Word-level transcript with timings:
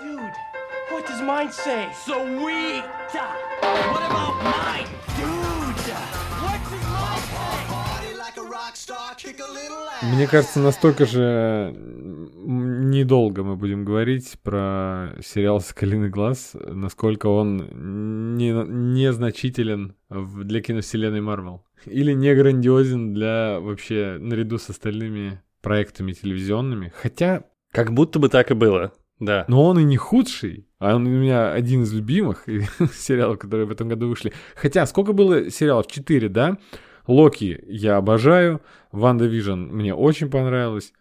Dude, 0.00 0.32
what 0.90 1.06
does 1.06 1.20
mine 1.22 1.50
say? 1.52 1.88
Sweet! 2.04 2.84
What 3.92 4.02
about 4.10 4.36
mine? 4.42 4.88
Dude! 5.16 5.94
What 6.42 6.60
does 6.70 6.84
mine 6.96 7.22
say? 7.28 8.06
Мне 10.14 10.26
кажется, 10.26 10.60
настолько 10.60 11.04
же 11.06 11.74
недолго 11.76 13.42
мы 13.44 13.56
будем 13.56 13.84
говорить 13.84 14.36
про 14.42 15.14
сериал 15.22 15.60
«Соколиный 15.60 16.08
глаз», 16.08 16.52
насколько 16.66 17.26
он 17.26 18.36
не, 18.36 18.50
незначителен 18.52 19.94
в- 20.08 20.44
для 20.44 20.62
киновселенной 20.62 21.20
Марвел. 21.20 21.64
Или 21.84 22.12
не 22.12 22.34
грандиозен 22.34 23.12
для 23.12 23.60
вообще, 23.60 24.16
наряду 24.18 24.58
с 24.58 24.70
остальными 24.70 25.42
проектами 25.60 26.12
телевизионными. 26.12 26.92
Хотя, 26.96 27.44
Как 27.72 27.92
будто 27.92 28.18
бы 28.18 28.28
так 28.28 28.50
и 28.50 28.54
было, 28.54 28.92
да. 29.20 29.44
но 29.48 29.64
он 29.64 29.78
и 29.78 29.84
не 29.84 29.96
худший. 29.96 30.66
А 30.78 30.96
он 30.96 31.06
у 31.06 31.10
меня 31.10 31.52
один 31.52 31.82
из 31.82 31.92
любимых 31.92 32.46
сериалов, 32.94 33.38
которые 33.38 33.66
в 33.66 33.70
этом 33.70 33.88
году 33.88 34.08
вышли. 34.08 34.32
Хотя, 34.56 34.86
сколько 34.86 35.12
было 35.12 35.50
сериалов? 35.50 35.86
Четыре, 35.86 36.28
да? 36.28 36.58
Локи 37.06 37.62
я 37.66 37.96
обожаю. 37.96 38.60
WandaVision 38.90 39.60
мне 39.60 39.94
очень 39.94 40.30
понравилось. 40.30 40.92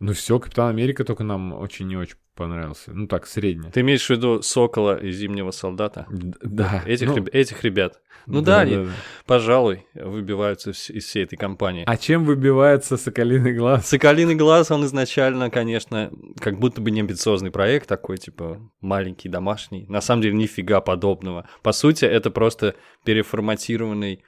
Ну 0.00 0.12
все, 0.12 0.38
Капитан 0.38 0.68
Америка 0.68 1.04
только 1.04 1.24
нам 1.24 1.52
очень 1.52 1.88
не 1.88 1.96
очень 1.96 2.16
понравился. 2.38 2.92
Ну 2.94 3.08
так, 3.08 3.26
средне. 3.26 3.70
Ты 3.70 3.80
имеешь 3.80 4.06
в 4.06 4.10
виду 4.10 4.40
Сокола 4.42 4.96
и 4.96 5.10
Зимнего 5.10 5.50
солдата? 5.50 6.06
Да. 6.08 6.82
Этих, 6.86 7.08
ну, 7.08 7.16
реб- 7.16 7.28
этих 7.32 7.64
ребят. 7.64 8.00
Ну 8.26 8.42
да, 8.42 8.60
они, 8.60 8.76
да. 8.76 8.86
пожалуй, 9.26 9.86
выбиваются 9.94 10.70
из 10.70 11.04
всей 11.04 11.24
этой 11.24 11.36
компании. 11.36 11.84
А 11.86 11.96
чем 11.96 12.24
выбивается 12.24 12.96
Соколиный 12.96 13.54
глаз? 13.54 13.86
Соколиный 13.86 14.36
глаз, 14.36 14.70
он 14.70 14.84
изначально, 14.84 15.50
конечно, 15.50 16.12
как 16.38 16.58
будто 16.58 16.80
бы 16.80 16.90
не 16.90 17.00
амбициозный 17.00 17.50
проект 17.50 17.88
такой, 17.88 18.18
типа 18.18 18.60
маленький, 18.80 19.28
домашний. 19.28 19.86
На 19.88 20.00
самом 20.00 20.22
деле 20.22 20.36
нифига 20.36 20.80
подобного. 20.80 21.48
По 21.62 21.72
сути, 21.72 22.04
это 22.04 22.30
просто 22.30 22.76
переформатированный 23.04 24.22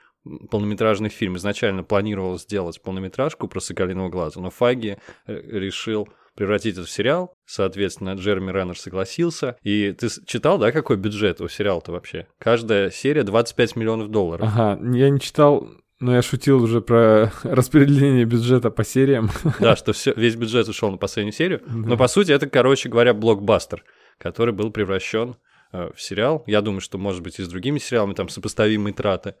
полнометражный 0.49 1.09
фильм. 1.09 1.37
Изначально 1.37 1.83
планировалось 1.83 2.43
сделать 2.43 2.81
полнометражку 2.81 3.47
про 3.47 3.59
Соколиного 3.59 4.09
глаза, 4.09 4.41
но 4.41 4.49
Фаги 4.49 4.97
э, 5.25 5.41
решил 5.59 6.07
превратить 6.41 6.73
это 6.73 6.87
в 6.87 6.89
сериал. 6.89 7.35
Соответственно, 7.45 8.15
Джереми 8.15 8.51
Реннер 8.51 8.75
согласился. 8.75 9.57
И 9.61 9.91
ты 9.91 10.07
читал, 10.25 10.57
да, 10.57 10.71
какой 10.71 10.97
бюджет 10.97 11.39
у 11.39 11.47
сериала-то 11.47 11.91
вообще? 11.91 12.25
Каждая 12.39 12.89
серия 12.89 13.21
25 13.21 13.75
миллионов 13.75 14.09
долларов. 14.09 14.49
Ага, 14.51 14.79
я 14.97 15.11
не 15.11 15.19
читал, 15.19 15.69
но 15.99 16.15
я 16.15 16.23
шутил 16.23 16.63
уже 16.63 16.81
про 16.81 17.31
распределение 17.43 18.25
бюджета 18.25 18.71
по 18.71 18.83
сериям. 18.83 19.29
Да, 19.59 19.75
что 19.75 19.93
все, 19.93 20.13
весь 20.15 20.35
бюджет 20.35 20.67
ушел 20.67 20.89
на 20.89 20.97
последнюю 20.97 21.33
серию. 21.33 21.61
Но 21.67 21.95
по 21.95 22.07
сути 22.07 22.31
это, 22.31 22.49
короче 22.49 22.89
говоря, 22.89 23.13
блокбастер, 23.13 23.83
который 24.17 24.51
был 24.55 24.71
превращен 24.71 25.35
э, 25.73 25.91
в 25.95 26.01
сериал. 26.01 26.43
Я 26.47 26.61
думаю, 26.61 26.81
что, 26.81 26.97
может 26.97 27.21
быть, 27.21 27.37
и 27.37 27.43
с 27.43 27.47
другими 27.47 27.77
сериалами 27.77 28.15
там 28.15 28.29
сопоставимые 28.29 28.95
траты. 28.95 29.35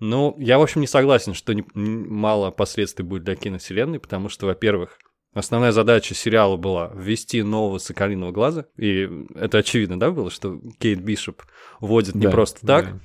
Но 0.00 0.34
я, 0.38 0.58
в 0.58 0.62
общем, 0.62 0.80
не 0.80 0.86
согласен, 0.86 1.34
что 1.34 1.52
не- 1.52 1.66
мало 1.74 2.50
последствий 2.50 3.04
будет 3.04 3.24
для 3.24 3.36
киновселенной, 3.36 4.00
потому 4.00 4.30
что, 4.30 4.46
во-первых, 4.46 4.96
Основная 5.36 5.70
задача 5.72 6.14
сериала 6.14 6.56
была 6.56 6.90
ввести 6.94 7.42
нового 7.42 7.76
Соколиного 7.76 8.32
глаза. 8.32 8.64
И 8.78 9.08
это 9.34 9.58
очевидно, 9.58 10.00
да, 10.00 10.10
было, 10.10 10.30
что 10.30 10.58
Кейт 10.78 11.00
Бишоп 11.00 11.42
вводит 11.80 12.14
не 12.14 12.22
Да, 12.22 12.30
просто 12.30 12.66
так, 12.66 12.84
да. 12.86 13.00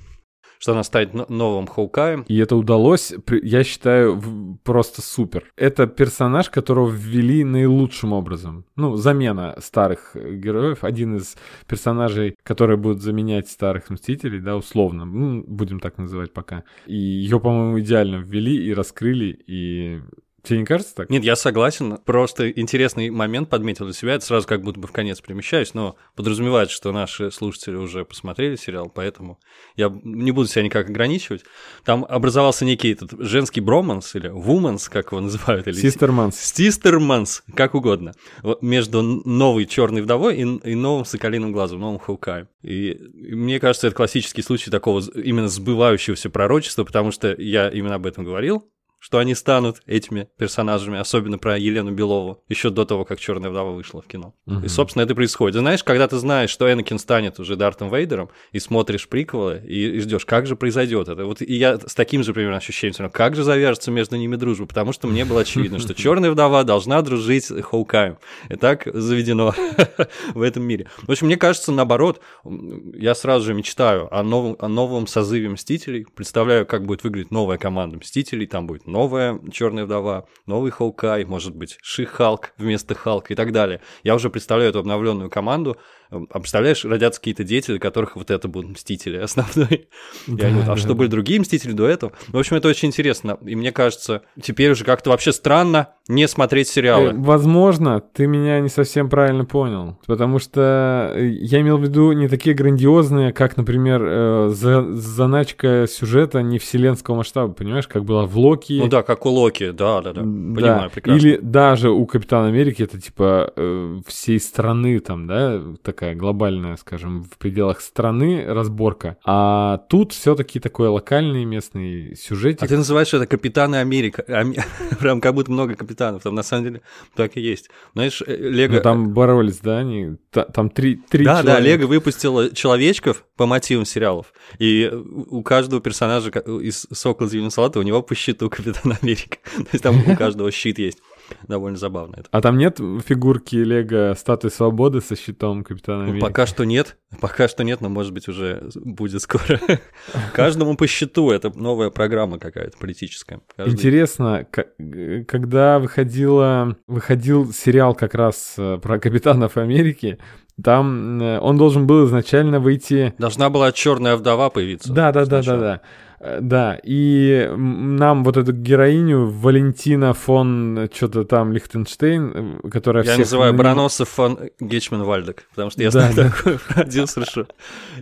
что 0.58 0.72
она 0.72 0.82
станет 0.82 1.12
но- 1.12 1.26
новым 1.28 1.66
Хоукаем. 1.66 2.22
И 2.28 2.38
это 2.38 2.56
удалось, 2.56 3.12
я 3.42 3.64
считаю, 3.64 4.58
просто 4.64 5.02
супер. 5.02 5.44
Это 5.56 5.86
персонаж, 5.86 6.48
которого 6.48 6.88
ввели 6.88 7.44
наилучшим 7.44 8.14
образом. 8.14 8.64
Ну, 8.76 8.96
замена 8.96 9.56
старых 9.58 10.16
героев. 10.16 10.84
Один 10.84 11.16
из 11.16 11.36
персонажей, 11.66 12.36
которые 12.44 12.78
будут 12.78 13.02
заменять 13.02 13.50
старых 13.50 13.90
Мстителей, 13.90 14.40
да, 14.40 14.56
условно. 14.56 15.04
Ну, 15.04 15.44
будем 15.46 15.80
так 15.80 15.98
называть 15.98 16.32
пока. 16.32 16.64
И 16.86 16.96
ее, 16.96 17.38
по-моему, 17.40 17.78
идеально 17.80 18.16
ввели 18.16 18.56
и 18.66 18.72
раскрыли, 18.72 19.38
и... 19.46 20.00
Тебе 20.42 20.58
не 20.58 20.64
кажется 20.64 20.94
так? 20.96 21.08
Нет, 21.08 21.22
я 21.22 21.36
согласен. 21.36 21.98
Просто 21.98 22.50
интересный 22.50 23.10
момент 23.10 23.48
подметил 23.48 23.84
для 23.84 23.94
себя. 23.94 24.14
Это 24.14 24.24
сразу 24.24 24.46
как 24.48 24.62
будто 24.62 24.80
бы 24.80 24.88
в 24.88 24.92
конец 24.92 25.20
перемещаюсь, 25.20 25.72
но 25.72 25.94
подразумевается, 26.16 26.74
что 26.74 26.90
наши 26.90 27.30
слушатели 27.30 27.76
уже 27.76 28.04
посмотрели 28.04 28.56
сериал, 28.56 28.90
поэтому 28.92 29.38
я 29.76 29.92
не 30.02 30.32
буду 30.32 30.48
себя 30.48 30.64
никак 30.64 30.88
ограничивать. 30.90 31.44
Там 31.84 32.04
образовался 32.08 32.64
некий 32.64 32.90
этот 32.90 33.12
женский 33.20 33.60
броманс 33.60 34.16
или 34.16 34.28
вуменс, 34.28 34.88
как 34.88 35.12
его 35.12 35.20
называют, 35.20 35.68
или 35.68 35.76
Систерманс. 35.76 36.40
Стистерманс, 36.40 37.44
как 37.54 37.76
угодно, 37.76 38.12
между 38.60 39.02
новой 39.02 39.66
черной 39.66 40.02
вдовой 40.02 40.38
и, 40.38 40.42
и 40.42 40.74
новым 40.74 41.04
соколиным 41.04 41.52
глазом, 41.52 41.80
новым 41.80 42.00
Хоукаем. 42.00 42.48
И, 42.62 42.98
мне 43.14 43.60
кажется, 43.60 43.86
это 43.86 43.94
классический 43.94 44.42
случай 44.42 44.72
такого 44.72 45.00
именно 45.14 45.48
сбывающегося 45.48 46.30
пророчества, 46.30 46.82
потому 46.82 47.12
что 47.12 47.32
я 47.38 47.68
именно 47.68 47.94
об 47.94 48.06
этом 48.06 48.24
говорил, 48.24 48.68
что 49.02 49.18
они 49.18 49.34
станут 49.34 49.82
этими 49.84 50.28
персонажами, 50.38 50.96
особенно 50.96 51.36
про 51.36 51.58
Елену 51.58 51.90
Белову, 51.90 52.44
еще 52.48 52.70
до 52.70 52.84
того, 52.84 53.04
как 53.04 53.18
Черная 53.18 53.50
вдова 53.50 53.72
вышла 53.72 54.00
в 54.00 54.06
кино. 54.06 54.32
И, 54.62 54.68
собственно, 54.68 55.02
это 55.02 55.16
происходит. 55.16 55.56
И 55.56 55.58
знаешь, 55.58 55.82
когда 55.82 56.06
ты 56.06 56.18
знаешь, 56.18 56.50
что 56.50 56.72
Энакин 56.72 57.00
станет 57.00 57.40
уже 57.40 57.56
Дартом 57.56 57.92
Вейдером, 57.92 58.30
и 58.52 58.60
смотришь 58.60 59.08
приквелы, 59.08 59.60
и, 59.66 59.96
и 59.96 59.98
ждешь, 59.98 60.24
как 60.24 60.46
же 60.46 60.54
произойдет 60.54 61.08
это. 61.08 61.24
Вот 61.24 61.42
и 61.42 61.52
я 61.52 61.80
с 61.80 61.94
таким 61.94 62.22
же 62.22 62.32
примерно 62.32 62.58
ощущением, 62.58 62.94
смотрю, 62.94 63.12
как 63.12 63.34
же 63.34 63.42
завяжется 63.42 63.90
между 63.90 64.14
ними 64.14 64.36
дружба, 64.36 64.66
потому 64.66 64.92
что 64.92 65.08
мне 65.08 65.24
было 65.24 65.40
очевидно, 65.40 65.80
что 65.80 65.94
Черная 65.94 66.30
вдова 66.30 66.62
должна 66.62 67.02
дружить 67.02 67.46
с 67.46 67.60
Хоукаем. 67.60 68.18
И 68.50 68.54
так 68.54 68.86
заведено 68.86 69.52
в 70.34 70.42
этом 70.42 70.62
мире. 70.62 70.86
В 71.02 71.10
общем, 71.10 71.26
мне 71.26 71.36
кажется, 71.36 71.72
наоборот, 71.72 72.20
я 72.44 73.16
сразу 73.16 73.46
же 73.46 73.54
мечтаю 73.54 74.14
о 74.14 74.22
новом, 74.22 74.56
о 74.60 74.68
новом 74.68 75.08
созыве 75.08 75.48
Мстителей, 75.48 76.06
представляю, 76.14 76.66
как 76.66 76.86
будет 76.86 77.02
выглядеть 77.02 77.32
новая 77.32 77.58
команда 77.58 77.96
Мстителей, 77.96 78.46
там 78.46 78.68
будет 78.68 78.86
новая 78.92 79.40
Черная 79.50 79.84
вдова, 79.84 80.26
новый 80.46 80.70
Хоукай, 80.70 81.24
может 81.24 81.56
быть, 81.56 81.78
Ши-Халк 81.82 82.52
вместо 82.58 82.94
Халка 82.94 83.32
и 83.32 83.36
так 83.36 83.50
далее. 83.50 83.80
Я 84.04 84.14
уже 84.14 84.30
представляю 84.30 84.70
эту 84.70 84.78
обновленную 84.78 85.30
команду, 85.30 85.78
а 86.12 86.38
представляешь, 86.38 86.84
родятся 86.84 87.20
какие-то 87.20 87.44
дети, 87.44 87.66
для 87.70 87.78
которых 87.78 88.16
вот 88.16 88.30
это 88.30 88.48
будут 88.48 88.72
Мстители 88.72 89.16
основной. 89.18 89.88
И 90.26 90.42
они 90.42 90.62
а 90.66 90.76
что 90.76 90.94
были 90.94 91.08
другие 91.08 91.40
Мстители 91.40 91.72
до 91.72 91.86
этого? 91.86 92.12
В 92.28 92.38
общем, 92.38 92.56
это 92.56 92.68
очень 92.68 92.88
интересно. 92.88 93.38
И 93.44 93.56
мне 93.56 93.72
кажется, 93.72 94.22
теперь 94.40 94.70
уже 94.72 94.84
как-то 94.84 95.10
вообще 95.10 95.32
странно 95.32 95.88
не 96.08 96.28
смотреть 96.28 96.68
Э, 96.68 96.72
сериалы. 96.72 97.12
Возможно, 97.14 98.00
ты 98.00 98.26
меня 98.26 98.60
не 98.60 98.68
совсем 98.68 99.08
правильно 99.08 99.44
понял. 99.44 99.98
Потому 100.06 100.38
что 100.38 101.12
э, 101.14 101.26
я 101.28 101.60
имел 101.60 101.78
в 101.78 101.82
виду 101.82 102.12
не 102.12 102.28
такие 102.28 102.54
грандиозные, 102.54 103.32
как, 103.32 103.56
например, 103.56 104.02
э, 104.04 104.48
за- 104.50 104.92
заначка 104.92 105.86
сюжета 105.88 106.42
не 106.42 106.58
вселенского 106.58 107.16
масштаба, 107.16 107.52
понимаешь, 107.52 107.88
как 107.88 108.04
было 108.04 108.26
в 108.26 108.36
Локи. 108.38 108.78
Ну 108.78 108.88
да, 108.88 109.02
как 109.02 109.26
у 109.26 109.30
Локи, 109.30 109.70
да, 109.70 110.00
да, 110.02 110.12
да. 110.12 110.22
Да. 110.22 110.54
Понимаю, 110.54 110.90
прекрасно. 110.90 111.18
Или 111.18 111.38
даже 111.42 111.90
у 111.90 112.06
Капитана 112.06 112.48
Америки 112.48 112.82
это 112.82 113.00
типа 113.00 113.52
э, 113.56 114.00
всей 114.06 114.40
страны 114.40 114.98
там, 115.00 115.26
да, 115.26 115.60
такая 116.02 116.16
глобальная, 116.16 116.76
скажем, 116.78 117.22
в 117.22 117.38
пределах 117.38 117.80
страны 117.80 118.44
разборка. 118.44 119.18
А 119.24 119.78
тут 119.88 120.12
все-таки 120.12 120.58
такой 120.58 120.88
локальный 120.88 121.44
местный 121.44 122.16
сюжетик. 122.16 122.60
А 122.60 122.66
ты 122.66 122.76
называешь 122.76 123.14
это 123.14 123.24
Капитаны 123.28 123.76
Америка. 123.76 124.24
Ами- 124.26 124.58
Прям 124.98 125.20
как 125.20 125.34
будто 125.34 125.52
много 125.52 125.76
капитанов. 125.76 126.24
Там 126.24 126.34
на 126.34 126.42
самом 126.42 126.64
деле 126.64 126.82
так 127.14 127.36
и 127.36 127.40
есть. 127.40 127.70
Знаешь, 127.94 128.20
э, 128.26 128.34
Лего... 128.36 128.74
Ну, 128.74 128.80
там 128.80 129.14
боролись, 129.14 129.60
да, 129.60 129.78
они, 129.78 130.16
та- 130.32 130.46
там 130.46 130.70
три, 130.70 130.96
три 130.96 131.24
Да, 131.24 131.36
да, 131.44 131.52
человека. 131.52 131.82
Лего 131.82 131.88
выпустила 131.88 132.50
человечков 132.50 133.24
по 133.36 133.46
мотивам 133.46 133.84
сериалов. 133.84 134.32
И 134.58 134.90
у 134.92 135.44
каждого 135.44 135.80
персонажа 135.80 136.30
из 136.30 136.88
Сокола 136.92 137.30
Зимнего 137.30 137.50
Салата 137.50 137.78
у 137.78 137.82
него 137.82 138.02
по 138.02 138.16
щиту 138.16 138.50
Капитан 138.50 138.96
Америка. 139.00 139.36
То 139.56 139.68
есть 139.70 139.84
там 139.84 140.02
у 140.04 140.16
каждого 140.16 140.50
щит 140.50 140.80
есть. 140.80 140.98
Довольно 141.48 141.76
забавно 141.76 142.16
это. 142.18 142.28
А 142.30 142.40
там 142.40 142.58
нет 142.58 142.78
фигурки 142.78 143.56
Лего 143.56 144.14
статуи 144.16 144.48
свободы 144.48 145.00
со 145.00 145.16
щитом 145.16 145.64
Капитана 145.64 146.04
Ну, 146.04 146.10
Америки? 146.10 146.20
Пока 146.20 146.46
что 146.46 146.64
нет, 146.64 146.96
пока 147.20 147.48
что 147.48 147.64
нет, 147.64 147.80
но 147.80 147.88
может 147.88 148.12
быть 148.12 148.28
уже 148.28 148.70
будет 148.74 149.22
скоро. 149.22 149.60
Каждому 150.34 150.76
по 150.76 150.86
счету, 150.86 151.30
это 151.30 151.50
новая 151.58 151.90
программа 151.90 152.38
какая-то 152.38 152.76
политическая. 152.78 153.40
Каждый- 153.56 153.72
Интересно, 153.72 154.46
э, 154.78 155.24
когда 155.24 155.78
выходила, 155.78 156.76
выходил 156.86 157.52
сериал 157.52 157.94
как 157.94 158.14
раз 158.14 158.54
э, 158.58 158.78
про 158.82 158.98
Капитанов 158.98 159.56
Америки, 159.56 160.18
там 160.62 161.20
э, 161.20 161.38
он 161.40 161.56
должен 161.56 161.86
был 161.86 162.06
изначально 162.06 162.60
выйти... 162.60 163.14
Должна 163.18 163.48
была 163.50 163.72
черная 163.72 164.16
вдова 164.16 164.50
появиться. 164.50 164.92
Да, 164.92 165.12
да, 165.12 165.24
да, 165.24 165.42
да, 165.42 165.56
да. 165.58 165.80
Э, 166.24 166.38
Да, 166.40 166.78
и 166.84 167.50
нам 167.56 168.22
вот 168.22 168.36
эту 168.36 168.52
героиню 168.52 169.26
Валентина 169.26 170.14
фон 170.14 170.88
что-то 170.94 171.24
там 171.24 171.52
Лихтенштейн, 171.52 172.58
э, 172.64 172.68
которая 172.70 173.02
Я 173.02 173.10
всех 173.14 173.26
называю 173.26 173.54
Броносов 173.54 174.08
фон 174.08 174.38
Гетчман 174.60 175.02
Вальдек, 175.02 175.44
потому 175.50 175.70
что 175.70 175.82
я 175.82 175.90
Да, 175.90 176.10
знаю 176.12 176.14
такой 176.32 176.58
продюсер, 176.68 177.24
что... 177.26 177.46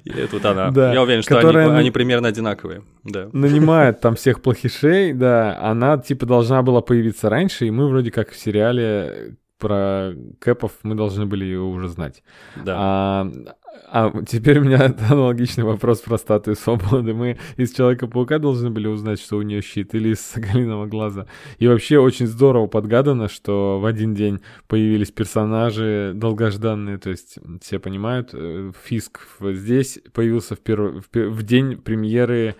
И 0.05 0.11
это 0.11 0.37
вот 0.37 0.45
она. 0.45 0.71
Да, 0.71 0.93
Я 0.93 1.03
уверен, 1.03 1.23
что 1.23 1.35
они, 1.39 1.41
которая 1.47 1.69
на- 1.69 1.79
они 1.79 1.91
примерно 1.91 2.29
одинаковые. 2.29 2.83
Да. 3.05 3.31
нанимает 3.33 4.01
там 4.01 4.15
всех 4.17 4.43
плохишей, 4.43 5.15
да, 5.15 5.59
она 5.63 5.97
типа 5.97 6.27
должна 6.27 6.63
была 6.63 6.83
появиться 6.83 7.31
раньше, 7.31 7.67
и 7.67 7.71
мы 7.71 7.89
вроде 7.89 8.11
как 8.11 8.31
в 8.31 8.37
сериале 8.37 9.37
про 9.61 10.13
Кэпов 10.41 10.73
мы 10.83 10.95
должны 10.97 11.27
были 11.27 11.45
его 11.45 11.71
уже 11.71 11.89
знать. 11.89 12.25
Да. 12.57 12.75
А, 12.77 13.33
а 13.93 14.13
теперь 14.27 14.59
у 14.59 14.65
меня 14.65 14.95
аналогичный 15.11 15.65
вопрос 15.65 16.01
про 16.01 16.19
статую 16.19 16.57
свободы. 16.57 17.15
Мы 17.15 17.39
из 17.57 17.73
Человека-паука 17.73 18.39
должны 18.39 18.71
были 18.71 18.89
узнать, 18.89 19.21
что 19.21 19.37
у 19.37 19.43
нее 19.43 19.63
щит, 19.63 19.95
или 19.95 20.11
из 20.11 20.21
Соколиного 20.21 20.87
глаза. 20.87 21.27
И 21.59 21.69
вообще 21.69 21.99
очень 21.99 22.27
здорово 22.27 22.67
подгадано, 22.67 23.29
что 23.29 23.79
в 23.79 23.87
один 23.87 24.15
день 24.15 24.41
появились 24.67 25.13
персонажи 25.13 26.13
долгожданные, 26.15 26.99
то 26.99 27.11
есть 27.11 27.39
все 27.63 27.79
понимают, 27.79 28.31
э, 28.33 28.73
Фиск 28.85 29.21
здесь 29.41 30.01
появился 30.13 30.55
в, 30.55 30.61
перв... 30.61 31.05
в, 31.13 31.17
в 31.17 31.43
день 31.43 31.77
премьеры 31.77 32.57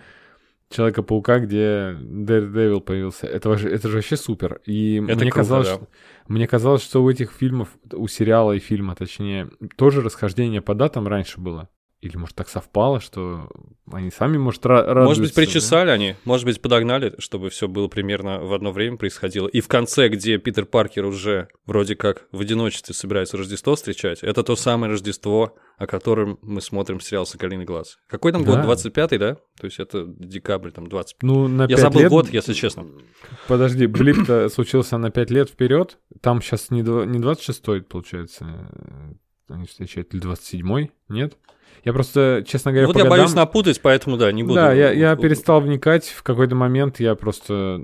Человека-паука, 0.71 1.39
где 1.39 1.95
Daredevil 1.99 2.81
появился. 2.81 3.27
Это, 3.27 3.51
это 3.51 3.89
же 3.89 3.95
вообще 3.95 4.17
супер. 4.17 4.61
И 4.65 4.95
Это 4.95 5.03
мне 5.03 5.31
круто, 5.31 5.35
казалось, 5.35 5.67
да. 5.67 5.75
что, 5.75 5.87
мне 6.27 6.47
казалось, 6.47 6.81
что 6.81 7.03
у 7.03 7.09
этих 7.09 7.31
фильмов, 7.31 7.69
у 7.91 8.07
сериала 8.07 8.53
и 8.53 8.59
фильма, 8.59 8.95
точнее, 8.95 9.49
тоже 9.75 10.01
расхождение 10.01 10.61
по 10.61 10.73
датам 10.73 11.07
раньше 11.07 11.39
было. 11.39 11.69
Или, 12.01 12.17
может, 12.17 12.35
так 12.35 12.49
совпало, 12.49 12.99
что 12.99 13.47
они 13.91 14.09
сами, 14.09 14.35
может, 14.37 14.65
ра- 14.65 14.81
радуются. 14.85 15.03
Может 15.03 15.21
быть, 15.21 15.35
да? 15.35 15.41
причесали 15.41 15.89
они, 15.91 16.15
может 16.25 16.47
быть, 16.47 16.59
подогнали, 16.59 17.13
чтобы 17.19 17.51
все 17.51 17.67
было 17.67 17.87
примерно 17.89 18.39
в 18.39 18.53
одно 18.53 18.71
время 18.71 18.97
происходило. 18.97 19.47
И 19.47 19.61
в 19.61 19.67
конце, 19.67 20.07
где 20.09 20.39
Питер 20.39 20.65
Паркер 20.65 21.05
уже 21.05 21.49
вроде 21.67 21.95
как 21.95 22.25
в 22.31 22.41
одиночестве 22.41 22.95
собирается 22.95 23.37
Рождество 23.37 23.75
встречать, 23.75 24.23
это 24.23 24.41
то 24.41 24.55
самое 24.55 24.91
Рождество, 24.91 25.55
о 25.77 25.85
котором 25.85 26.39
мы 26.41 26.59
смотрим 26.61 26.99
сериал 26.99 27.27
«Соколиный 27.27 27.65
глаз». 27.65 27.99
Какой 28.07 28.31
там 28.31 28.45
Да. 28.45 28.63
год? 28.63 28.77
25-й, 28.77 29.17
да? 29.19 29.35
То 29.59 29.65
есть 29.65 29.79
это 29.79 30.03
декабрь, 30.07 30.71
там, 30.71 30.87
20. 30.87 31.17
Ну, 31.21 31.47
на 31.47 31.65
Я 31.69 31.77
забыл 31.77 32.01
лет- 32.01 32.09
год, 32.09 32.29
если 32.29 32.53
честно. 32.53 32.87
Подожди, 33.47 33.85
блип-то 33.85 34.49
случился 34.49 34.97
на 34.97 35.11
5 35.11 35.29
лет 35.29 35.49
вперед. 35.51 35.99
Там 36.21 36.41
сейчас 36.41 36.71
не 36.71 36.81
26-й, 36.81 37.81
получается, 37.83 38.67
э, 38.71 39.13
они 39.53 39.67
встречают, 39.67 40.11
или 40.15 40.23
27-й, 40.23 40.89
нет? 41.09 41.37
Я 41.83 41.93
просто, 41.93 42.43
честно 42.47 42.71
говоря, 42.71 42.87
вот 42.87 42.93
по 42.93 42.99
я 42.99 43.05
годам- 43.05 43.17
боюсь 43.17 43.33
напутать, 43.33 43.81
поэтому, 43.81 44.17
да, 44.17 44.31
не 44.31 44.43
буду. 44.43 44.55
Да, 44.55 44.71
я, 44.71 44.91
я 44.91 45.15
перестал 45.15 45.61
вникать. 45.61 46.05
В 46.09 46.21
какой-то 46.23 46.55
момент 46.55 46.99
я 46.99 47.15
просто 47.15 47.81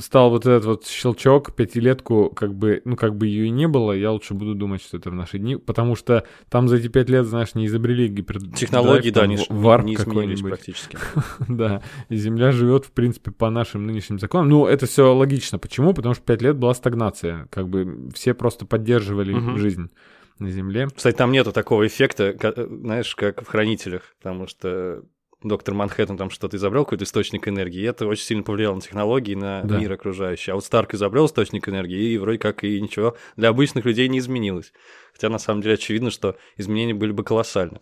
стал 0.00 0.30
вот 0.30 0.46
этот 0.46 0.64
вот 0.64 0.86
щелчок, 0.86 1.54
пятилетку, 1.54 2.30
как 2.30 2.54
бы, 2.54 2.82
ну, 2.84 2.96
как 2.96 3.16
бы 3.16 3.26
ее 3.26 3.46
и 3.46 3.50
не 3.50 3.68
было, 3.68 3.92
я 3.92 4.10
лучше 4.10 4.34
буду 4.34 4.54
думать, 4.54 4.82
что 4.82 4.96
это 4.96 5.10
в 5.10 5.14
наши 5.14 5.38
дни, 5.38 5.56
потому 5.56 5.94
что 5.94 6.24
там 6.48 6.68
за 6.68 6.76
эти 6.76 6.88
пять 6.88 7.08
лет, 7.08 7.26
знаешь, 7.26 7.54
не 7.54 7.66
изобрели 7.66 8.08
гипер... 8.08 8.40
Технологии, 8.54 9.10
да, 9.10 9.26
не, 9.26 9.36
в- 9.36 9.48
варп 9.50 9.84
не 9.84 9.94
изменились 9.94 10.40
практически. 10.40 10.98
Да, 11.48 11.82
и 12.08 12.16
Земля 12.16 12.52
живет, 12.52 12.84
в 12.84 12.90
принципе, 12.92 13.30
по 13.30 13.50
нашим 13.50 13.86
нынешним 13.86 14.18
законам. 14.18 14.48
Ну, 14.48 14.66
это 14.66 14.86
все 14.86 15.14
логично. 15.14 15.58
Почему? 15.58 15.94
Потому 15.94 16.14
что 16.14 16.22
пять 16.24 16.42
лет 16.42 16.56
была 16.56 16.74
стагнация. 16.74 17.46
Как 17.50 17.68
бы 17.68 18.08
все 18.14 18.34
просто 18.34 18.66
поддерживали 18.66 19.56
жизнь 19.58 19.90
на 20.38 20.50
Земле. 20.50 20.88
Кстати, 20.94 21.16
там 21.16 21.32
нету 21.32 21.52
такого 21.52 21.86
эффекта, 21.86 22.32
ка- 22.32 22.54
знаешь, 22.66 23.14
как 23.14 23.42
в 23.42 23.46
«Хранителях», 23.46 24.14
потому 24.20 24.46
что 24.46 25.02
доктор 25.42 25.72
Манхэттен 25.74 26.16
там 26.16 26.30
что-то 26.30 26.56
изобрел, 26.56 26.84
какой-то 26.84 27.04
источник 27.04 27.46
энергии, 27.46 27.80
и 27.80 27.84
это 27.84 28.06
очень 28.08 28.24
сильно 28.24 28.42
повлияло 28.42 28.74
на 28.74 28.80
технологии, 28.80 29.34
на 29.36 29.62
Да. 29.62 29.78
мир 29.78 29.92
окружающий. 29.92 30.50
А 30.50 30.54
вот 30.56 30.64
Старк 30.64 30.94
изобрел 30.94 31.26
источник 31.26 31.68
энергии, 31.68 32.10
и 32.12 32.18
вроде 32.18 32.38
как 32.38 32.64
и 32.64 32.80
ничего 32.80 33.16
для 33.36 33.50
обычных 33.50 33.84
людей 33.84 34.08
не 34.08 34.18
изменилось. 34.18 34.72
Хотя, 35.18 35.30
на 35.30 35.38
самом 35.40 35.62
деле, 35.62 35.74
очевидно, 35.74 36.12
что 36.12 36.36
изменения 36.56 36.94
были 36.94 37.10
бы 37.10 37.24
колоссальны. 37.24 37.80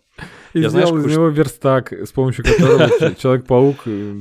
И 0.54 0.60
Я 0.60 0.70
знаешь, 0.70 0.86
сделал 0.88 1.00
из 1.00 1.04
какую 1.04 1.28
него 1.28 1.28
верстак, 1.28 1.92
с 1.92 2.10
помощью 2.10 2.46
которого 2.46 2.88
Человек-паук 3.16 3.76
э, 3.84 4.14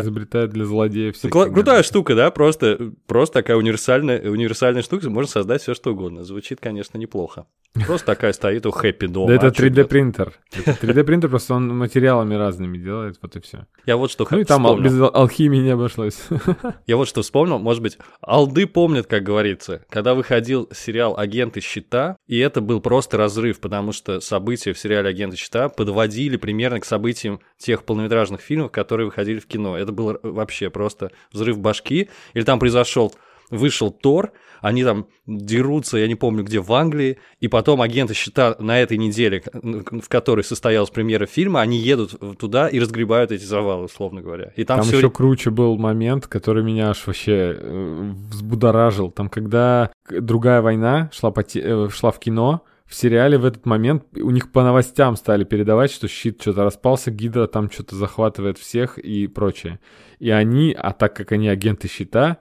изобретает 0.00 0.52
для 0.52 0.64
злодеев 0.64 1.14
кла- 1.24 1.52
крутая 1.52 1.82
штука, 1.82 2.14
да, 2.14 2.30
просто, 2.30 2.92
просто 3.06 3.34
такая 3.34 3.58
универсальная, 3.58 4.22
универсальная 4.30 4.80
штука, 4.80 5.10
можно 5.10 5.30
создать 5.30 5.60
все 5.60 5.74
что 5.74 5.92
угодно. 5.92 6.24
Звучит, 6.24 6.60
конечно, 6.62 6.96
неплохо. 6.96 7.44
Просто 7.86 8.06
такая 8.06 8.32
стоит 8.32 8.64
у 8.64 8.70
Хэппи 8.70 9.06
дома. 9.06 9.28
Да 9.28 9.34
это 9.34 9.48
а 9.48 9.50
чё 9.50 9.64
3D 9.66 9.70
делать? 9.74 9.90
принтер. 9.90 10.32
Это 10.52 10.70
3D 10.70 11.04
принтер, 11.04 11.28
просто 11.28 11.52
он 11.52 11.68
материалами 11.76 12.34
разными 12.34 12.78
делает, 12.78 13.18
вот 13.20 13.36
и 13.36 13.40
все. 13.40 13.66
Я 13.84 13.98
вот 13.98 14.10
что 14.10 14.26
Ну 14.30 14.38
и 14.38 14.44
там 14.44 14.82
без 14.82 14.98
ал- 14.98 15.10
алхимии 15.12 15.58
не 15.58 15.70
обошлось. 15.70 16.22
Я 16.86 16.96
вот 16.96 17.06
что 17.06 17.20
вспомнил, 17.20 17.58
может 17.58 17.82
быть, 17.82 17.98
алды 18.22 18.66
помнят, 18.66 19.06
как 19.06 19.22
говорится, 19.24 19.84
когда 19.90 20.14
выходил 20.14 20.70
сериал 20.72 21.18
«Агенты 21.18 21.60
щита», 21.60 22.16
и 22.26 22.38
это 22.38 22.61
был 22.62 22.80
просто 22.80 23.16
разрыв, 23.16 23.60
потому 23.60 23.92
что 23.92 24.20
события 24.20 24.72
в 24.72 24.78
сериале 24.78 25.08
«Агенты 25.08 25.36
щита» 25.36 25.68
подводили 25.68 26.36
примерно 26.36 26.80
к 26.80 26.84
событиям 26.84 27.40
тех 27.58 27.84
полнометражных 27.84 28.40
фильмов, 28.40 28.72
которые 28.72 29.06
выходили 29.06 29.38
в 29.38 29.46
кино. 29.46 29.76
Это 29.76 29.92
был 29.92 30.18
вообще 30.22 30.70
просто 30.70 31.10
взрыв 31.32 31.58
башки. 31.58 32.08
Или 32.34 32.44
там 32.44 32.58
произошел 32.58 33.14
вышел 33.50 33.90
Тор, 33.90 34.32
они 34.60 34.84
там 34.84 35.06
дерутся, 35.26 35.98
я 35.98 36.06
не 36.06 36.14
помню 36.14 36.44
где, 36.44 36.60
в 36.60 36.72
Англии, 36.72 37.18
и 37.40 37.48
потом 37.48 37.82
агенты 37.82 38.14
щита 38.14 38.54
на 38.58 38.80
этой 38.80 38.96
неделе, 38.96 39.42
в 39.52 40.08
которой 40.08 40.42
состоялась 40.44 40.90
премьера 40.90 41.26
фильма, 41.26 41.60
они 41.60 41.78
едут 41.78 42.14
туда 42.38 42.68
и 42.68 42.78
разгребают 42.78 43.32
эти 43.32 43.44
завалы, 43.44 43.84
условно 43.84 44.20
говоря. 44.22 44.52
И 44.56 44.64
там, 44.64 44.78
Там 44.78 44.86
всё 44.86 44.98
еще 44.98 45.10
круче 45.10 45.50
был 45.50 45.76
момент, 45.78 46.26
который 46.28 46.62
меня 46.62 46.90
аж 46.90 47.06
вообще 47.06 47.56
э, 47.58 48.12
взбудоражил. 48.30 49.10
Там, 49.10 49.28
когда 49.28 49.90
другая 50.08 50.62
война 50.62 51.10
шла, 51.12 51.30
по 51.30 51.42
те- 51.42 51.62
э, 51.64 51.88
шла 51.90 52.10
в 52.12 52.18
кино, 52.20 52.64
в 52.86 52.94
сериале 52.94 53.38
в 53.38 53.44
этот 53.46 53.64
момент 53.64 54.04
у 54.14 54.30
них 54.30 54.52
по 54.52 54.62
новостям 54.62 55.16
стали 55.16 55.44
передавать, 55.44 55.90
что 55.90 56.08
щит 56.08 56.40
что-то 56.42 56.62
распался, 56.62 57.10
Гидра 57.10 57.46
там 57.46 57.70
что-то 57.70 57.96
захватывает 57.96 58.58
всех 58.58 58.98
и 58.98 59.26
прочее. 59.28 59.80
И 60.18 60.30
они, 60.30 60.76
а 60.78 60.92
так 60.92 61.16
как 61.16 61.32
они 61.32 61.48
агенты 61.48 61.88
щита, 61.88 62.36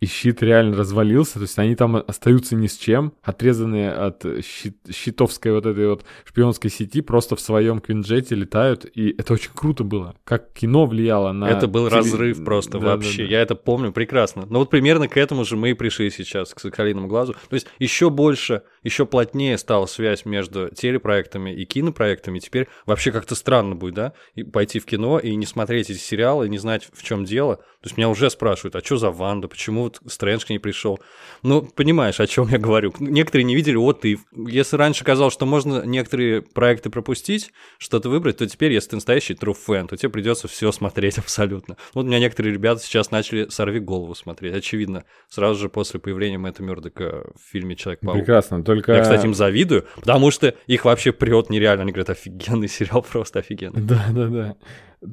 и 0.00 0.06
щит 0.06 0.42
реально 0.42 0.76
развалился, 0.76 1.34
то 1.34 1.42
есть 1.42 1.58
они 1.58 1.74
там 1.74 1.96
остаются 1.96 2.54
ни 2.54 2.66
с 2.66 2.76
чем, 2.76 3.14
отрезанные 3.22 3.90
от 3.92 4.24
щит- 4.44 4.76
щитовской 4.92 5.52
вот 5.52 5.64
этой 5.64 5.88
вот 5.88 6.04
шпионской 6.24 6.70
сети, 6.70 7.00
просто 7.00 7.34
в 7.34 7.40
своем 7.40 7.80
квинджете 7.80 8.34
летают, 8.34 8.84
и 8.94 9.14
это 9.16 9.32
очень 9.32 9.50
круто 9.54 9.84
было. 9.84 10.14
Как 10.24 10.52
кино 10.52 10.84
влияло 10.86 11.32
на... 11.32 11.46
Это 11.48 11.66
был 11.66 11.86
теле- 11.88 11.96
разрыв 11.96 12.44
просто 12.44 12.72
Да, 12.72 12.78
да, 12.78 12.86
вообще. 12.96 13.24
да. 13.24 13.30
Я 13.30 13.40
это 13.40 13.54
помню 13.54 13.90
прекрасно. 13.92 14.44
Но 14.50 14.58
вот 14.58 14.68
примерно 14.70 15.08
к 15.08 15.16
этому 15.16 15.44
же 15.44 15.56
мы 15.56 15.70
и 15.70 15.74
пришли 15.74 16.10
сейчас, 16.10 16.52
к 16.52 16.60
«Соколиному 16.60 17.08
глазу». 17.08 17.34
То 17.48 17.54
есть 17.54 17.66
еще 17.78 18.10
больше, 18.10 18.62
еще 18.86 19.04
плотнее 19.04 19.58
стала 19.58 19.86
связь 19.86 20.24
между 20.24 20.68
телепроектами 20.68 21.50
и 21.50 21.64
кинопроектами. 21.64 22.38
Теперь 22.38 22.68
вообще 22.86 23.10
как-то 23.10 23.34
странно 23.34 23.74
будет, 23.74 23.94
да, 23.94 24.12
и 24.36 24.44
пойти 24.44 24.78
в 24.78 24.86
кино 24.86 25.18
и 25.18 25.34
не 25.34 25.44
смотреть 25.44 25.90
эти 25.90 25.98
сериалы, 25.98 26.46
и 26.46 26.48
не 26.48 26.58
знать, 26.58 26.88
в 26.92 27.02
чем 27.02 27.24
дело. 27.24 27.56
То 27.56 27.88
есть 27.88 27.96
меня 27.96 28.08
уже 28.08 28.30
спрашивают, 28.30 28.76
а 28.76 28.80
что 28.80 28.96
за 28.96 29.10
Ванда, 29.10 29.48
почему 29.48 29.84
вот 29.84 30.00
Стрэндж 30.06 30.44
к 30.46 30.50
ней 30.50 30.58
пришел? 30.58 31.00
Ну, 31.42 31.62
понимаешь, 31.62 32.20
о 32.20 32.26
чем 32.26 32.48
я 32.48 32.58
говорю. 32.58 32.92
Некоторые 32.98 33.44
не 33.44 33.54
видели 33.54 33.76
вот 33.76 34.04
и 34.04 34.18
Если 34.32 34.76
раньше 34.76 35.04
казалось, 35.04 35.34
что 35.34 35.46
можно 35.46 35.84
некоторые 35.84 36.42
проекты 36.42 36.90
пропустить, 36.90 37.52
что-то 37.78 38.08
выбрать, 38.08 38.38
то 38.38 38.48
теперь, 38.48 38.72
если 38.72 38.90
ты 38.90 38.96
настоящий 38.96 39.34
true 39.34 39.54
fan, 39.54 39.88
то 39.88 39.96
тебе 39.96 40.10
придется 40.10 40.46
все 40.48 40.70
смотреть 40.70 41.18
абсолютно. 41.18 41.76
Вот 41.92 42.04
у 42.04 42.08
меня 42.08 42.20
некоторые 42.20 42.54
ребята 42.54 42.82
сейчас 42.82 43.10
начали 43.10 43.48
«Сорви 43.48 43.80
голову» 43.80 44.14
смотреть, 44.14 44.54
очевидно, 44.54 45.04
сразу 45.28 45.60
же 45.60 45.68
после 45.68 45.98
появления 45.98 46.38
Мэтта 46.38 46.62
Мёрдока 46.62 47.32
в 47.34 47.50
фильме 47.50 47.76
«Человек-паук». 47.76 48.18
Прекрасно, 48.18 48.62
только... 48.76 48.92
Я, 48.92 49.02
кстати, 49.02 49.24
им 49.26 49.34
завидую, 49.34 49.86
потому 49.96 50.30
что 50.30 50.54
их 50.66 50.84
вообще 50.84 51.12
прет 51.12 51.50
нереально. 51.50 51.82
Они 51.82 51.92
говорят, 51.92 52.10
офигенный 52.10 52.68
сериал, 52.68 53.02
просто 53.12 53.40
офигенный. 53.40 53.80
Да, 53.80 54.06
да, 54.10 54.26
да. 54.26 54.56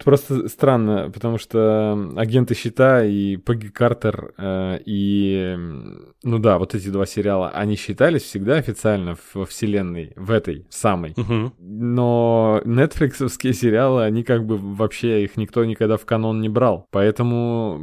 Просто 0.03 0.47
странно, 0.47 1.11
потому 1.13 1.37
что 1.37 2.11
агенты 2.15 2.55
щита 2.55 3.03
и 3.05 3.37
Пегги 3.37 3.67
Картер 3.67 4.33
э, 4.37 4.79
и 4.85 5.57
ну 6.23 6.39
да, 6.39 6.57
вот 6.57 6.73
эти 6.73 6.87
два 6.87 7.05
сериала, 7.05 7.49
они 7.49 7.75
считались 7.75 8.23
всегда 8.23 8.55
официально 8.55 9.17
во 9.33 9.45
вселенной, 9.45 10.13
в 10.15 10.31
этой 10.31 10.65
самой. 10.69 11.13
Мгм. 11.17 11.53
Но 11.59 12.61
нетфликсовские 12.63 13.53
сериалы, 13.53 14.03
они 14.03 14.23
как 14.23 14.45
бы 14.45 14.57
вообще 14.57 15.23
их 15.25 15.35
никто 15.37 15.65
никогда 15.65 15.97
в 15.97 16.05
канон 16.05 16.39
не 16.41 16.49
брал. 16.49 16.87
Поэтому 16.91 17.77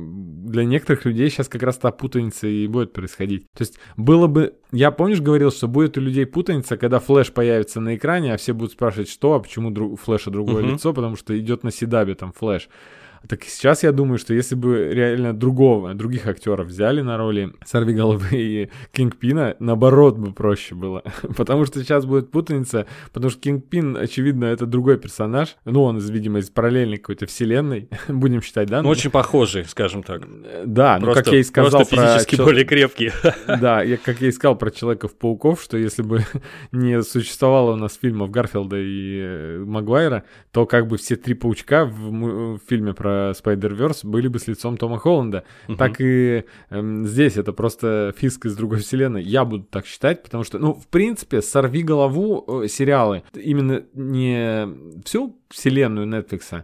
для 0.47 0.64
некоторых 0.64 1.05
людей 1.05 1.29
сейчас 1.29 1.49
как 1.49 1.62
раз 1.62 1.76
та 1.76 1.90
путаница 1.90 2.47
и 2.47 2.67
будет 2.67 2.93
происходить. 2.93 3.47
То 3.57 3.62
есть 3.62 3.79
было 3.97 4.26
бы... 4.26 4.55
Я, 4.73 4.90
помнишь, 4.90 5.21
говорил, 5.21 5.50
что 5.50 5.69
будет 5.69 5.99
у 5.99 6.00
людей 6.00 6.25
путаница, 6.26 6.76
когда 6.76 6.99
флеш 7.00 7.33
появится 7.33 7.81
на 7.81 7.97
экране, 7.97 8.33
а 8.33 8.37
все 8.37 8.52
будут 8.55 8.73
спрашивать, 8.73 9.09
что, 9.11 9.35
а 9.35 9.40
почему 9.40 9.71
дру- 9.71 9.90
у 9.90 9.97
флеша 9.97 10.31
другое 10.31 10.62
Мгм. 10.62 10.75
лицо, 10.75 10.95
потому 10.95 11.17
что 11.17 11.38
идет 11.38 11.64
на 11.64 11.71
седабе 12.00 12.14
там 12.14 12.33
флеш. 12.33 12.69
Так 13.28 13.44
сейчас 13.44 13.82
я 13.82 13.92
думаю, 13.92 14.18
что 14.18 14.34
если 14.34 14.54
бы 14.54 14.90
реально 14.92 15.34
другого, 15.34 15.94
других 15.94 16.26
актеров 16.26 16.68
взяли 16.68 17.00
на 17.02 17.16
роли 17.16 17.52
Сорви 17.64 17.94
головы 17.94 18.28
и 18.32 18.70
Кингпина, 18.92 19.56
наоборот 19.58 20.16
бы 20.16 20.32
проще 20.32 20.74
было. 20.74 21.02
потому 21.36 21.66
что 21.66 21.80
сейчас 21.80 22.04
будет 22.06 22.30
путаница, 22.30 22.86
потому 23.12 23.30
что 23.30 23.40
Кингпин, 23.40 23.96
очевидно, 23.96 24.46
это 24.46 24.66
другой 24.66 24.98
персонаж. 24.98 25.56
Ну, 25.64 25.82
он, 25.82 25.98
видимо, 25.98 26.38
из 26.38 26.50
параллельной 26.50 26.96
какой-то 26.96 27.26
вселенной, 27.26 27.88
будем 28.08 28.42
считать, 28.42 28.68
да? 28.68 28.82
Ну, 28.82 28.88
очень 28.88 29.10
похожий, 29.10 29.64
скажем 29.64 30.02
так. 30.02 30.22
Да, 30.64 30.98
ну, 30.98 31.06
как 31.06 31.14
Просто- 31.14 31.34
я 31.34 31.40
и 31.40 31.42
сказал 31.42 31.70
просто 31.80 31.96
про... 31.96 32.06
физически 32.06 32.36
чел- 32.36 32.44
более 32.44 32.64
крепкий. 32.64 33.12
Да, 33.46 33.82
я, 33.82 33.96
как 33.96 34.20
я 34.20 34.28
и 34.28 34.32
сказал 34.32 34.56
про 34.56 34.70
Человеков-пауков, 34.70 35.62
что 35.62 35.76
если 35.76 36.02
бы 36.02 36.24
не 36.72 37.02
существовало 37.02 37.72
у 37.72 37.76
нас 37.76 37.98
фильмов 38.00 38.30
Гарфилда 38.30 38.76
и 38.78 39.20
э, 39.20 39.64
Магуайра, 39.66 40.24
то 40.52 40.66
как 40.66 40.86
бы 40.86 40.96
все 40.96 41.16
три 41.16 41.34
паучка 41.34 41.84
в, 41.84 42.56
в 42.56 42.60
фильме 42.68 42.94
про 42.94 43.10
про 43.11 43.31
Spider-Verse 43.33 44.07
были 44.07 44.29
бы 44.29 44.38
с 44.38 44.47
лицом 44.47 44.76
Тома 44.76 44.99
Холланда. 44.99 45.45
Мгм. 45.69 45.76
Так 45.76 46.00
и 46.00 46.45
эм, 46.71 47.07
здесь 47.07 47.37
это 47.37 47.52
просто 47.52 48.14
Фиск 48.17 48.47
из 48.47 48.57
другой 48.57 48.79
вселенной. 48.79 49.23
Я 49.23 49.45
буду 49.45 49.64
так 49.64 49.87
считать, 49.87 50.23
потому 50.23 50.45
что, 50.45 50.59
ну, 50.59 50.75
в 50.75 50.87
принципе, 50.87 51.43
«Сорви 51.43 51.83
голову» 51.83 52.62
э, 52.62 52.69
сериалы, 52.69 53.23
именно 53.35 53.83
не 53.95 54.69
всю 55.05 55.37
вселенную 55.49 56.07
Netflix, 56.07 56.62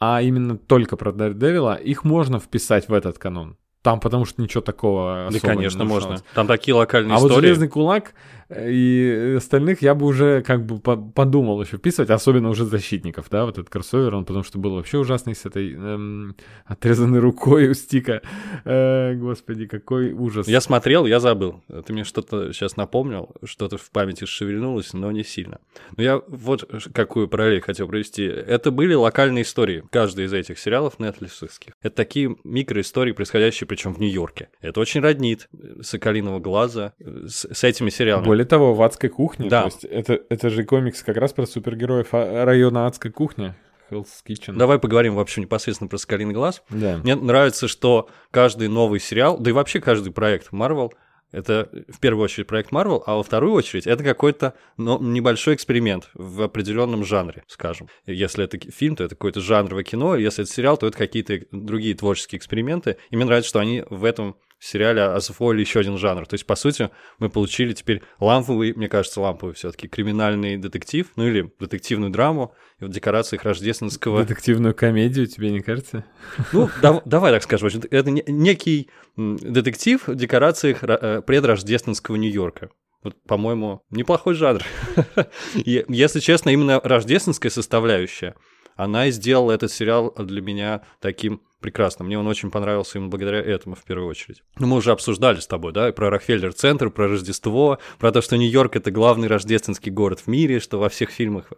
а 0.00 0.22
именно 0.22 0.56
только 0.56 0.96
про 0.96 1.12
Daredevil, 1.12 1.82
их 1.82 2.04
можно 2.04 2.38
вписать 2.38 2.88
в 2.88 2.92
этот 2.92 3.18
канон. 3.18 3.56
Там 3.82 4.00
потому 4.00 4.24
что 4.24 4.40
ничего 4.40 4.62
такого 4.62 5.14
Да, 5.14 5.26
особо 5.26 5.34
не 5.34 5.40
конечно, 5.40 5.84
можно. 5.84 6.16
Там 6.34 6.46
такие 6.46 6.74
локальные 6.74 7.16
А 7.16 7.18
вот 7.18 7.28
истории. 7.28 7.48
Железный 7.48 7.68
кулак 7.68 8.14
и 8.50 9.34
остальных 9.36 9.82
я 9.82 9.94
бы 9.94 10.06
уже 10.06 10.42
как 10.42 10.64
бы 10.64 10.78
по- 10.78 10.96
подумал 10.96 11.62
еще 11.62 11.76
вписывать, 11.76 12.10
особенно 12.10 12.48
уже 12.48 12.64
защитников, 12.64 13.26
да, 13.30 13.44
вот 13.44 13.58
этот 13.58 13.70
кроссовер, 13.70 14.14
он 14.14 14.24
потому 14.24 14.44
что 14.44 14.58
был 14.58 14.74
вообще 14.74 14.98
ужасный 14.98 15.34
с 15.34 15.46
этой 15.46 15.72
эм, 15.74 16.36
отрезанной 16.66 17.20
рукой 17.20 17.68
у 17.68 17.74
стика. 17.74 18.22
Э, 18.64 19.14
господи, 19.14 19.66
какой 19.66 20.12
ужас. 20.12 20.48
Я 20.48 20.60
смотрел, 20.60 21.06
я 21.06 21.20
забыл. 21.20 21.62
Ты 21.86 21.92
мне 21.92 22.04
что-то 22.04 22.52
сейчас 22.52 22.76
напомнил, 22.76 23.30
что-то 23.44 23.78
в 23.78 23.90
памяти 23.90 24.24
шевельнулось, 24.24 24.92
но 24.92 25.10
не 25.10 25.24
сильно. 25.24 25.58
Но 25.96 26.02
я 26.02 26.20
вот 26.26 26.68
какую 26.92 27.28
параллель 27.28 27.60
хотел 27.60 27.88
провести. 27.88 28.24
Это 28.24 28.70
были 28.70 28.94
локальные 28.94 29.42
истории. 29.42 29.84
Каждый 29.90 30.26
из 30.26 30.32
этих 30.32 30.58
сериалов 30.58 30.98
нетфликсовских. 30.98 31.72
Это 31.82 31.96
такие 31.96 32.36
микроистории, 32.44 33.12
происходящие 33.12 33.66
причем 33.66 33.94
в 33.94 34.00
Нью-Йорке. 34.00 34.48
Это 34.60 34.80
очень 34.80 35.00
роднит 35.00 35.48
э, 35.52 35.82
Соколиного 35.82 36.40
глаза 36.40 36.92
э, 36.98 37.26
с, 37.28 37.46
с 37.50 37.64
этими 37.64 37.90
сериалами. 37.90 38.24
Более 38.34 38.46
того, 38.46 38.74
в 38.74 38.82
адской 38.82 39.10
кухне, 39.10 39.48
Да. 39.48 39.60
то 39.60 39.66
есть 39.66 39.84
это, 39.84 40.18
это 40.28 40.50
же 40.50 40.64
комикс 40.64 41.04
как 41.04 41.16
раз 41.18 41.32
про 41.32 41.46
супергероев 41.46 42.08
а- 42.10 42.44
района 42.44 42.88
адской 42.88 43.12
кухни. 43.12 43.54
Hell's 43.92 44.08
Kitchen. 44.28 44.56
Давай 44.56 44.80
поговорим 44.80 45.14
вообще 45.14 45.40
непосредственно 45.40 45.86
про 45.86 45.98
Соколиный 45.98 46.34
глаз. 46.34 46.64
Да. 46.68 46.96
Мне 47.04 47.14
нравится, 47.14 47.68
что 47.68 48.08
каждый 48.32 48.66
новый 48.66 48.98
сериал, 48.98 49.38
да 49.38 49.50
и 49.50 49.52
вообще 49.52 49.80
каждый 49.80 50.12
проект 50.12 50.52
Marvel, 50.52 50.90
это 51.30 51.68
в 51.88 52.00
первую 52.00 52.24
очередь 52.24 52.48
проект 52.48 52.72
Marvel, 52.72 53.04
а 53.06 53.14
во 53.14 53.22
вторую 53.22 53.52
очередь 53.52 53.86
это 53.86 54.02
какой-то 54.02 54.54
ну, 54.78 55.00
небольшой 55.00 55.54
эксперимент 55.54 56.10
в 56.14 56.42
определенном 56.42 57.04
жанре, 57.04 57.44
скажем. 57.46 57.86
Если 58.04 58.42
это 58.42 58.58
фильм, 58.58 58.96
то 58.96 59.04
это 59.04 59.14
какое-то 59.14 59.42
жанровое 59.42 59.84
кино, 59.84 60.16
если 60.16 60.42
это 60.42 60.52
сериал, 60.52 60.76
то 60.76 60.88
это 60.88 60.98
какие-то 60.98 61.38
другие 61.52 61.94
творческие 61.94 62.40
эксперименты. 62.40 62.96
И 63.10 63.16
мне 63.16 63.26
нравится, 63.26 63.50
что 63.50 63.60
они 63.60 63.84
в 63.88 64.04
этом 64.04 64.34
сериале 64.66 65.02
освоили 65.02 65.60
еще 65.60 65.80
один 65.80 65.98
жанр. 65.98 66.26
То 66.26 66.34
есть, 66.34 66.46
по 66.46 66.54
сути, 66.56 66.90
мы 67.18 67.28
получили 67.28 67.72
теперь 67.72 68.02
ламповый, 68.20 68.72
мне 68.74 68.88
кажется, 68.88 69.20
ламповый 69.20 69.54
все-таки 69.54 69.88
криминальный 69.88 70.56
детектив, 70.56 71.06
ну 71.16 71.26
или 71.26 71.50
детективную 71.60 72.10
драму, 72.10 72.54
и 72.80 72.84
в 72.84 72.88
декорациях 72.88 73.44
рождественского 73.44 74.22
Детективную 74.22 74.74
комедию, 74.74 75.26
тебе 75.26 75.50
не 75.50 75.60
кажется? 75.60 76.04
ну, 76.52 76.68
дав- 76.82 77.02
давай 77.04 77.32
так 77.32 77.42
скажем. 77.42 77.68
Это 77.90 78.10
не- 78.10 78.24
некий 78.26 78.90
детектив 79.16 80.06
в 80.08 80.14
декорациях 80.14 80.82
ра- 80.82 80.98
э, 81.00 81.22
предрождественского 81.22 82.16
Нью-Йорка. 82.16 82.70
Вот, 83.02 83.14
по-моему, 83.28 83.82
неплохой 83.90 84.34
жанр. 84.34 84.62
И, 85.54 85.84
Если 85.88 86.20
честно, 86.20 86.50
именно 86.50 86.80
рождественская 86.82 87.50
составляющая, 87.50 88.34
она 88.76 89.06
и 89.06 89.10
сделала 89.12 89.52
этот 89.52 89.70
сериал 89.70 90.12
для 90.18 90.40
меня 90.40 90.82
таким 91.00 91.42
прекрасным. 91.64 92.08
Мне 92.08 92.18
он 92.18 92.26
очень 92.26 92.50
понравился 92.50 92.98
именно 92.98 93.08
благодаря 93.08 93.38
этому 93.40 93.74
в 93.74 93.84
первую 93.84 94.06
очередь. 94.06 94.42
Ну, 94.58 94.66
мы 94.66 94.76
уже 94.76 94.92
обсуждали 94.92 95.40
с 95.40 95.46
тобой, 95.46 95.72
да, 95.72 95.90
про 95.92 96.10
Рокфеллер-центр, 96.10 96.90
про 96.90 97.08
Рождество, 97.08 97.78
про 97.98 98.12
то, 98.12 98.20
что 98.20 98.36
Нью-Йорк— 98.36 98.76
это 98.76 98.90
главный 98.90 99.28
рождественский 99.28 99.90
город 99.90 100.20
в 100.20 100.26
мире, 100.26 100.60
что 100.60 100.78
во 100.78 100.90
всех 100.90 101.08
фильмах 101.08 101.50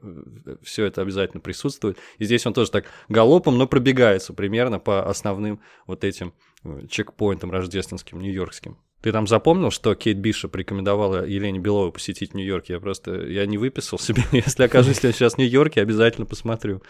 все 0.63 0.85
это 0.85 1.03
обязательно 1.03 1.41
присутствует. 1.41 1.99
И 2.19 2.25
здесь 2.25 2.47
он 2.47 2.55
тоже 2.55 2.71
так 2.71 2.85
галопом, 3.09 3.59
но 3.59 3.67
пробегается 3.67 4.33
примерно 4.33 4.79
по 4.79 5.11
основным 5.11 5.61
вот 5.89 6.05
этим 6.05 6.35
э, 6.63 6.87
чекпоинтам 6.89 7.51
рождественским, 7.51 8.21
нью-йоркским. 8.21 8.79
Ты 9.03 9.13
там 9.13 9.27
запомнил, 9.27 9.71
что 9.71 9.95
Кейт 9.95 10.19
Бишоп 10.19 10.57
рекомендовала 10.57 11.27
Елене 11.27 11.59
Беловой 11.59 11.93
посетить 11.93 12.35
Нью-Йорк? 12.35 12.67
Я 12.69 12.81
просто, 12.81 13.27
я 13.27 13.45
не 13.47 13.59
выписал 13.59 13.99
себе. 14.01 14.23
Если 14.33 14.63
окажусь 14.63 14.99
сейчас 14.99 15.35
в 15.35 15.39
Нью-Йорке, 15.39 15.81
обязательно 15.81 16.27
посмотрю. 16.27 16.83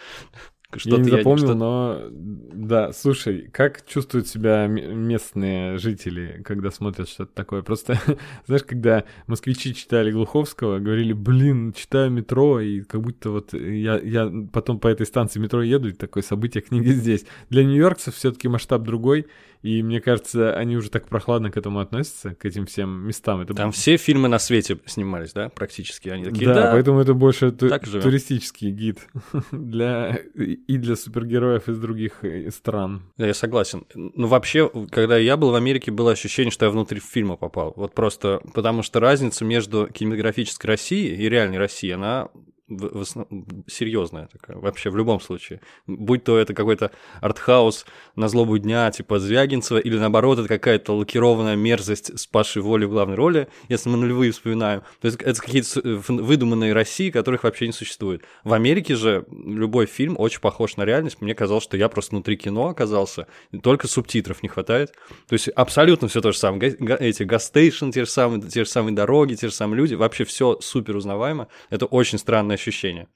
Я 0.83 0.97
не 0.97 1.09
запомнил, 1.09 1.45
что-то- 1.45 1.55
но 1.55 2.01
да, 2.11 2.91
слушай, 2.91 3.49
как 3.53 3.85
чувствуют 3.85 4.27
себя 4.27 4.67
местные 4.67 5.77
жители, 5.77 6.41
когда 6.43 6.71
смотрят 6.71 7.07
что-то 7.07 7.33
такое? 7.33 7.61
Просто, 7.61 7.97
знаешь, 8.47 8.63
когда 8.63 9.05
москвичи 9.27 9.73
читали 9.73 10.11
Глуховского, 10.11 10.79
говорили, 10.79 11.13
блин, 11.13 11.73
читаю 11.73 12.11
метро, 12.11 12.59
и 12.59 12.81
как 12.81 13.01
будто 13.01 13.29
вот 13.29 13.53
я, 13.53 13.97
я 13.97 14.31
потом 14.51 14.79
по 14.79 14.87
этой 14.89 15.05
станции 15.05 15.39
метро 15.39 15.63
еду, 15.63 15.87
и 15.89 15.93
такое 15.93 16.21
событие 16.21 16.61
книги 16.61 16.89
здесь. 16.89 17.25
Для 17.49 17.63
нью-йоркцев 17.63 18.13
все-таки 18.15 18.49
масштаб 18.49 18.83
другой, 18.83 19.27
и 19.63 19.81
мне 19.81 20.01
кажется, 20.01 20.53
они 20.55 20.75
уже 20.77 20.89
так 20.91 21.07
прохладно 21.07 21.49
к 21.49 21.57
этому 21.57 21.79
относятся, 21.79 22.35
к 22.35 22.45
этим 22.45 22.65
всем 22.65 23.07
местам. 23.07 23.41
Это 23.41 23.53
Там 23.53 23.71
все 23.71 23.97
фильмы 23.97 24.27
на 24.27 24.37
свете 24.37 24.77
снимались, 24.85 25.31
да, 25.33 25.49
практически? 25.49 26.09
Они 26.09 26.25
такие, 26.25 26.45
да, 26.47 26.53
да, 26.53 26.71
поэтому 26.71 26.99
это 26.99 27.13
больше 27.13 27.51
ту- 27.51 27.69
так 27.69 27.83
и 27.83 27.89
живем». 27.89 28.03
туристический 28.03 28.69
гид 28.71 28.99
для 29.51 30.19
и 30.67 30.77
для 30.77 30.95
супергероев 30.95 31.69
из 31.69 31.79
других 31.79 32.23
э, 32.23 32.49
стран. 32.51 33.03
Я 33.17 33.33
согласен. 33.33 33.85
Ну, 33.93 34.27
вообще, 34.27 34.69
когда 34.91 35.17
я 35.17 35.37
был 35.37 35.51
в 35.51 35.55
Америке, 35.55 35.91
было 35.91 36.11
ощущение, 36.11 36.51
что 36.51 36.65
я 36.65 36.71
внутрь 36.71 36.99
фильма 36.99 37.35
попал. 37.35 37.73
Вот 37.75 37.93
просто 37.93 38.41
потому 38.53 38.83
что 38.83 38.99
разница 38.99 39.45
между 39.45 39.87
кинематографической 39.87 40.67
Россией 40.67 41.15
и 41.15 41.29
реальной 41.29 41.57
Россией, 41.57 41.93
она 41.93 42.29
в- 42.67 42.97
в 42.97 43.01
основ- 43.01 43.27
серьезная 43.67 44.27
такая, 44.27 44.57
вообще 44.57 44.89
в 44.89 44.97
любом 44.97 45.19
случае. 45.21 45.61
Будь 45.87 46.23
то 46.23 46.37
это 46.37 46.53
какой-то 46.53 46.91
артхаус 47.21 47.85
на 48.15 48.27
злобу 48.27 48.57
дня, 48.57 48.91
типа 48.91 49.19
Звягинцева, 49.19 49.77
или 49.77 49.97
наоборот, 49.97 50.39
это 50.39 50.47
какая-то 50.47 50.93
лакированная 50.93 51.55
мерзость 51.55 52.17
с 52.19 52.27
Пашей 52.27 52.61
Волей 52.61 52.85
в 52.85 52.89
главной 52.89 53.15
роли, 53.15 53.47
если 53.69 53.89
мы 53.89 53.97
нулевые 53.97 54.31
вспоминаем. 54.31 54.81
То 55.01 55.07
есть 55.07 55.21
это 55.21 55.39
какие-то 55.41 55.79
э, 55.79 55.95
выдуманные 56.07 56.73
России, 56.73 57.09
которых 57.09 57.43
вообще 57.43 57.67
не 57.67 57.73
существует. 57.73 58.23
В 58.43 58.53
Америке 58.53 58.95
же 58.95 59.25
любой 59.31 59.85
фильм 59.85 60.15
очень 60.17 60.41
похож 60.41 60.75
на 60.75 60.83
реальность. 60.85 61.21
Мне 61.21 61.33
казалось, 61.35 61.63
что 61.63 61.77
я 61.77 61.87
просто 61.89 62.15
внутри 62.15 62.35
кино 62.37 62.67
оказался, 62.67 63.27
только 63.63 63.87
субтитров 63.87 64.43
не 64.43 64.49
хватает. 64.49 64.93
То 65.27 65.33
есть 65.33 65.47
абсолютно 65.49 66.07
все 66.07 66.21
то 66.21 66.31
же 66.31 66.37
самое. 66.37 66.75
Эти 66.99 67.23
gas 67.23 67.41
station, 67.41 67.91
те 67.91 68.03
же 68.05 68.11
самые, 68.11 68.41
те 68.41 68.65
же 68.65 68.69
самые 68.69 68.93
дороги, 68.95 69.35
те 69.35 69.47
же 69.47 69.53
самые 69.53 69.77
люди. 69.77 69.95
Вообще 69.95 70.25
все 70.25 70.59
супер 70.59 70.95
узнаваемо. 70.97 71.47
Это 71.69 71.85
очень 71.85 72.17
странное 72.17 72.56
ощущение. 72.57 73.07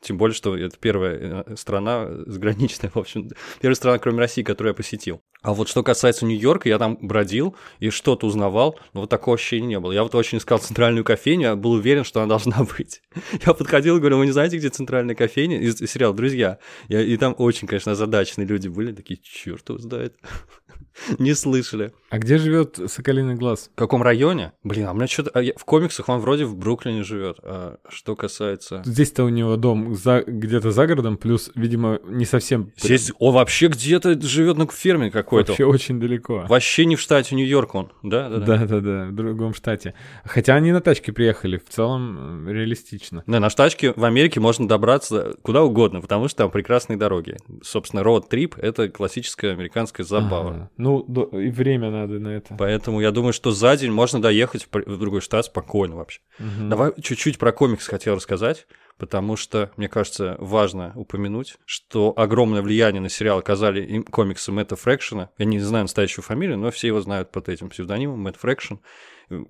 Тем 0.00 0.16
более, 0.16 0.34
что 0.34 0.56
это 0.56 0.78
первая 0.78 1.44
э, 1.46 1.56
страна 1.56 2.08
заграничная, 2.26 2.90
в 2.90 2.96
общем, 2.96 3.28
первая 3.60 3.74
страна, 3.74 3.98
кроме 3.98 4.18
России, 4.18 4.42
которую 4.42 4.70
я 4.70 4.74
посетил. 4.74 5.22
А 5.42 5.54
вот 5.54 5.68
что 5.68 5.82
касается 5.82 6.26
Нью-Йорка, 6.26 6.68
я 6.68 6.78
там 6.78 6.98
бродил 7.00 7.56
и 7.78 7.90
что-то 7.90 8.26
узнавал, 8.26 8.78
но 8.92 9.02
вот 9.02 9.10
такого 9.10 9.36
ощущения 9.36 9.66
не 9.66 9.80
было. 9.80 9.92
Я 9.92 10.02
вот 10.02 10.14
очень 10.14 10.38
искал 10.38 10.58
центральную 10.58 11.04
кофейню, 11.04 11.42
я 11.42 11.56
был 11.56 11.72
уверен, 11.72 12.04
что 12.04 12.20
она 12.20 12.28
должна 12.28 12.64
быть. 12.78 13.02
Я 13.46 13.54
подходил 13.54 13.96
и 13.96 14.00
говорю, 14.00 14.18
вы 14.18 14.26
не 14.26 14.32
знаете, 14.32 14.58
где 14.58 14.68
центральная 14.68 15.14
кофейня? 15.14 15.58
Из 15.60 15.80
из 15.80 15.90
сериала 15.90 16.14
«Друзья». 16.14 16.58
Я- 16.88 17.02
и 17.02 17.16
там 17.16 17.34
очень, 17.38 17.66
конечно, 17.66 17.92
озадаченные 17.92 18.46
люди 18.46 18.68
были, 18.68 18.92
такие, 18.92 19.18
черт 19.22 19.68
его 19.68 19.78
знает. 19.78 20.16
Не 21.18 21.34
слышали. 21.34 21.92
А 22.10 22.18
где 22.18 22.38
живет 22.38 22.78
Соколиный 22.88 23.34
глаз? 23.34 23.70
В 23.72 23.78
каком 23.78 24.02
районе? 24.02 24.52
Блин, 24.64 24.86
а 24.86 24.92
у 24.92 24.94
меня 24.94 25.06
что-то... 25.06 25.30
В 25.56 25.64
комиксах 25.64 26.08
он 26.08 26.20
вроде 26.20 26.44
в 26.44 26.56
Бруклине 26.56 27.04
живет. 27.04 27.38
А 27.42 27.78
что 27.88 28.16
касается... 28.16 28.82
Здесь-то 28.84 29.24
у 29.24 29.28
него 29.28 29.56
дом 29.56 29.94
за, 29.94 30.22
где-то 30.26 30.70
за 30.72 30.86
городом, 30.86 31.16
плюс, 31.16 31.50
видимо, 31.54 32.00
не 32.04 32.24
совсем... 32.24 32.72
Здесь 32.76 33.12
он 33.18 33.34
вообще 33.34 33.68
где-то 33.68 34.20
живет 34.20 34.56
на 34.58 34.66
ферме 34.66 35.10
какой-то. 35.30 35.52
Вообще 35.52 35.64
очень 35.64 36.00
далеко. 36.00 36.44
Вообще 36.48 36.84
не 36.84 36.96
в 36.96 37.00
штате 37.00 37.34
Нью-Йорк 37.34 37.74
он, 37.74 37.92
да? 38.02 38.28
Да-да-да, 38.28 39.06
в 39.06 39.12
другом 39.12 39.54
штате. 39.54 39.94
Хотя 40.24 40.54
они 40.54 40.72
на 40.72 40.80
тачке 40.80 41.12
приехали, 41.12 41.58
в 41.58 41.68
целом 41.68 42.46
э, 42.48 42.52
реалистично. 42.52 43.22
Да, 43.26 43.40
на 43.40 43.48
тачке 43.48 43.92
в 43.94 44.04
Америке 44.04 44.40
можно 44.40 44.66
добраться 44.68 45.34
куда 45.42 45.62
угодно, 45.62 46.00
потому 46.00 46.28
что 46.28 46.38
там 46.38 46.50
прекрасные 46.50 46.96
дороги. 46.96 47.36
Собственно, 47.62 48.02
роуд-трип— 48.02 48.54
это 48.58 48.88
классическая 48.88 49.52
американская 49.52 50.04
забава. 50.04 50.50
Ага. 50.50 50.70
Ну, 50.76 51.04
до- 51.06 51.30
и 51.38 51.50
время 51.50 51.90
надо 51.90 52.18
на 52.18 52.28
это. 52.28 52.54
Поэтому 52.58 53.00
я 53.00 53.10
думаю, 53.10 53.32
что 53.32 53.50
за 53.52 53.76
день 53.76 53.92
можно 53.92 54.20
доехать 54.20 54.64
в 54.70 54.90
в 54.90 54.98
другой 54.98 55.20
штат 55.20 55.44
спокойно 55.46 55.96
вообще. 55.96 56.20
Мгм. 56.38 56.68
Давай 56.70 56.92
чуть-чуть 57.00 57.38
про 57.38 57.52
комикс 57.52 57.86
хотел 57.86 58.14
рассказать, 58.16 58.66
потому 59.00 59.34
что, 59.36 59.72
мне 59.76 59.88
кажется, 59.88 60.36
важно 60.38 60.92
упомянуть, 60.94 61.56
что 61.64 62.12
огромное 62.16 62.62
влияние 62.62 63.00
на 63.00 63.08
сериал 63.08 63.38
оказали 63.38 63.82
им 63.84 64.04
комиксы 64.04 64.52
Мэтта 64.52 64.76
Фрэкшена. 64.76 65.30
Я 65.38 65.44
не 65.46 65.58
знаю 65.58 65.84
настоящую 65.84 66.22
фамилию, 66.22 66.58
но 66.58 66.70
все 66.70 66.88
его 66.88 67.00
знают 67.00 67.32
под 67.32 67.48
этим 67.48 67.70
псевдонимом 67.70 68.20
Мэтт 68.20 68.36
Фрэкшен. 68.38 68.78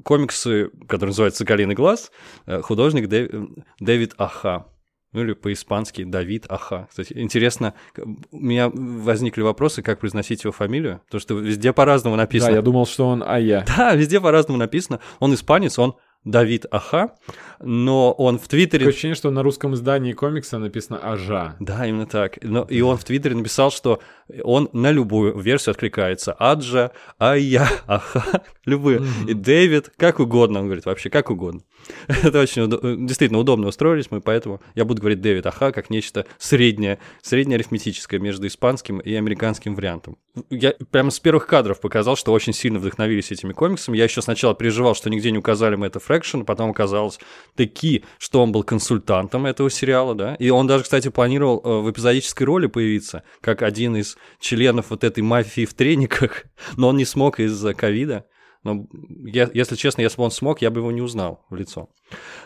Комиксы, 0.04 0.70
которые 0.88 1.08
называются 1.08 1.38
«Соколиный 1.38 1.74
глаз», 1.74 2.12
э, 2.46 2.60
художник 2.62 3.08
Дэв- 3.08 3.28
э, 3.32 3.62
Дэвид 3.80 4.14
Аха. 4.18 4.66
Ну 5.12 5.22
или 5.22 5.32
по-испански 5.32 6.04
Давид 6.04 6.46
Аха. 6.48 6.86
Кстати, 6.88 7.14
интересно, 7.16 7.74
у 8.30 8.38
меня 8.38 8.70
возникли 8.72 9.42
вопросы, 9.42 9.82
как 9.82 9.98
произносить 9.98 10.44
его 10.44 10.52
фамилию, 10.52 11.00
потому 11.06 11.20
что 11.20 11.34
везде 11.34 11.72
по-разному 11.72 12.14
Да, 12.16 12.22
написано. 12.22 12.54
я 12.54 12.62
думал, 12.62 12.86
что 12.86 13.08
он 13.08 13.24
а 13.26 13.40
я. 13.40 13.64
Да, 13.76 13.94
везде 13.96 14.20
по-разному 14.20 14.58
написано. 14.58 15.00
Он 15.18 15.34
испанец, 15.34 15.78
он 15.80 15.96
Давид 16.24 16.66
Аха, 16.70 17.14
но 17.60 18.12
он 18.12 18.38
в 18.38 18.46
Твиттере... 18.46 18.80
Такое 18.80 18.92
ощущение, 18.92 19.14
что 19.14 19.30
на 19.30 19.42
русском 19.42 19.74
издании 19.74 20.12
комикса 20.12 20.58
написано 20.58 20.98
«Ажа». 20.98 21.56
Да, 21.60 21.86
именно 21.86 22.06
так. 22.06 22.38
Но, 22.42 22.62
и 22.64 22.82
он 22.82 22.98
в 22.98 23.04
Твиттере 23.04 23.34
написал, 23.34 23.70
что 23.70 24.00
он 24.44 24.68
на 24.72 24.90
любую 24.90 25.38
версию 25.38 25.72
откликается. 25.72 26.32
Аджа, 26.32 26.92
Айя, 27.18 27.68
Аха, 27.86 28.42
любые. 28.66 29.00
Mm-hmm. 29.00 29.30
И 29.30 29.34
Дэвид, 29.34 29.90
как 29.96 30.20
угодно, 30.20 30.60
он 30.60 30.66
говорит, 30.66 30.84
вообще 30.84 31.08
как 31.08 31.30
угодно. 31.30 31.62
Это 32.08 32.40
очень 32.40 33.06
действительно 33.06 33.40
удобно 33.40 33.68
устроились 33.68 34.10
мы, 34.10 34.20
поэтому 34.20 34.60
я 34.74 34.84
буду 34.84 35.00
говорить 35.00 35.20
Дэвид 35.20 35.46
Аха 35.46 35.72
как 35.72 35.90
нечто 35.90 36.26
среднее, 36.38 36.98
среднее 37.22 37.56
арифметическое 37.56 38.20
между 38.20 38.46
испанским 38.46 38.98
и 38.98 39.14
американским 39.14 39.74
вариантом. 39.74 40.18
Я 40.50 40.74
прямо 40.90 41.10
с 41.10 41.18
первых 41.18 41.46
кадров 41.46 41.80
показал, 41.80 42.16
что 42.16 42.32
очень 42.32 42.52
сильно 42.52 42.78
вдохновились 42.78 43.32
этими 43.32 43.52
комиксами. 43.52 43.96
Я 43.96 44.04
еще 44.04 44.22
сначала 44.22 44.54
переживал, 44.54 44.94
что 44.94 45.10
нигде 45.10 45.30
не 45.30 45.38
указали 45.38 45.76
мы 45.76 45.86
это 45.86 45.98
Фрэкшн, 46.10 46.40
потом 46.40 46.70
оказалось 46.70 47.20
таки, 47.54 48.04
что 48.18 48.42
он 48.42 48.50
был 48.50 48.64
консультантом 48.64 49.46
этого 49.46 49.70
сериала, 49.70 50.16
да, 50.16 50.34
и 50.34 50.50
он 50.50 50.66
даже, 50.66 50.82
кстати, 50.82 51.08
планировал 51.08 51.62
э, 51.62 51.82
в 51.82 51.90
эпизодической 51.92 52.42
роли 52.44 52.66
появиться, 52.66 53.22
как 53.40 53.62
один 53.62 53.96
из 53.96 54.18
членов 54.40 54.90
вот 54.90 55.04
этой 55.04 55.22
мафии 55.22 55.64
в 55.64 55.74
трениках, 55.74 56.46
но 56.76 56.88
он 56.88 56.96
не 56.96 57.04
смог 57.04 57.38
из-за 57.38 57.74
ковида. 57.74 58.26
Но, 58.64 58.86
я, 59.24 59.48
если 59.54 59.76
честно, 59.76 60.02
если 60.02 60.18
бы 60.18 60.24
он 60.24 60.32
смог, 60.32 60.60
я 60.60 60.70
бы 60.70 60.80
его 60.80 60.90
не 60.90 61.00
узнал 61.00 61.46
в 61.48 61.54
лицо. 61.54 61.88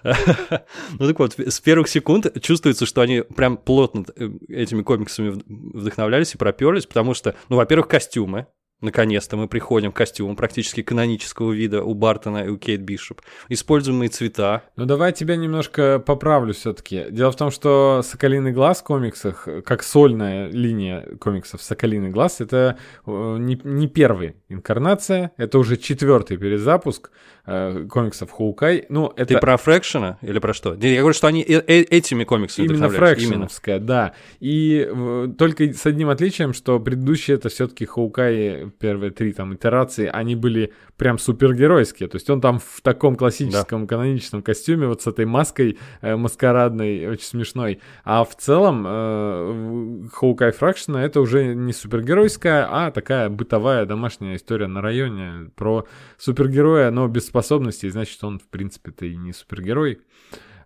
Ну 0.04 1.08
так 1.08 1.18
вот, 1.18 1.38
с 1.38 1.60
первых 1.60 1.88
секунд 1.88 2.40
чувствуется, 2.42 2.84
что 2.84 3.00
они 3.00 3.22
прям 3.22 3.56
плотно 3.56 4.04
э, 4.14 4.28
этими 4.48 4.82
комиксами 4.82 5.42
вдохновлялись 5.46 6.34
и 6.34 6.38
проперлись, 6.38 6.84
потому 6.84 7.14
что, 7.14 7.34
ну, 7.48 7.56
во-первых, 7.56 7.88
костюмы, 7.88 8.46
Наконец-то 8.80 9.36
мы 9.36 9.48
приходим 9.48 9.92
к 9.92 9.96
костюму 9.96 10.36
практически 10.36 10.82
канонического 10.82 11.52
вида 11.52 11.82
у 11.82 11.94
Бартона 11.94 12.44
и 12.44 12.48
у 12.48 12.58
Кейт 12.58 12.82
Бишоп. 12.82 13.22
Используемые 13.48 14.08
цвета. 14.08 14.64
Ну 14.76 14.84
давай 14.84 15.12
тебя 15.12 15.36
немножко 15.36 15.98
поправлю 15.98 16.52
все-таки. 16.52 17.06
Дело 17.10 17.32
в 17.32 17.36
том, 17.36 17.50
что 17.50 18.02
«Соколиный 18.04 18.52
глаз» 18.52 18.80
в 18.80 18.84
комиксах, 18.84 19.48
как 19.64 19.82
сольная 19.82 20.48
линия 20.48 21.06
комиксов 21.18 21.62
«Соколиный 21.62 22.10
глаз», 22.10 22.40
это 22.40 22.76
э, 23.06 23.36
не, 23.38 23.58
не 23.64 23.88
первая 23.88 24.34
инкарнация, 24.48 25.32
это 25.36 25.58
уже 25.58 25.76
четвертый 25.76 26.36
перезапуск 26.36 27.10
э, 27.46 27.86
комиксов 27.88 28.30
Хоукай. 28.30 28.86
Ну, 28.88 29.12
это... 29.16 29.34
Ты 29.34 29.38
про 29.38 29.56
Фрэкшена 29.56 30.18
или 30.22 30.38
про 30.38 30.54
что? 30.54 30.74
Я 30.74 31.00
говорю, 31.00 31.14
что 31.14 31.26
они 31.26 31.42
э 31.42 31.60
-э 31.60 31.82
этими 31.90 32.24
комиксами 32.24 32.66
Именно 32.66 32.88
Фрэкшеновская, 32.88 33.78
да. 33.78 34.14
И 34.40 34.88
э, 34.88 35.28
только 35.38 35.72
с 35.72 35.86
одним 35.86 36.08
отличием, 36.08 36.52
что 36.52 36.80
предыдущие 36.80 37.36
это 37.36 37.48
все-таки 37.48 37.84
Хоукай 37.84 38.70
первые 38.78 39.10
три 39.10 39.32
там 39.32 39.54
итерации, 39.54 40.10
они 40.12 40.36
были 40.36 40.72
прям 40.96 41.18
супергеройские. 41.18 42.08
То 42.08 42.16
есть 42.16 42.30
он 42.30 42.40
там 42.40 42.58
в 42.58 42.80
таком 42.82 43.16
классическом 43.16 43.82
да. 43.82 43.86
каноничном 43.86 44.42
костюме, 44.42 44.86
вот 44.86 45.02
с 45.02 45.06
этой 45.06 45.24
маской 45.24 45.78
э, 46.00 46.16
маскарадной, 46.16 47.08
очень 47.08 47.26
смешной. 47.26 47.80
А 48.04 48.24
в 48.24 48.34
целом 48.36 48.84
э, 48.86 50.08
Хоукай 50.12 50.52
Фракшена 50.52 51.02
это 51.02 51.20
уже 51.20 51.54
не 51.54 51.72
супергеройская, 51.72 52.66
а 52.70 52.90
такая 52.90 53.28
бытовая 53.28 53.86
домашняя 53.86 54.36
история 54.36 54.66
на 54.66 54.80
районе 54.80 55.50
про 55.56 55.86
супергероя, 56.18 56.90
но 56.90 57.08
без 57.08 57.33
способностей, 57.34 57.88
значит, 57.88 58.22
он, 58.22 58.38
в 58.38 58.46
принципе-то 58.46 59.06
и 59.06 59.16
не 59.16 59.32
супергерой, 59.32 59.98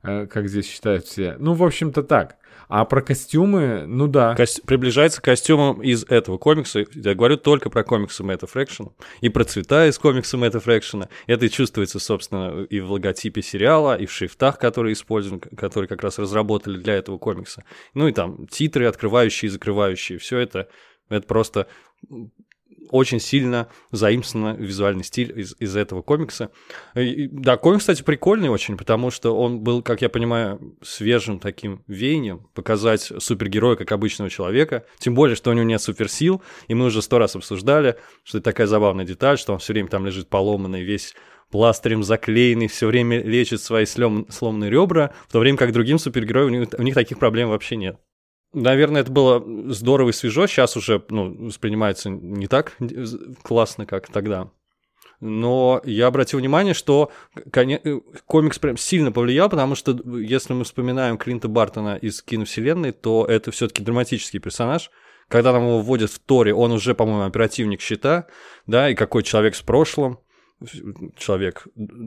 э, 0.03 0.27
как 0.27 0.49
здесь 0.49 0.69
считают 0.69 1.07
все. 1.07 1.37
Ну, 1.39 1.55
в 1.55 1.65
общем-то, 1.65 2.03
так. 2.03 2.37
А 2.69 2.85
про 2.85 3.01
костюмы, 3.01 3.87
ну 3.87 4.07
да. 4.07 4.35
Ко- 4.35 4.45
приближается 4.67 5.23
к 5.23 5.25
костюмам 5.25 5.81
из 5.81 6.05
этого 6.05 6.37
комикса. 6.37 6.85
Я 6.93 7.15
говорю 7.15 7.39
только 7.39 7.71
про 7.71 7.85
комиксы 7.85 8.23
Мэтта 8.23 8.47
Фрэкшена. 8.47 8.91
И 9.23 9.31
про 9.31 9.45
цвета 9.45 9.87
из 9.87 9.99
комикса 9.99 10.37
Мэтта 10.37 10.61
Фрэкшена. 10.61 11.09
Это 11.27 11.49
чувствуется, 11.49 11.99
собственно, 11.99 12.65
и 12.65 12.81
в 12.81 12.93
логотипе 12.93 13.41
сериала, 13.41 13.97
и 13.97 14.05
в 14.05 14.13
шрифтах, 14.13 14.59
которые 14.59 14.93
используем, 14.93 15.41
которые 15.41 15.89
как 15.89 16.03
раз 16.03 16.19
разработали 16.19 16.77
для 16.77 16.97
этого 16.97 17.17
комикса. 17.17 17.65
Ну 17.95 18.09
и 18.09 18.13
там 18.13 18.47
титры, 18.49 18.85
открывающие 18.85 19.49
и 19.49 19.51
закрывающие. 19.51 20.19
Все 20.19 20.37
это, 20.37 20.69
это 21.09 21.27
просто 21.27 21.67
очень 22.91 23.21
сильно 23.21 23.69
заимствован 23.93 24.57
визуальный 24.57 25.05
стиль 25.05 25.39
из, 25.39 25.55
из 25.59 25.77
этого 25.77 26.03
комикса. 26.03 26.51
И, 26.95 27.29
да, 27.31 27.57
комикс, 27.57 27.83
кстати, 27.83 28.03
прикольный 28.03 28.49
очень, 28.49 28.77
потому 28.77 29.11
что 29.11 29.37
он 29.37 29.61
был, 29.61 29.83
как 29.83 30.03
я 30.03 30.09
понимаю, 30.09 30.77
свежим 30.83 31.39
таким 31.39 31.83
веянием, 31.87 32.47
показать 32.55 33.13
супергероя 33.19 33.77
как 33.77 33.93
обычного 33.93 34.31
человека, 34.31 34.85
тем 34.99 35.15
более, 35.15 35.37
что 35.37 35.51
у 35.51 35.53
него 35.53 35.65
нет 35.65 35.83
суперсил, 35.83 36.43
и 36.67 36.75
мы 36.75 36.87
уже 36.87 37.03
сто 37.03 37.19
раз 37.19 37.37
обсуждали, 37.37 37.97
что 38.25 38.39
это 38.39 38.45
такая 38.45 38.67
забавная 38.67 39.05
деталь, 39.05 39.39
что 39.39 39.53
он 39.53 39.59
все 39.59 39.73
время 39.73 39.89
там 39.89 40.07
лежит 40.07 40.29
поломанный, 40.29 40.83
весь 40.83 41.15
пластырем 41.51 42.03
заклеенный, 42.03 42.69
все 42.69 42.87
время 42.87 43.23
лечит 43.23 43.63
свои 43.63 43.87
слом, 43.87 44.27
сломанные 44.29 44.71
ребра, 44.71 45.13
в 45.29 45.33
то 45.33 45.39
время 45.39 45.57
как 45.57 45.73
другим 45.73 45.99
супергероям 45.99 46.49
у 46.49 46.51
них, 46.51 46.69
у 46.77 46.83
них 46.83 46.95
таких 46.95 47.19
проблем 47.19 47.49
вообще 47.49 47.77
нет. 47.77 47.99
Наверное, 48.53 49.03
это 49.03 49.13
было 49.13 49.45
здорово 49.73 50.11
и 50.11 50.13
свежо. 50.13 50.47
Сейчас 50.47 50.77
уже 50.77 51.03
ну, 51.11 51.47
воспринимается 51.47 52.09
не 52.09 52.47
так 52.47 52.77
классно, 53.43 53.85
как 53.85 54.09
тогда. 54.09 54.51
Но 55.21 55.81
я 55.85 56.07
обратил 56.07 56.39
внимание, 56.39 56.75
что 56.75 57.11
комикс 58.27 58.59
прям 58.59 58.77
сильно 58.77 59.11
повлиял, 59.11 59.49
потому 59.49 59.75
что 59.75 59.99
если 60.19 60.53
мы 60.53 60.65
вспоминаем 60.65 61.19
Клинта 61.19 61.49
Бартона 61.49 61.97
из 61.97 62.23
киновселенной, 62.23 62.93
то 62.93 63.27
это 63.27 63.51
все-таки 63.51 63.83
драматический 63.83 64.39
персонаж. 64.39 64.91
Когда 65.29 65.53
нам 65.53 65.65
его 65.65 65.81
вводят 65.81 66.11
в 66.11 66.19
Торе, 66.21 66.55
он 66.55 66.73
уже, 66.73 66.95
по-моему, 66.95 67.25
оперативник 67.25 67.81
щита, 67.81 68.29
да, 68.67 68.89
и 68.89 68.95
какой 68.95 69.23
человек 69.23 69.57
с 69.57 69.61
прошлым 69.61 70.21
человек 71.17 71.67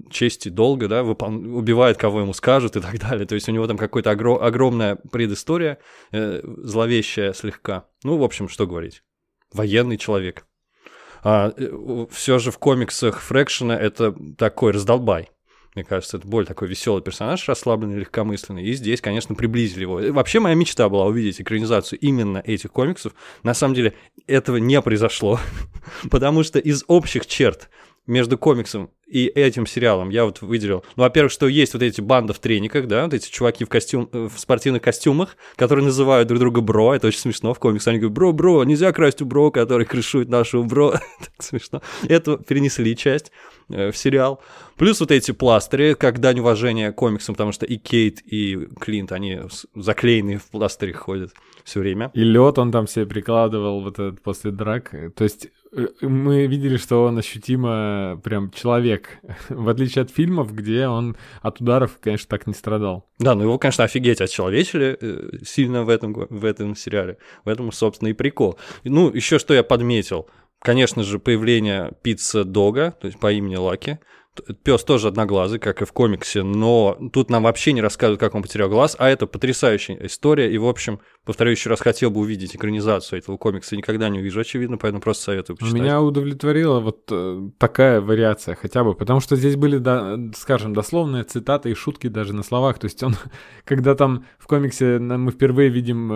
чести 0.10 0.50
долго, 0.50 0.88
да, 0.88 1.04
выпол... 1.04 1.30
убивает, 1.30 1.98
кого 1.98 2.22
ему 2.22 2.34
скажут 2.34 2.76
и 2.76 2.82
так 2.82 3.00
далее. 3.00 3.26
То 3.26 3.36
есть 3.36 3.48
у 3.48 3.52
него 3.52 3.68
там 3.68 3.78
какая-то 3.78 4.12
огр... 4.12 4.44
огромная 4.44 4.96
предыстория, 4.96 5.78
э, 6.12 6.42
зловещая 6.44 7.34
слегка. 7.34 7.86
Ну, 8.04 8.18
в 8.18 8.24
общем, 8.24 8.50
что 8.50 8.68
говорить. 8.68 9.04
Военный 9.54 9.98
человек. 9.98 10.46
А, 11.24 11.54
э, 11.56 12.06
все 12.12 12.40
же 12.40 12.52
в 12.52 12.58
комиксах 12.58 13.22
Фрэкшена 13.22 13.78
это 13.78 14.16
такой 14.38 14.72
раздолбай. 14.72 15.30
Мне 15.76 15.86
кажется, 15.86 16.18
это 16.18 16.28
более 16.28 16.48
такой 16.48 16.68
веселый 16.68 17.02
персонаж, 17.02 17.48
расслабленный, 17.48 18.00
легкомысленный. 18.00 18.64
И 18.66 18.74
здесь, 18.74 19.00
конечно, 19.00 19.36
приблизили 19.36 19.84
его. 19.84 20.02
Вообще, 20.12 20.42
моя 20.42 20.54
мечта 20.54 20.90
была 20.90 21.06
увидеть 21.06 21.40
экранизацию 21.40 21.98
именно 22.00 22.40
этих 22.40 22.74
комиксов. 22.74 23.14
На 23.44 23.54
самом 23.54 23.76
деле, 23.76 23.94
этого 24.28 24.58
не 24.58 24.82
произошло. 24.82 25.40
Потому 26.12 26.44
что 26.44 26.60
из 26.60 26.84
общих 26.88 27.26
черт 27.26 27.70
между 28.08 28.38
комиксом 28.38 28.92
и 29.12 29.26
этим 29.28 29.66
сериалом 29.66 30.10
я 30.10 30.24
вот 30.24 30.42
выделил. 30.42 30.86
Ну, 30.96 31.04
во-первых, 31.04 31.34
что 31.34 31.48
есть 31.48 31.74
вот 31.74 31.84
эти 31.84 32.00
банды 32.00 32.32
в 32.32 32.40
трениках, 32.40 32.88
да, 32.88 33.04
вот 33.04 33.14
эти 33.14 33.30
чуваки 33.30 33.66
в, 33.66 33.70
костюм, 33.70 34.10
в 34.12 34.32
спортивных 34.38 34.82
костюмах, 34.82 35.36
которые 35.58 35.84
называют 35.84 36.30
друг 36.30 36.40
друга 36.40 36.62
бро, 36.62 36.96
это 36.96 37.08
очень 37.08 37.20
смешно 37.20 37.54
в 37.54 37.60
комиксах. 37.60 37.92
Они 37.92 38.00
говорят, 38.00 38.16
бро, 38.16 38.32
бро, 38.32 38.64
нельзя 38.64 38.94
красть 38.94 39.22
у 39.22 39.26
бро, 39.26 39.52
который 39.52 39.86
крышует 39.86 40.30
нашего 40.30 40.64
бро. 40.64 40.92
так 41.20 41.44
смешно. 41.44 41.82
Это 42.08 42.38
перенесли 42.38 42.96
часть 42.96 43.34
э, 43.70 43.92
в 43.92 43.98
сериал. 43.98 44.42
Плюс 44.78 45.02
вот 45.02 45.12
эти 45.12 45.32
пластыри, 45.32 45.94
как 45.94 46.20
дань 46.20 46.40
уважения 46.40 46.94
комиксам, 46.94 47.36
потому 47.36 47.52
что 47.52 47.66
и 47.66 47.76
Кейт, 47.76 48.22
и 48.26 48.66
Клинт, 48.80 49.12
они 49.12 49.42
заклеенные 49.76 50.38
в 50.38 50.46
пластырях 50.46 50.96
ходят 50.96 51.34
все 51.66 51.82
время. 51.82 52.12
И 52.14 52.24
лед 52.24 52.58
он 52.58 52.72
там 52.72 52.88
себе 52.88 53.06
прикладывал 53.06 53.82
вот 53.82 54.00
этот 54.00 54.22
после 54.22 54.52
драк. 54.52 54.96
То 55.18 55.26
есть 55.26 55.50
Э, 55.50 55.61
мы 56.02 56.48
видели, 56.48 56.78
что 56.78 57.06
он 57.06 57.18
ощутимо 57.18 58.20
прям 58.24 58.52
человек, 58.52 59.20
в 59.50 59.70
отличие 59.70 60.04
от 60.04 60.12
фильмов, 60.12 60.54
где 60.54 60.88
он 60.88 61.16
от 61.42 61.62
ударов, 61.62 61.98
конечно, 62.02 62.28
так 62.30 62.48
не 62.48 62.54
страдал. 62.54 63.08
Да, 63.20 63.36
ну 63.36 63.44
его, 63.44 63.58
конечно, 63.58 63.84
офигеть 63.84 64.22
отчеловечили 64.22 64.98
э, 65.00 65.30
сильно 65.46 65.84
в 65.84 65.90
этом, 65.90 66.14
в 66.14 66.46
этом 66.46 66.76
сериале. 66.76 67.18
В 67.46 67.50
этом, 67.50 67.72
собственно, 67.72 68.10
и 68.10 68.14
прикол. 68.14 68.58
Ну, 68.84 69.10
еще 69.12 69.40
что 69.40 69.54
я 69.54 69.64
подметил. 69.64 70.28
Конечно 70.60 71.04
же, 71.04 71.18
появление 71.18 71.92
пицца 72.04 72.44
Дога, 72.44 72.94
то 73.00 73.08
есть 73.08 73.20
по 73.20 73.32
имени 73.32 73.56
Лаки, 73.56 74.00
Пес 74.64 74.84
тоже 74.86 75.10
одноглазый, 75.10 75.60
как 75.60 75.82
и 75.82 75.86
в 75.86 75.92
комиксе, 75.92 76.42
но 76.42 76.98
тут 77.12 77.30
нам 77.30 77.44
вообще 77.44 77.74
не 77.74 77.82
рассказывают, 77.82 78.20
как 78.20 78.34
он 78.34 78.42
потерял 78.42 78.70
глаз, 78.70 78.96
а 78.98 79.10
это 79.10 79.28
потрясающая 79.28 79.98
история. 80.06 80.54
И, 80.54 80.58
в 80.58 80.66
общем, 80.68 81.02
повторю 81.26 81.52
еще 81.52 81.70
раз, 81.70 81.82
хотел 81.82 82.12
бы 82.12 82.22
увидеть 82.22 82.56
экранизацию 82.56 83.20
этого 83.20 83.36
комикса, 83.36 83.76
никогда 83.76 84.08
не 84.08 84.20
увижу, 84.20 84.40
очевидно, 84.40 84.78
поэтому 84.78 85.02
просто 85.02 85.26
советую 85.26 85.58
почитать. 85.58 85.82
Меня 85.82 86.02
удовлетворила 86.02 86.80
вот 86.80 87.10
э, 87.12 87.50
такая 87.58 88.00
вариация 88.00 88.56
хотя 88.56 88.86
бы, 88.86 88.96
потому 88.96 89.20
что 89.20 89.36
здесь 89.36 89.58
были, 89.58 89.80
да, 89.80 90.18
скажем, 90.34 90.74
дословные 90.74 91.26
цитаты 91.26 91.70
и 91.70 91.74
шутки 91.74 92.08
даже 92.08 92.34
на 92.34 92.44
словах. 92.44 92.80
То 92.80 92.86
есть 92.86 93.04
он, 93.04 93.16
когда 93.66 93.96
там 93.96 94.26
в 94.40 94.48
комиксе 94.48 94.98
мы 94.98 95.32
впервые 95.32 95.68
видим 95.68 96.12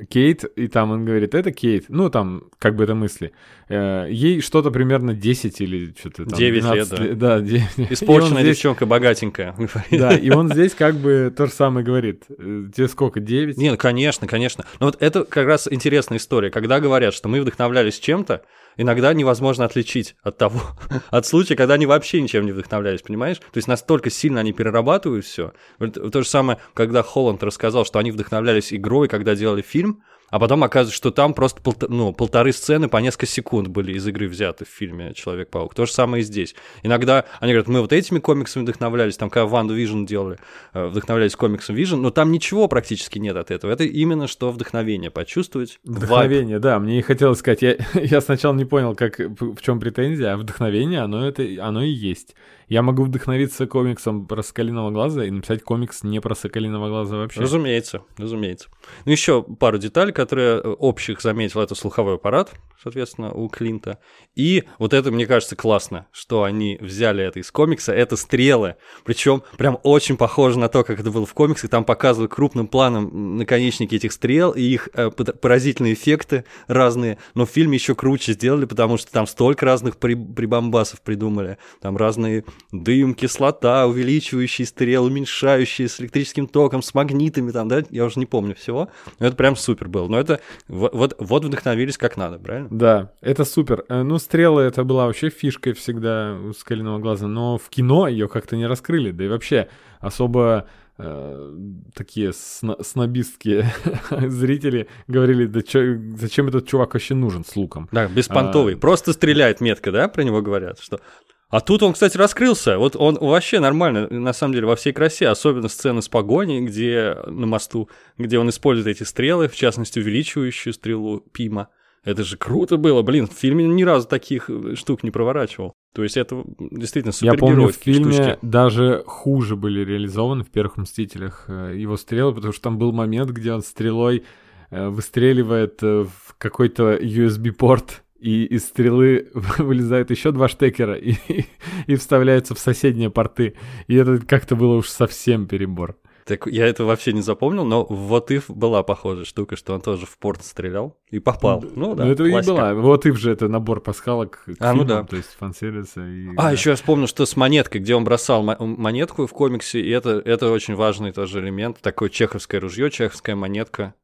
э, 0.00 0.06
Кейт, 0.08 0.44
и 0.44 0.68
там 0.68 0.90
он 0.90 1.04
говорит, 1.04 1.34
это 1.34 1.52
Кейт, 1.52 1.86
ну 1.88 2.08
там, 2.08 2.44
как 2.58 2.76
бы 2.76 2.84
это 2.84 2.94
мысли. 2.94 3.32
Э, 3.68 4.06
ей 4.08 4.40
что-то 4.40 4.70
примерно 4.70 5.14
10 5.14 5.60
или 5.60 5.94
что-то 5.98 6.24
там 6.24 6.38
9 6.38 6.64
лет, 6.74 6.88
да, 7.14 7.40
де- 7.40 7.68
Испорченная 7.90 8.42
здесь- 8.42 8.56
девчонка, 8.56 8.86
богатенькая. 8.86 9.54
Да, 9.90 10.14
и 10.16 10.30
он 10.30 10.48
здесь 10.52 10.74
как 10.74 10.96
бы 10.96 11.32
то 11.36 11.46
же 11.46 11.52
самое 11.52 11.84
говорит. 11.84 12.24
Э, 12.30 12.64
Тебе 12.74 12.88
сколько, 12.88 13.20
9? 13.20 13.56
Не, 13.56 13.70
ну, 13.70 13.76
конечно, 13.76 14.26
конечно. 14.26 14.64
Но 14.78 14.86
вот 14.86 14.96
это 15.00 15.24
как 15.24 15.46
раз 15.46 15.68
интересная 15.70 16.18
история. 16.18 16.50
Когда 16.50 16.80
говорят, 16.80 17.14
что 17.14 17.28
мы 17.28 17.40
вдохновлялись 17.40 17.98
чем-то, 17.98 18.42
иногда 18.76 19.12
невозможно 19.12 19.64
отличить 19.64 20.14
от 20.22 20.38
того, 20.38 20.60
от 21.10 21.26
случая, 21.26 21.56
когда 21.56 21.74
они 21.74 21.86
вообще 21.86 22.20
ничем 22.20 22.46
не 22.46 22.52
вдохновлялись, 22.52 23.02
понимаешь? 23.02 23.38
То 23.38 23.56
есть 23.56 23.68
настолько 23.68 24.10
сильно 24.10 24.40
они 24.40 24.52
перерабатывают 24.52 25.24
все. 25.24 25.52
То 25.78 26.22
же 26.22 26.28
самое, 26.28 26.58
когда 26.74 27.02
Холланд 27.02 27.42
рассказал, 27.42 27.84
что 27.84 27.98
они 27.98 28.10
вдохновлялись 28.10 28.72
игрой, 28.72 29.08
когда 29.08 29.34
делали 29.34 29.62
фильм, 29.62 30.02
а 30.30 30.38
потом 30.38 30.64
оказывается, 30.64 30.96
что 30.96 31.10
там 31.10 31.34
просто 31.34 31.60
полта- 31.60 31.88
ну, 31.88 32.12
полторы 32.12 32.52
сцены 32.52 32.88
по 32.88 32.98
несколько 32.98 33.26
секунд 33.26 33.68
были 33.68 33.92
из 33.92 34.06
игры 34.06 34.28
взяты 34.28 34.64
в 34.64 34.68
фильме 34.68 35.12
«Человек-паук». 35.14 35.74
То 35.74 35.86
же 35.86 35.92
самое 35.92 36.22
и 36.22 36.24
здесь. 36.24 36.54
Иногда 36.82 37.24
они 37.40 37.52
говорят, 37.52 37.68
мы 37.68 37.80
вот 37.80 37.92
этими 37.92 38.18
комиксами 38.18 38.62
вдохновлялись, 38.62 39.16
там, 39.16 39.30
когда 39.30 39.46
Ванду 39.46 39.74
Vision 39.74 40.04
делали, 40.04 40.38
э, 40.72 40.86
вдохновлялись 40.86 41.36
комиксом 41.36 41.74
Vision, 41.74 41.96
но 41.96 42.10
там 42.10 42.32
ничего 42.32 42.68
практически 42.68 43.18
нет 43.18 43.36
от 43.36 43.50
этого. 43.50 43.70
Это 43.70 43.84
именно 43.84 44.26
что 44.26 44.50
вдохновение, 44.50 45.10
почувствовать 45.10 45.80
вайб. 45.84 45.98
Вдохновение, 45.98 46.58
да, 46.58 46.78
мне 46.78 46.98
и 47.00 47.02
хотелось 47.02 47.38
сказать, 47.38 47.62
я, 47.62 47.76
я 47.94 48.20
сначала 48.20 48.54
не 48.54 48.64
понял, 48.64 48.94
как, 48.94 49.18
в 49.18 49.60
чем 49.60 49.80
претензия, 49.80 50.34
а 50.34 50.36
вдохновение, 50.36 51.00
оно, 51.00 51.26
это, 51.26 51.44
оно 51.60 51.82
и 51.82 51.90
есть. 51.90 52.34
Я 52.70 52.82
могу 52.82 53.02
вдохновиться 53.02 53.66
комиксом 53.66 54.26
про 54.26 54.44
Соколиного 54.44 54.92
Глаза 54.92 55.24
и 55.24 55.30
написать 55.32 55.64
комикс 55.64 56.04
не 56.04 56.20
про 56.20 56.36
Соколиного 56.36 56.88
Глаза 56.88 57.16
вообще. 57.16 57.40
Разумеется, 57.40 58.02
разумеется. 58.16 58.68
Ну, 59.04 59.10
еще 59.10 59.42
пару 59.42 59.78
деталей, 59.78 60.12
которые 60.12 60.60
э, 60.60 60.68
общих 60.68 61.20
заметил, 61.20 61.62
это 61.62 61.74
слуховой 61.74 62.14
аппарат, 62.14 62.52
соответственно, 62.82 63.32
у 63.32 63.48
Клинта. 63.48 63.98
И 64.34 64.64
вот 64.78 64.94
это, 64.94 65.10
мне 65.10 65.26
кажется, 65.26 65.56
классно, 65.56 66.06
что 66.12 66.44
они 66.44 66.78
взяли 66.80 67.22
это 67.22 67.38
из 67.38 67.50
комикса, 67.50 67.92
это 67.92 68.16
стрелы. 68.16 68.76
Причем 69.04 69.42
прям 69.58 69.78
очень 69.82 70.16
похоже 70.16 70.58
на 70.58 70.68
то, 70.68 70.82
как 70.82 71.00
это 71.00 71.10
было 71.10 71.26
в 71.26 71.34
комиксах. 71.34 71.70
Там 71.70 71.84
показывают 71.84 72.32
крупным 72.32 72.68
планом 72.68 73.36
наконечники 73.36 73.94
этих 73.94 74.12
стрел 74.12 74.52
и 74.52 74.62
их 74.62 74.88
э, 74.94 75.10
поразительные 75.10 75.94
эффекты 75.94 76.44
разные. 76.66 77.18
Но 77.34 77.44
в 77.44 77.50
фильме 77.50 77.76
еще 77.76 77.94
круче 77.94 78.32
сделали, 78.32 78.64
потому 78.64 78.96
что 78.96 79.12
там 79.12 79.26
столько 79.26 79.66
разных 79.66 79.98
при- 79.98 80.14
прибамбасов 80.14 81.02
придумали. 81.02 81.58
Там 81.80 81.96
разные 81.96 82.44
дым, 82.72 83.14
кислота, 83.14 83.86
увеличивающие 83.86 84.66
стрелы, 84.66 85.08
уменьшающие 85.08 85.88
с 85.88 86.00
электрическим 86.00 86.46
током, 86.46 86.82
с 86.82 86.94
магнитами 86.94 87.50
там, 87.50 87.68
да, 87.68 87.82
я 87.90 88.04
уже 88.04 88.18
не 88.18 88.26
помню 88.26 88.54
всего. 88.54 88.88
Но 89.18 89.26
это 89.26 89.36
прям 89.36 89.56
супер 89.56 89.88
было. 89.88 90.08
Но 90.08 90.18
это 90.18 90.40
вот, 90.68 91.14
вот 91.18 91.44
вдохновились 91.44 91.98
как 91.98 92.16
надо, 92.16 92.38
правильно? 92.38 92.69
Да, 92.70 93.12
это 93.20 93.44
супер. 93.44 93.84
Э, 93.88 94.02
Ну, 94.02 94.18
стрелы 94.18 94.62
это 94.62 94.84
была 94.84 95.06
вообще 95.06 95.28
фишкой 95.28 95.72
всегда 95.74 96.36
у 96.42 96.52
Скалиного 96.52 96.98
глаза, 96.98 97.26
но 97.26 97.58
в 97.58 97.68
кино 97.68 98.06
ее 98.08 98.28
как-то 98.28 98.56
не 98.56 98.66
раскрыли, 98.66 99.10
да 99.10 99.24
и 99.24 99.28
вообще 99.28 99.68
особо 100.00 100.66
э, 100.98 101.54
такие 101.94 102.32
сна- 102.32 102.76
снобистские 102.82 103.72
зрители 104.10 104.86
говорили, 105.08 105.46
да 105.46 105.62
чё- 105.62 105.98
зачем 106.16 106.48
этот 106.48 106.68
чувак 106.68 106.94
вообще 106.94 107.14
нужен 107.14 107.44
с 107.44 107.56
луком? 107.56 107.88
Да, 107.92 108.06
беспонтовый. 108.06 108.74
А. 108.74 108.78
Просто 108.78 109.12
стреляет 109.12 109.60
метко, 109.60 109.90
да, 109.92 110.08
про 110.08 110.22
него 110.22 110.40
говорят, 110.42 110.78
что... 110.78 111.00
А 111.48 111.60
тут 111.60 111.82
он, 111.82 111.94
кстати, 111.94 112.16
раскрылся. 112.16 112.78
Вот 112.78 112.94
он 112.94 113.16
вообще 113.20 113.58
нормально, 113.58 114.06
на 114.08 114.32
самом 114.32 114.54
деле, 114.54 114.66
во 114.68 114.76
всей 114.76 114.92
красе. 114.92 115.26
Особенно 115.26 115.66
сцены 115.68 116.00
с 116.00 116.08
погоней, 116.08 116.60
где 116.60 117.16
на 117.26 117.46
мосту, 117.48 117.88
где 118.18 118.38
он 118.38 118.48
использует 118.50 118.86
эти 118.96 119.02
стрелы, 119.02 119.48
в 119.48 119.56
частности, 119.56 119.98
увеличивающую 119.98 120.72
стрелу 120.72 121.18
Пима. 121.32 121.66
Это 122.04 122.24
же 122.24 122.36
круто 122.36 122.76
было. 122.76 123.02
Блин, 123.02 123.26
в 123.26 123.32
фильме 123.32 123.66
ни 123.66 123.82
разу 123.82 124.08
таких 124.08 124.48
э, 124.48 124.74
штук 124.74 125.02
не 125.02 125.10
проворачивал. 125.10 125.74
То 125.94 126.02
есть 126.02 126.16
это 126.16 126.44
действительно 126.58 127.12
Я 127.20 127.34
помню, 127.34 127.68
в 127.68 127.72
фильме 127.72 128.12
штучки. 128.12 128.38
даже 128.42 129.02
хуже 129.06 129.56
были 129.56 129.84
реализованы 129.84 130.44
в 130.44 130.50
первых 130.50 130.78
«Мстителях» 130.78 131.44
э, 131.48 131.74
его 131.76 131.96
стрелы, 131.96 132.34
потому 132.34 132.52
что 132.52 132.62
там 132.62 132.78
был 132.78 132.92
момент, 132.92 133.30
где 133.30 133.52
он 133.52 133.60
стрелой 133.60 134.24
э, 134.70 134.88
выстреливает 134.88 135.82
в 135.82 136.10
какой-то 136.38 136.96
USB-порт, 136.96 138.02
и 138.18 138.44
из 138.44 138.64
стрелы 138.64 139.28
вылезают 139.58 140.10
еще 140.10 140.30
два 140.30 140.48
штекера 140.48 140.94
и, 140.94 141.16
и 141.86 141.96
вставляются 141.96 142.54
в 142.54 142.58
соседние 142.58 143.10
порты. 143.10 143.54
И 143.88 143.94
это 143.94 144.18
как-то 144.18 144.56
было 144.56 144.76
уж 144.76 144.88
совсем 144.88 145.46
перебор. 145.46 145.96
Так 146.24 146.46
я 146.46 146.66
это 146.66 146.84
вообще 146.84 147.12
не 147.12 147.22
запомнил, 147.22 147.64
но 147.64 147.84
Вот 147.84 148.30
If 148.30 148.44
была 148.48 148.82
похожая 148.82 149.24
штука, 149.24 149.56
что 149.56 149.74
он 149.74 149.80
тоже 149.80 150.06
в 150.06 150.16
порт 150.18 150.42
стрелял 150.44 150.96
и 151.10 151.18
попал. 151.18 151.64
Ну 151.74 151.94
да, 151.94 152.04
Но 152.04 152.12
это 152.12 152.24
и 152.24 152.30
классика. 152.30 152.52
была. 152.54 152.74
Вот 152.74 153.06
и 153.06 153.12
же 153.12 153.30
это 153.32 153.48
набор 153.48 153.80
пасхалок 153.80 154.42
к 154.44 154.50
А, 154.60 154.72
ну 154.72 154.80
фильмам, 154.84 154.86
да. 154.86 155.04
то 155.04 155.16
есть 155.16 155.36
фан-сервиса. 155.38 156.00
И, 156.06 156.28
А, 156.36 156.42
да. 156.42 156.50
еще 156.52 156.70
я 156.70 156.76
вспомнил, 156.76 157.06
что 157.06 157.26
с 157.26 157.36
монеткой, 157.36 157.80
где 157.80 157.94
он 157.94 158.04
бросал 158.04 158.42
мо- 158.42 158.56
монетку 158.60 159.26
в 159.26 159.32
комиксе, 159.32 159.80
и 159.80 159.90
это, 159.90 160.22
это 160.24 160.50
очень 160.50 160.74
важный 160.74 161.12
тоже 161.12 161.40
элемент, 161.40 161.78
такое 161.80 162.08
чеховское 162.08 162.60
ружье, 162.60 162.90
чеховская 162.90 163.36
монетка 163.36 163.94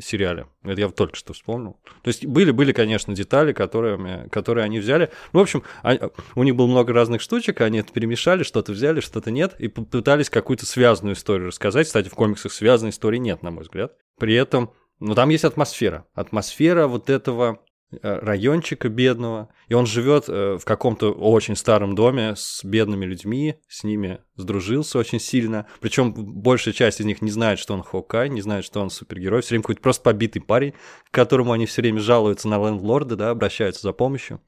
сериале. 0.00 0.46
Это 0.62 0.80
я 0.80 0.88
только 0.88 1.16
что 1.16 1.32
вспомнил. 1.32 1.78
То 2.02 2.08
есть 2.08 2.26
были, 2.26 2.50
были, 2.50 2.72
конечно, 2.72 3.14
детали, 3.14 3.52
которые, 3.52 4.28
которые 4.30 4.64
они 4.64 4.78
взяли. 4.78 5.10
Ну, 5.32 5.40
в 5.40 5.42
общем, 5.42 5.62
а- 5.82 6.10
у 6.34 6.42
них 6.42 6.56
было 6.56 6.66
много 6.66 6.92
разных 6.92 7.20
штучек, 7.20 7.60
они 7.60 7.78
это 7.78 7.92
перемешали, 7.92 8.42
что-то 8.42 8.72
взяли, 8.72 9.00
что-то 9.00 9.30
нет, 9.30 9.54
и 9.58 9.68
попытались 9.68 10.30
какую-то 10.30 10.66
связанную 10.66 11.14
историю 11.14 11.48
рассказать. 11.48 11.86
Кстати, 11.86 12.08
в 12.08 12.14
комиксах 12.14 12.52
связанной 12.52 12.90
истории 12.90 13.18
нет, 13.18 13.42
на 13.42 13.50
мой 13.50 13.62
взгляд. 13.62 13.92
При 14.18 14.34
этом, 14.34 14.72
ну, 14.98 15.14
там 15.14 15.28
есть 15.30 15.44
атмосфера. 15.44 16.06
Атмосфера 16.14 16.86
вот 16.86 17.10
этого 17.10 17.60
райончика 18.02 18.88
бедного, 18.88 19.48
и 19.68 19.74
он 19.74 19.86
живет 19.86 20.24
э, 20.28 20.58
в 20.58 20.64
каком-то 20.64 21.12
очень 21.12 21.56
старом 21.56 21.94
доме 21.94 22.34
с 22.36 22.64
бедными 22.64 23.04
людьми, 23.04 23.56
с 23.68 23.84
ними 23.84 24.20
сдружился 24.36 24.98
очень 24.98 25.20
сильно. 25.20 25.66
Причем 25.80 26.12
большая 26.14 26.72
часть 26.72 27.00
из 27.00 27.06
них 27.06 27.20
не 27.20 27.30
знает, 27.30 27.58
что 27.58 27.74
он 27.74 27.82
Хокай, 27.82 28.28
не 28.28 28.40
знает, 28.40 28.64
что 28.64 28.80
он 28.80 28.90
супергерой, 28.90 29.42
все 29.42 29.50
время 29.50 29.62
какой-то 29.62 29.82
просто 29.82 30.02
побитый 30.02 30.42
парень, 30.42 30.74
к 31.10 31.14
которому 31.14 31.52
они 31.52 31.66
все 31.66 31.82
время 31.82 32.00
жалуются 32.00 32.48
на 32.48 32.64
лендлорда, 32.64 33.16
да, 33.16 33.30
обращаются 33.30 33.82
за 33.82 33.92
помощью. 33.92 34.40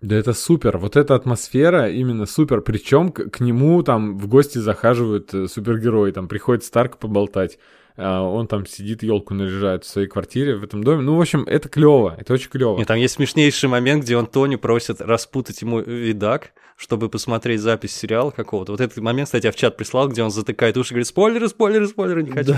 Да 0.00 0.16
это 0.16 0.32
супер. 0.32 0.78
Вот 0.78 0.96
эта 0.96 1.14
атмосфера 1.14 1.90
именно 1.90 2.24
супер. 2.24 2.62
Причем 2.62 3.12
к, 3.12 3.28
к 3.30 3.40
нему 3.40 3.82
там 3.82 4.16
в 4.16 4.28
гости 4.28 4.56
захаживают 4.56 5.34
э, 5.34 5.46
супергерои. 5.46 6.10
Там 6.10 6.26
приходит 6.26 6.64
Старк 6.64 6.96
поболтать. 6.96 7.58
А 8.02 8.22
он 8.22 8.46
там 8.46 8.66
сидит, 8.66 9.02
елку 9.02 9.34
наряжает 9.34 9.84
в 9.84 9.88
своей 9.88 10.08
квартире 10.08 10.56
в 10.56 10.64
этом 10.64 10.82
доме. 10.82 11.02
Ну, 11.02 11.16
в 11.16 11.20
общем, 11.20 11.44
это 11.46 11.68
клево. 11.68 12.16
Это 12.18 12.32
очень 12.32 12.48
клево. 12.48 12.80
И 12.80 12.84
там 12.84 12.96
есть 12.96 13.14
смешнейший 13.14 13.68
момент, 13.68 14.04
где 14.04 14.16
он 14.16 14.26
Тони 14.26 14.56
просит 14.56 15.00
распутать 15.00 15.60
ему 15.60 15.80
видак, 15.80 16.52
чтобы 16.80 17.10
посмотреть 17.10 17.60
запись 17.60 17.94
сериала 17.94 18.30
какого-то. 18.30 18.72
Вот 18.72 18.80
этот 18.80 18.96
момент, 18.98 19.28
кстати, 19.28 19.44
я 19.44 19.52
в 19.52 19.54
чат 19.54 19.76
прислал, 19.76 20.08
где 20.08 20.22
он 20.22 20.30
затыкает 20.30 20.78
уши 20.78 20.88
и 20.88 20.94
говорит, 20.94 21.08
спойлеры, 21.08 21.48
спойлеры, 21.48 21.86
спойлеры, 21.86 22.22
не 22.22 22.30
хочу. 22.30 22.54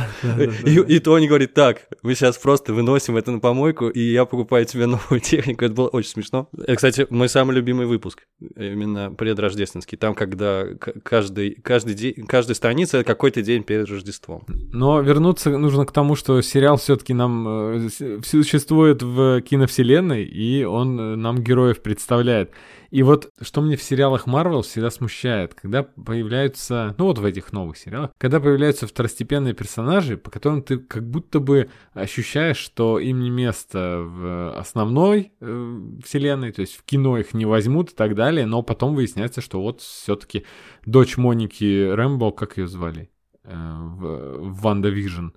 И, 0.65 0.95
и 0.95 1.01
Тони 1.01 1.27
говорит, 1.27 1.55
так, 1.55 1.89
мы 2.03 2.15
сейчас 2.15 2.39
просто 2.39 2.73
выносим 2.73 3.17
это 3.17 3.33
на 3.33 3.41
помойку, 3.41 3.89
и 3.89 4.01
я 4.01 4.25
покупаю 4.25 4.65
тебе 4.65 4.87
новую 4.87 5.19
технику. 5.21 5.65
Это 5.65 5.75
было 5.75 5.89
очень 5.89 6.11
смешно. 6.11 6.49
Это, 6.57 6.77
кстати, 6.77 7.05
мой 7.11 7.29
самый 7.29 7.57
любимый 7.57 7.87
выпуск, 7.87 8.23
именно 8.55 9.11
предрождественский. 9.11 9.99
Там, 9.99 10.15
когда 10.15 10.67
каждый, 11.03 11.57
каждый 11.57 11.95
день, 11.95 12.25
каждая 12.29 12.55
страница— 12.55 12.99
это 12.99 13.05
какой-то 13.05 13.43
день 13.43 13.65
перед 13.65 13.89
Рождеством. 13.89 14.45
Но 14.47 15.01
вернуться 15.01 15.32
нужно 15.45 15.87
к 15.87 15.93
тому, 15.93 16.17
что 16.17 16.41
сериал 16.43 16.77
все-таки 16.77 17.15
нам 17.15 17.47
э, 17.49 17.89
существует 18.25 19.03
в 19.03 19.41
киновселенной, 19.43 20.25
и 20.25 20.65
он 20.65 20.99
э, 20.99 21.17
нам 21.17 21.43
героев 21.43 21.83
представляет. 21.83 22.51
И 22.91 23.03
вот 23.03 23.31
что 23.41 23.63
мне 23.63 23.77
в 23.77 23.83
сериалах 23.83 24.27
Марвел 24.27 24.61
всегда 24.61 24.91
смущает, 24.91 25.55
когда 25.55 25.83
появляются, 25.83 26.95
ну 26.99 27.07
вот 27.07 27.19
в 27.19 27.25
этих 27.25 27.53
новых 27.53 27.79
сериалах, 27.79 28.11
когда 28.19 28.39
появляются 28.39 28.87
второстепенные 28.87 29.55
персонажи, 29.55 30.19
по 30.19 30.31
которым 30.31 30.63
ты 30.63 30.79
как 30.79 31.09
будто 31.09 31.41
бы 31.41 31.71
ощущаешь, 31.95 32.59
что 32.59 32.99
им 32.99 33.21
не 33.21 33.31
место 33.31 34.03
в 34.05 34.59
основной 34.59 35.33
э, 35.41 35.81
вселенной, 36.05 36.53
то 36.53 36.61
есть 36.61 36.77
в 36.77 36.85
кино 36.85 37.19
их 37.19 37.33
не 37.33 37.47
возьмут 37.47 37.93
и 37.93 37.95
так 37.95 38.15
далее, 38.15 38.45
но 38.45 38.63
потом 38.63 38.95
выясняется, 38.95 39.41
что 39.41 39.63
вот 39.63 39.81
все-таки 39.81 40.45
дочь 40.85 41.17
Моники 41.17 41.89
Рэмбо, 41.91 42.31
как 42.33 42.59
ее 42.59 42.67
звали? 42.67 43.12
Э, 43.45 43.55
в, 43.55 44.39
в 44.39 44.61
WandaVision. 44.61 45.29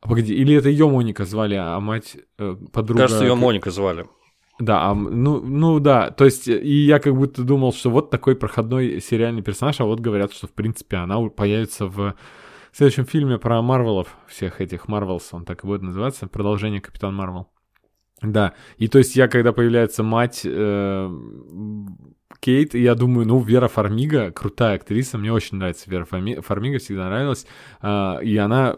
А, 0.00 0.08
Погоди, 0.08 0.34
или 0.34 0.54
это 0.54 0.68
ее 0.68 0.88
Моника 0.88 1.24
звали, 1.24 1.56
а 1.56 1.78
мать 1.80 2.16
э, 2.38 2.56
подруга... 2.72 3.02
Кажется, 3.02 3.24
ее 3.24 3.34
Моника 3.34 3.70
звали. 3.70 4.06
Да, 4.60 4.90
а, 4.90 4.94
ну, 4.94 5.40
ну 5.40 5.80
да, 5.80 6.10
то 6.10 6.24
есть, 6.24 6.48
и 6.48 6.86
я 6.86 6.98
как 6.98 7.14
будто 7.16 7.42
думал, 7.42 7.72
что 7.72 7.90
вот 7.90 8.10
такой 8.10 8.34
проходной 8.34 9.00
сериальный 9.00 9.42
персонаж, 9.42 9.80
а 9.80 9.84
вот 9.84 10.00
говорят, 10.00 10.32
что 10.32 10.46
в 10.46 10.52
принципе 10.52 10.96
она 10.96 11.20
появится 11.28 11.86
в 11.86 12.14
следующем 12.72 13.06
фильме 13.06 13.38
про 13.38 13.62
Марвелов, 13.62 14.16
всех 14.26 14.60
этих 14.60 14.88
Marvels, 14.88 15.28
он 15.32 15.44
так 15.44 15.64
и 15.64 15.66
будет 15.66 15.82
называться, 15.82 16.26
продолжение 16.26 16.80
Капитан 16.80 17.14
Марвел. 17.14 17.48
Да, 18.20 18.54
и 18.78 18.88
то 18.88 18.98
есть 18.98 19.14
я, 19.14 19.28
когда 19.28 19.52
появляется 19.52 20.02
мать 20.02 20.42
э, 20.44 21.10
Кейт, 22.40 22.74
я 22.74 22.94
думаю, 22.94 23.26
ну, 23.26 23.40
Вера 23.40 23.68
Фармига, 23.68 24.30
крутая 24.30 24.76
актриса, 24.76 25.18
мне 25.18 25.32
очень 25.32 25.58
нравится 25.58 25.90
Вера 25.90 26.04
Фарми- 26.04 26.40
Фармига, 26.40 26.78
всегда 26.78 27.06
нравилась, 27.06 27.46
а, 27.80 28.18
и 28.22 28.36
она 28.36 28.76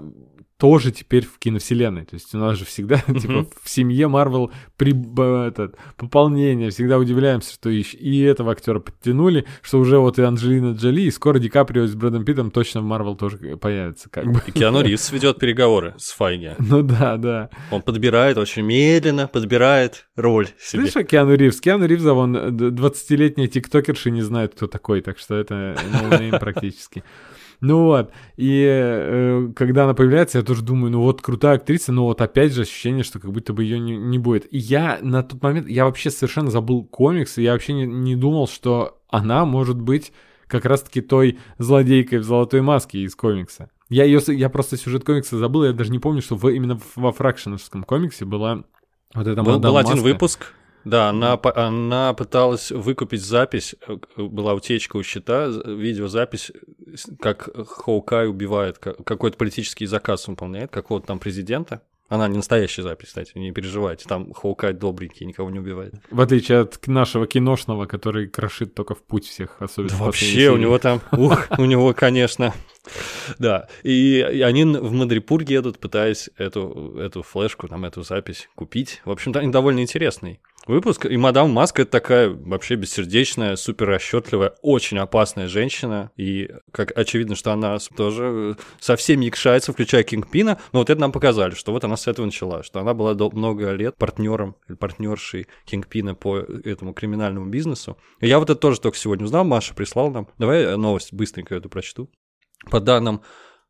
тоже 0.61 0.93
теперь 0.93 1.25
в 1.25 1.39
киновселенной. 1.39 2.05
То 2.05 2.15
есть 2.15 2.35
у 2.35 2.39
нас 2.39 2.59
же 2.59 2.67
всегда, 2.67 2.99
типа, 3.07 3.47
в 3.63 3.69
семье 3.69 4.09
Марвел 4.09 4.53
при, 4.77 4.95
этот, 5.49 5.77
пополнение, 5.97 6.71
всегда 6.71 6.99
удивляемся, 6.99 7.55
что 7.55 7.71
и, 7.71 7.81
и 7.81 8.21
этого 8.21 8.53
актера 8.53 8.79
подтянули, 8.79 9.47
что 9.63 9.79
уже 9.79 9.99
вот 9.99 10.19
и 10.19 10.23
Анджелина 10.23 10.73
Джоли, 10.75 11.03
и 11.03 11.11
скоро 11.11 11.39
Ди 11.39 11.49
Каприо 11.49 11.87
с 11.87 11.95
Брэдом 11.95 12.27
Питтом 12.27 12.51
точно 12.51 12.83
в 12.83 12.85
Марвел 12.85 13.17
тоже 13.17 13.39
появится. 13.57 14.11
Как 14.11 14.31
бы. 14.31 14.43
И 14.47 14.53
Киану 14.53 14.83
Ривз 14.83 15.11
ведет 15.13 15.39
переговоры 15.39 15.95
с 15.97 16.13
Файги. 16.13 16.53
Ну 16.59 16.83
да, 16.83 17.17
да. 17.17 17.51
Он 17.71 17.81
подбирает, 17.81 18.37
очень 18.37 18.63
медленно 18.63 19.29
подбирает 19.29 20.07
роль 20.15 20.49
себе. 20.61 20.89
Слышишь, 20.89 21.09
Киану 21.09 21.35
Ривз? 21.35 21.61
Киану 21.61 21.87
Ривза, 21.87 22.13
вон 22.13 22.37
20-летние 22.37 23.49
тиктокерши 23.49 24.11
не 24.11 24.21
знают, 24.21 24.55
кто 24.55 24.67
такой, 24.67 25.01
так 25.01 25.19
что 25.19 25.37
это 25.37 25.79
ноунейм 25.91 26.33
практически. 26.39 27.03
Ну 27.61 27.85
вот, 27.85 28.11
и 28.37 28.65
э, 28.67 29.49
когда 29.55 29.85
она 29.85 29.95
появляется, 29.95 30.39
я 30.39 30.45
тоже 30.45 30.63
думаю, 30.63 30.93
ну 30.93 31.03
вот 31.03 31.21
крутая 31.21 31.57
актриса, 31.57 31.93
но 31.93 32.05
вот 32.05 32.23
опять 32.23 32.55
же 32.55 32.63
ощущение, 32.63 33.05
что 33.05 33.19
как 33.21 33.33
будто 33.33 33.53
бы 33.53 33.63
ее 33.63 33.79
не, 33.79 33.97
не 33.97 34.19
будет. 34.19 34.53
И 34.53 34.59
я 34.59 34.99
на 35.03 35.23
тот 35.23 35.43
момент, 35.43 35.69
я 35.69 35.85
вообще 35.85 36.11
совершенно 36.11 36.51
забыл 36.51 36.85
комикс, 36.85 37.37
и 37.37 37.43
я 37.43 37.53
вообще 37.53 37.75
не, 37.75 37.85
не 37.87 38.17
думал, 38.17 38.49
что 38.49 38.99
она 39.09 39.45
может 39.45 39.79
быть 39.79 40.13
как 40.47 40.65
раз-таки 40.65 41.01
той 41.03 41.39
злодейкой 41.59 42.21
в 42.21 42.25
золотой 42.25 42.63
маске 42.63 43.01
из 43.01 43.15
комикса. 43.15 43.71
Я 43.91 44.05
ее, 44.05 44.21
я 44.29 44.49
просто 44.49 44.77
сюжет 44.77 45.05
комикса 45.05 45.37
забыл, 45.37 45.65
я 45.65 45.73
даже 45.73 45.91
не 45.91 45.99
помню, 45.99 46.23
что 46.23 46.37
в, 46.37 46.49
именно 46.49 46.81
во 46.97 47.13
фракшеновском 47.13 47.83
комиксе 47.83 48.25
была 48.25 48.65
вот 49.15 49.27
эта 49.27 49.43
был, 49.43 49.59
был 49.59 49.77
один 49.77 49.95
маска. 49.95 50.05
выпуск, 50.05 50.55
да, 50.85 51.11
она, 51.11 51.39
она 51.55 52.15
пыталась 52.15 52.71
выкупить 52.71 53.23
запись, 53.23 53.75
э, 53.87 53.97
была 54.17 54.55
утечка 54.55 54.97
у 54.97 55.03
счета, 55.03 55.47
видеозапись, 55.47 56.53
как 57.21 57.49
Хоукай 57.69 58.29
убивает, 58.29 58.79
какой-то 58.79 59.37
политический 59.37 59.87
заказ 59.87 60.27
выполняет, 60.29 60.71
какого-то 60.71 61.07
там 61.07 61.19
президента. 61.19 61.83
Она 62.09 62.27
не 62.27 62.39
настоящая 62.39 62.83
запись, 62.83 63.09
кстати, 63.09 63.39
не 63.39 63.53
переживайте. 63.53 64.05
Там 64.09 64.33
Хоукай 64.33 64.73
добренький, 64.73 65.25
никого 65.27 65.49
не 65.49 65.61
убивает. 65.61 65.95
В 66.11 66.21
отличие 66.21 66.59
от 66.63 66.85
нашего 66.89 67.25
киношного, 67.29 67.87
который 67.87 68.27
крошит 68.27 68.75
только 68.75 68.97
в 68.97 69.03
путь 69.03 69.27
всех, 69.27 69.57
особенно. 69.61 69.91
Да 69.91 70.05
вообще, 70.07 70.51
у 70.51 70.57
него 70.57 70.77
там, 70.81 71.01
ух, 71.13 71.47
у 71.59 71.65
него, 71.67 71.95
конечно. 71.95 72.53
Да, 73.39 73.69
и 73.85 74.21
они 74.45 74.65
в 74.65 74.91
Мадрипур 74.91 75.43
едут, 75.43 75.79
пытаясь 75.79 76.31
эту, 76.37 76.97
эту 76.99 77.23
флешку, 77.23 77.69
там, 77.69 77.85
эту 77.85 78.03
запись 78.03 78.49
купить. 78.57 79.03
В 79.05 79.13
общем-то, 79.13 79.39
они 79.39 79.53
довольно 79.53 79.79
интересный 79.79 80.41
выпуск. 80.71 81.05
И 81.05 81.17
мадам 81.17 81.51
Маска 81.51 81.83
это 81.83 81.91
такая 81.91 82.31
вообще 82.31 82.77
бессердечная, 82.77 83.57
супер 83.57 83.89
расчетливая, 83.89 84.55
очень 84.63 84.99
опасная 84.99 85.49
женщина. 85.49 86.11
И 86.17 86.51
как 86.73 86.97
очевидно, 86.97 87.35
что 87.35 87.53
она 87.53 87.77
тоже 87.97 88.57
со 88.79 88.97
всеми 88.97 89.27
якшается, 89.27 89.73
включая 89.73 90.03
Кингпина. 90.03 90.59
Но 90.73 90.79
вот 90.79 90.89
это 90.89 91.01
нам 91.01 91.13
показали, 91.13 91.55
что 91.55 91.73
вот 91.73 91.85
она 91.85 91.97
с 91.97 92.07
этого 92.07 92.25
начала, 92.27 92.63
что 92.63 92.81
она 92.81 92.95
была 92.95 93.15
много 93.33 93.73
лет 93.73 93.97
партнером 93.97 94.57
или 94.69 94.77
партнершей 94.77 95.47
Кингпина 95.67 96.15
по 96.15 96.39
этому 96.39 96.95
криминальному 96.95 97.47
бизнесу. 97.51 97.99
И 98.21 98.29
я 98.29 98.39
вот 98.39 98.49
это 98.49 98.59
тоже 98.59 98.81
только 98.81 98.97
сегодня 98.97 99.27
узнал, 99.27 99.45
Маша 99.45 99.75
прислал 99.75 100.11
нам. 100.11 100.29
Давай 100.39 100.77
новость 100.77 101.13
быстренько 101.13 101.55
эту 101.55 101.69
прочту. 101.69 102.11
По 102.71 102.81
данным 102.81 103.23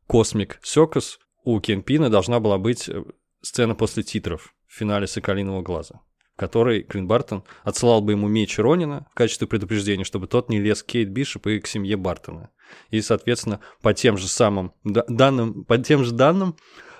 Cosmic 0.09 0.57
Circus, 0.63 1.17
у 1.43 1.59
Кингпина 1.59 2.09
должна 2.09 2.39
была 2.39 2.57
быть 2.57 2.87
э, 2.87 3.03
сцена 3.41 3.73
после 3.73 4.03
титров 4.03 4.53
в 4.67 4.75
финале 4.75 5.07
«Соколиного 5.07 5.61
глаза» 5.61 6.01
который 6.41 6.81
Клин 6.81 7.05
Бартон 7.05 7.43
отсылал 7.63 8.01
бы 8.01 8.13
ему 8.13 8.27
меч 8.27 8.57
Ронина 8.57 9.05
в 9.11 9.13
качестве 9.13 9.45
предупреждения, 9.45 10.03
чтобы 10.03 10.25
тот 10.25 10.49
не 10.49 10.59
лез 10.59 10.81
к 10.81 10.87
Кейт 10.87 11.07
Бишоп 11.07 11.45
и 11.45 11.59
к 11.59 11.67
семье 11.67 11.97
Бартона. 11.97 12.49
И, 12.89 12.99
соответственно, 13.01 13.59
по 13.83 13.93
тем 13.93 14.17
же 14.17 14.27
самым 14.27 14.73
данным, 14.83 15.65
по 15.65 15.77
тем 15.77 16.03
же 16.03 16.11
данным 16.13 16.55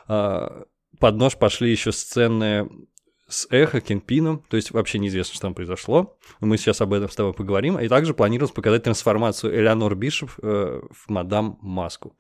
а, 0.08 0.66
под 1.00 1.16
нож 1.16 1.38
пошли 1.40 1.72
еще 1.72 1.92
сцены 1.92 2.70
с 3.32 3.48
Эхо, 3.50 3.82
Кенпином, 3.82 4.44
то 4.50 4.58
есть 4.58 4.72
вообще 4.72 5.00
неизвестно, 5.00 5.34
что 5.34 5.42
там 5.44 5.54
произошло. 5.54 6.18
Мы 6.40 6.58
сейчас 6.58 6.82
об 6.82 6.94
этом 6.94 7.10
с 7.10 7.16
тобой 7.16 7.34
поговорим. 7.34 7.80
И 7.80 7.88
также 7.88 8.14
планировалось 8.14 8.54
показать 8.54 8.84
трансформацию 8.84 9.58
Элеонор 9.58 9.96
Бишоп 9.96 10.32
э, 10.42 10.82
в 10.92 11.10
мадам 11.10 11.58
Маску 11.62 12.14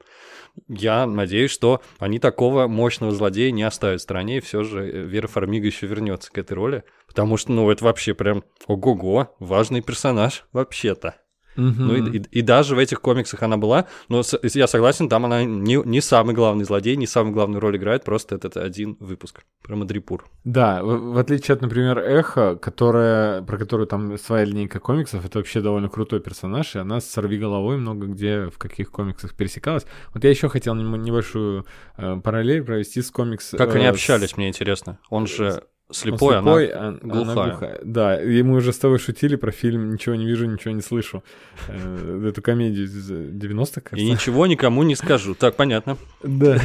я 0.67 1.06
надеюсь, 1.06 1.52
что 1.52 1.82
они 2.00 2.19
такого 2.19 2.67
мощного 2.67 3.12
злодея 3.12 3.52
не 3.52 3.63
оставят 3.63 4.02
в 4.02 4.04
стране, 4.04 4.38
и 4.38 4.41
все 4.41 4.63
же 4.63 4.86
э, 4.86 5.04
Вера 5.04 5.28
Фармига 5.28 5.67
еще 5.67 5.88
вернется 5.88 6.32
к 6.32 6.38
этой 6.38 6.54
роли, 6.54 6.84
потому 7.08 7.38
что, 7.38 7.52
ну, 7.52 7.69
это 7.71 7.84
вообще 7.84 8.13
прям 8.13 8.43
ого-го, 8.67 9.36
важный 9.39 9.82
персонаж 9.82 10.45
вообще-то. 10.52 11.15
Угу. 11.58 11.64
Ну 11.64 11.96
и, 11.96 12.18
и, 12.18 12.22
и 12.40 12.42
даже 12.42 12.76
в 12.76 12.80
этих 12.80 13.02
комиксах 13.02 13.44
она 13.44 13.58
была, 13.58 13.88
но 14.10 14.24
с, 14.24 14.40
я 14.42 14.68
согласен, 14.68 15.10
там 15.10 15.26
она 15.26 15.44
не, 15.44 15.82
не 15.86 16.02
самый 16.02 16.34
главный 16.34 16.66
злодей, 16.66 16.96
не 16.96 17.08
самую 17.08 17.34
главную 17.34 17.60
роль 17.60 17.78
играет, 17.78 18.04
просто 18.04 18.36
этот 18.36 18.58
один 18.58 18.98
выпуск 19.00 19.44
про 19.62 19.76
Мадрипур. 19.76 20.26
Да, 20.44 20.84
в, 20.84 21.14
в 21.14 21.18
отличие 21.18 21.56
от, 21.56 21.62
например, 21.62 22.00
Эхо, 22.00 22.56
которая, 22.56 23.42
про 23.42 23.58
которую 23.58 23.88
там 23.88 24.18
своя 24.18 24.46
линейка 24.46 24.80
комиксов, 24.80 25.26
это 25.26 25.40
вообще 25.40 25.62
довольно 25.62 25.90
крутой 25.90 26.20
персонаж, 26.20 26.76
и 26.76 26.80
она 26.80 27.00
с 27.00 27.10
сорви 27.10 27.38
головой 27.38 27.78
много 27.78 28.08
где 28.08 28.50
в 28.50 28.58
каких 28.58 28.92
комиксах 28.92 29.36
пересекалась. 29.36 29.86
Вот 30.14 30.24
я 30.24 30.30
еще 30.30 30.50
хотел 30.50 30.76
небольшую 30.76 31.66
э, 31.98 32.20
параллель 32.24 32.64
провести 32.64 33.02
с 33.02 33.12
комикс. 33.12 33.52
Как 33.58 33.76
э, 33.76 33.80
они 33.80 33.86
общались, 33.86 34.32
с... 34.32 34.38
мне 34.38 34.48
интересно. 34.48 35.00
Он 35.10 35.28
же 35.28 35.64
Слепой, 35.91 36.38
он 36.38 36.43
слепой, 36.43 36.67
она, 36.67 36.97
глухая. 37.01 37.21
она 37.21 37.49
глухая. 37.49 37.80
Да, 37.84 38.21
и 38.21 38.41
мы 38.43 38.58
уже 38.58 38.73
с 38.73 38.77
тобой 38.77 38.99
шутили 38.99 39.36
про 39.36 39.51
фильм 39.51 39.93
«Ничего 39.93 40.15
не 40.15 40.25
вижу, 40.25 40.45
ничего 40.45 40.73
не 40.73 40.82
слышу». 40.82 41.23
Э, 41.67 42.27
эту 42.30 42.41
комедию 42.41 42.86
из 42.86 43.12
90-х, 43.12 43.82
кажется. 43.82 43.95
И 43.97 44.10
ничего 44.10 44.47
никому 44.47 44.84
не 44.84 44.95
скажу. 44.95 45.36
Так, 45.36 45.56
понятно. 45.56 45.97
Да. 46.23 46.58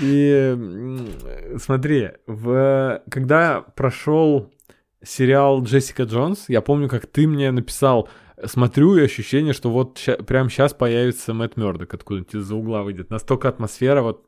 И 0.00 0.56
смотри, 1.58 2.10
в... 2.26 3.02
когда 3.10 3.60
прошел 3.60 4.50
сериал 5.02 5.62
«Джессика 5.62 6.04
Джонс», 6.04 6.44
я 6.48 6.60
помню, 6.60 6.88
как 6.88 7.06
ты 7.06 7.26
мне 7.26 7.50
написал 7.50 8.08
смотрю 8.46 8.96
и 8.96 9.02
ощущение, 9.02 9.52
что 9.52 9.70
вот 9.70 9.98
ща, 9.98 10.16
прямо 10.16 10.48
сейчас 10.48 10.72
появится 10.72 11.34
Мэтт 11.34 11.56
Мёрдок 11.56 11.92
откуда-нибудь 11.92 12.34
из-за 12.34 12.54
угла 12.54 12.82
выйдет. 12.82 13.10
Настолько 13.10 13.48
атмосфера 13.48 14.02
вот 14.02 14.24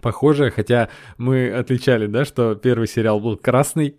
похожее, 0.00 0.50
хотя 0.50 0.88
мы 1.16 1.50
отличали, 1.50 2.06
да, 2.06 2.24
что 2.24 2.54
первый 2.54 2.86
сериал 2.86 3.20
был 3.20 3.36
красный, 3.36 3.96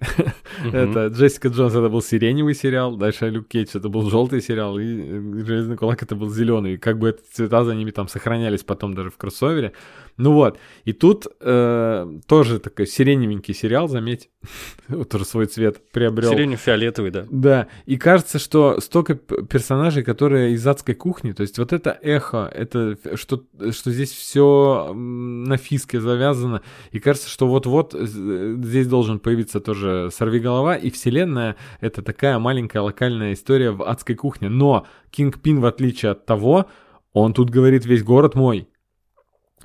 это 0.73 1.07
Джессика 1.07 1.49
Джонс 1.49 1.73
это 1.73 1.89
был 1.89 2.01
сиреневый 2.01 2.55
сериал, 2.55 2.95
дальше 2.95 3.29
Люк 3.29 3.47
Кейдж 3.47 3.69
это 3.75 3.89
был 3.89 4.09
желтый 4.09 4.41
сериал, 4.41 4.77
и 4.79 5.43
Железный 5.43 5.77
кулак 5.77 6.03
это 6.03 6.15
был 6.15 6.29
зеленый. 6.29 6.77
Как 6.77 6.97
бы 6.99 7.09
эти 7.09 7.21
цвета 7.31 7.63
за 7.63 7.75
ними 7.75 7.91
там 7.91 8.07
сохранялись 8.07 8.63
потом 8.63 8.93
даже 8.93 9.09
в 9.09 9.17
кроссовере. 9.17 9.73
Ну 10.19 10.33
вот, 10.33 10.59
и 10.83 10.91
тут 10.91 11.27
э, 11.39 12.19
тоже 12.27 12.59
такой 12.59 12.87
сиреневенький 12.87 13.53
сериал, 13.53 13.87
заметь, 13.87 14.29
тоже 15.09 15.23
свой 15.23 15.45
цвет 15.45 15.81
приобрел. 15.93 16.33
Сиренево-фиолетовый, 16.33 17.09
да. 17.09 17.25
Да, 17.31 17.67
и 17.85 17.95
кажется, 17.95 18.37
что 18.37 18.81
столько 18.81 19.15
персонажей, 19.15 20.03
которые 20.03 20.51
из 20.51 20.67
адской 20.67 20.93
кухни, 20.93 21.31
то 21.31 21.41
есть 21.41 21.57
вот 21.57 21.71
это 21.71 21.97
эхо, 22.01 22.51
это 22.53 22.97
что, 23.15 23.45
что 23.71 23.91
здесь 23.91 24.11
все 24.11 24.91
на 24.93 25.55
фиске 25.55 26.01
завязано, 26.01 26.63
и 26.91 26.99
кажется, 26.99 27.29
что 27.29 27.47
вот-вот 27.47 27.95
здесь 27.97 28.87
должен 28.87 29.19
появиться 29.19 29.61
тоже 29.61 30.09
сорвиголова, 30.11 30.75
и 30.75 30.89
вселенная— 30.89 31.55
это 31.79 32.01
такая 32.01 32.39
маленькая 32.39 32.81
локальная 32.81 33.31
история 33.31 33.71
в 33.71 33.83
адской 33.83 34.15
кухне, 34.15 34.49
но 34.49 34.85
Кинг 35.11 35.39
Пин, 35.39 35.61
в 35.61 35.65
отличие 35.65 36.11
от 36.11 36.25
того, 36.25 36.65
он 37.13 37.33
тут 37.33 37.49
говорит, 37.49 37.85
весь 37.85 38.03
город 38.03 38.35
мой, 38.35 38.67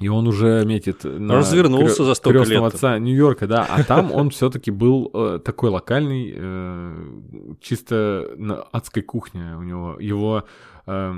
и 0.01 0.09
он 0.09 0.27
уже 0.27 0.65
метит 0.65 1.05
на 1.05 1.37
Развернулся 1.37 2.03
крё- 2.03 2.07
за 2.07 2.15
столько 2.15 2.45
лет. 2.45 2.63
отца 2.63 2.99
Нью-Йорка, 2.99 3.47
да. 3.47 3.67
А 3.69 3.85
там 3.85 4.13
он 4.13 4.31
все-таки 4.31 4.71
был 4.71 5.11
э, 5.15 5.39
такой 5.45 5.71
локальный, 5.71 6.33
э, 6.37 7.57
чисто 7.61 8.33
на 8.37 8.63
адской 8.63 9.03
кухне 9.03 9.55
у 9.57 9.63
него. 9.63 9.97
Его 10.01 10.45
э, 10.87 11.15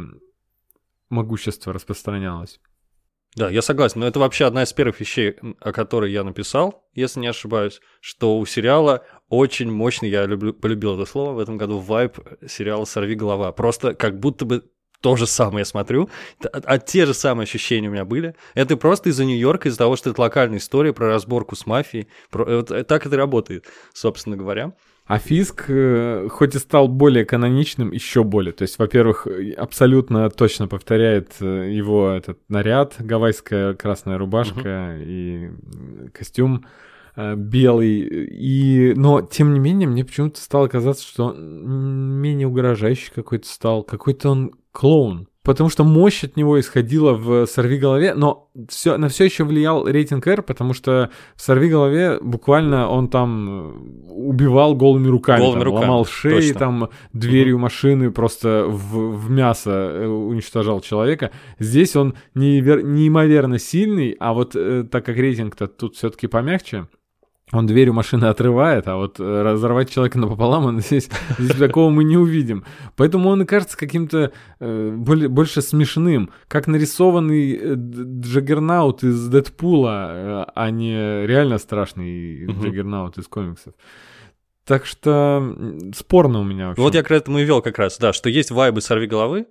могущество 1.08 1.72
распространялось. 1.72 2.60
Да, 3.34 3.50
я 3.50 3.60
согласен, 3.60 4.00
но 4.00 4.06
это 4.06 4.18
вообще 4.18 4.46
одна 4.46 4.62
из 4.62 4.72
первых 4.72 4.98
вещей, 4.98 5.36
о 5.60 5.72
которой 5.72 6.10
я 6.10 6.24
написал, 6.24 6.86
если 6.94 7.20
не 7.20 7.26
ошибаюсь, 7.26 7.80
что 8.00 8.38
у 8.38 8.46
сериала 8.46 9.04
очень 9.28 9.70
мощный, 9.70 10.08
я 10.08 10.24
люблю, 10.24 10.54
полюбил 10.54 10.94
это 10.94 11.04
слово 11.04 11.32
в 11.32 11.38
этом 11.38 11.58
году, 11.58 11.78
вайп 11.78 12.18
сериала 12.48 12.86
«Сорви 12.86 13.14
голова». 13.14 13.52
Просто 13.52 13.92
как 13.94 14.18
будто 14.20 14.46
бы 14.46 14.64
то 15.00 15.16
же 15.16 15.26
самое 15.26 15.60
я 15.60 15.64
смотрю, 15.64 16.08
а, 16.42 16.60
а 16.64 16.78
те 16.78 17.06
же 17.06 17.14
самые 17.14 17.44
ощущения 17.44 17.88
у 17.88 17.92
меня 17.92 18.04
были. 18.04 18.34
Это 18.54 18.76
просто 18.76 19.10
из-за 19.10 19.24
Нью-Йорка, 19.24 19.68
из-за 19.68 19.78
того, 19.78 19.96
что 19.96 20.10
это 20.10 20.20
локальная 20.20 20.58
история 20.58 20.92
про 20.92 21.08
разборку 21.08 21.56
с 21.56 21.66
мафией. 21.66 22.08
Про, 22.30 22.44
вот, 22.44 22.70
э, 22.70 22.84
так 22.84 23.06
это 23.06 23.16
работает, 23.16 23.66
собственно 23.92 24.36
говоря. 24.36 24.72
А 25.06 25.18
Фиск, 25.18 25.66
э, 25.68 26.28
хоть 26.30 26.56
и 26.56 26.58
стал 26.58 26.88
более 26.88 27.24
каноничным, 27.24 27.92
еще 27.92 28.24
более. 28.24 28.52
То 28.52 28.62
есть, 28.62 28.78
во-первых, 28.78 29.28
абсолютно 29.56 30.28
точно 30.30 30.66
повторяет 30.66 31.34
э, 31.40 31.70
его 31.72 32.10
этот 32.10 32.40
наряд, 32.48 32.96
гавайская 32.98 33.74
красная 33.74 34.18
рубашка 34.18 34.94
угу. 34.96 35.04
и 35.04 35.50
костюм 36.12 36.66
белый. 37.16 38.00
И... 38.00 38.92
Но, 38.94 39.22
тем 39.22 39.54
не 39.54 39.58
менее, 39.58 39.88
мне 39.88 40.04
почему-то 40.04 40.38
стало 40.38 40.68
казаться, 40.68 41.06
что 41.06 41.28
он 41.28 42.20
менее 42.20 42.46
угрожающий 42.46 43.10
какой-то 43.14 43.48
стал. 43.48 43.84
Какой-то 43.84 44.28
он 44.28 44.52
клоун. 44.76 45.28
потому 45.42 45.70
что 45.70 45.84
мощь 45.84 46.24
от 46.24 46.36
него 46.36 46.58
исходила 46.58 47.12
в 47.12 47.46
«Сорви 47.46 47.78
голове», 47.78 48.14
но 48.14 48.50
все, 48.68 48.96
на 48.96 49.08
все 49.08 49.24
еще 49.26 49.44
влиял 49.44 49.86
рейтинг 49.86 50.26
R, 50.26 50.42
потому 50.42 50.74
что 50.74 51.08
в 51.36 51.42
«Сорви 51.42 51.68
голове» 51.68 52.18
буквально 52.20 52.88
он 52.88 53.08
там 53.08 53.48
э, 53.48 53.72
убивал 54.10 54.74
голыми 54.74 55.06
руками, 55.08 55.40
Голыми 55.40 55.60
там, 55.60 55.62
руками, 55.62 55.82
ломал 55.84 56.04
шеи, 56.04 56.32
точно. 56.48 56.58
там 56.58 56.88
дверью 57.12 57.58
машины 57.58 58.10
просто 58.10 58.64
в, 58.68 59.16
в 59.16 59.30
мясо 59.30 59.70
э, 59.70 60.06
уничтожал 60.06 60.80
человека. 60.80 61.30
Здесь 61.60 61.94
он 61.94 62.14
неверо- 62.34 62.82
неимоверно 62.82 63.60
сильный, 63.60 64.16
а 64.18 64.32
вот 64.32 64.56
э, 64.56 64.84
так 64.90 65.06
как 65.06 65.16
рейтинг-то 65.16 65.68
тут 65.68 65.94
все-таки 65.94 66.26
помягче, 66.26 66.88
он 67.52 67.66
дверью 67.66 67.94
машины 67.94 68.24
отрывает, 68.24 68.88
а 68.88 68.96
вот 68.96 69.20
э, 69.20 69.42
разорвать 69.42 69.88
человека 69.88 70.18
напополам, 70.18 70.64
он 70.64 70.80
здесь, 70.80 71.08
здесь 71.38 71.56
такого 71.56 71.90
мы 71.90 72.02
не 72.02 72.16
увидим. 72.16 72.64
Поэтому 72.96 73.28
он 73.28 73.42
и 73.42 73.44
кажется 73.44 73.76
каким-то 73.76 74.32
э, 74.58 74.90
более, 74.90 75.28
больше 75.28 75.62
смешным, 75.62 76.30
как 76.48 76.66
нарисованный 76.66 77.52
э, 77.52 77.74
Джаггернаут 77.76 79.04
из 79.04 79.28
Дэдпула, 79.28 80.10
э, 80.10 80.44
а 80.54 80.70
не 80.70 81.26
реально 81.26 81.58
страшный 81.58 82.46
Мгм. 82.46 82.62
Джаггернаут 82.62 83.18
из 83.18 83.28
комиксов. 83.28 83.74
Так 84.64 84.84
что 84.84 85.54
спорно 85.94 86.40
у 86.40 86.44
меня 86.44 86.68
вообще. 86.68 86.82
Вот 86.82 86.96
я 86.96 87.04
к 87.04 87.10
этому 87.12 87.38
и 87.38 87.44
вел 87.44 87.62
как 87.62 87.78
раз, 87.78 87.98
да, 87.98 88.12
что 88.12 88.28
есть 88.28 88.50
вайбы 88.50 88.80
сорви 88.80 89.06
головы, 89.06 89.46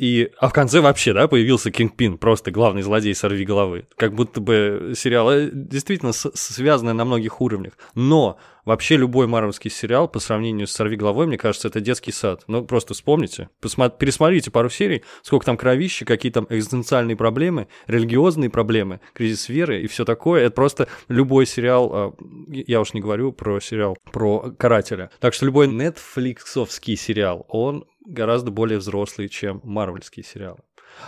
и, 0.00 0.30
а 0.38 0.48
в 0.48 0.54
конце 0.54 0.80
вообще, 0.80 1.12
да, 1.12 1.28
появился 1.28 1.70
Кингпин, 1.70 2.16
просто 2.16 2.50
главный 2.50 2.80
злодей 2.80 3.14
сорви 3.14 3.44
головы. 3.44 3.86
Как 3.96 4.14
будто 4.14 4.40
бы 4.40 4.94
сериал 4.96 5.30
э, 5.30 5.50
действительно 5.52 6.12
с- 6.12 6.30
связанный 6.34 6.94
на 6.94 7.04
многих 7.04 7.42
уровнях. 7.42 7.74
Но 7.94 8.38
вообще 8.64 8.96
любой 8.96 9.26
марвелский 9.26 9.70
сериал 9.70 10.08
по 10.08 10.18
сравнению 10.18 10.66
с 10.68 10.72
сорви 10.72 10.96
головой, 10.96 11.26
мне 11.26 11.36
кажется, 11.36 11.68
это 11.68 11.82
детский 11.82 12.12
сад. 12.12 12.44
Ну, 12.46 12.64
просто 12.64 12.94
вспомните, 12.94 13.50
посма- 13.60 13.92
пересмотрите 13.94 14.50
пару 14.50 14.70
серий, 14.70 15.02
сколько 15.22 15.44
там 15.44 15.58
кровищи, 15.58 16.06
какие 16.06 16.32
там 16.32 16.46
экзистенциальные 16.48 17.16
проблемы, 17.16 17.68
религиозные 17.86 18.48
проблемы, 18.48 19.00
кризис 19.12 19.50
веры 19.50 19.82
и 19.82 19.86
все 19.86 20.06
такое. 20.06 20.44
Это 20.46 20.54
просто 20.54 20.88
любой 21.08 21.44
сериал, 21.44 21.90
а, 21.92 22.14
я 22.48 22.80
уж 22.80 22.94
не 22.94 23.02
говорю 23.02 23.32
про 23.32 23.60
сериал 23.60 23.98
про 24.12 24.50
карателя. 24.56 25.10
Так 25.20 25.34
что 25.34 25.44
любой 25.44 25.68
нетфликсовский 25.68 26.96
сериал, 26.96 27.44
он 27.50 27.84
гораздо 28.10 28.50
более 28.50 28.78
взрослый, 28.78 29.28
чем 29.28 29.60
марвельские 29.64 30.24
сериалы. 30.24 30.60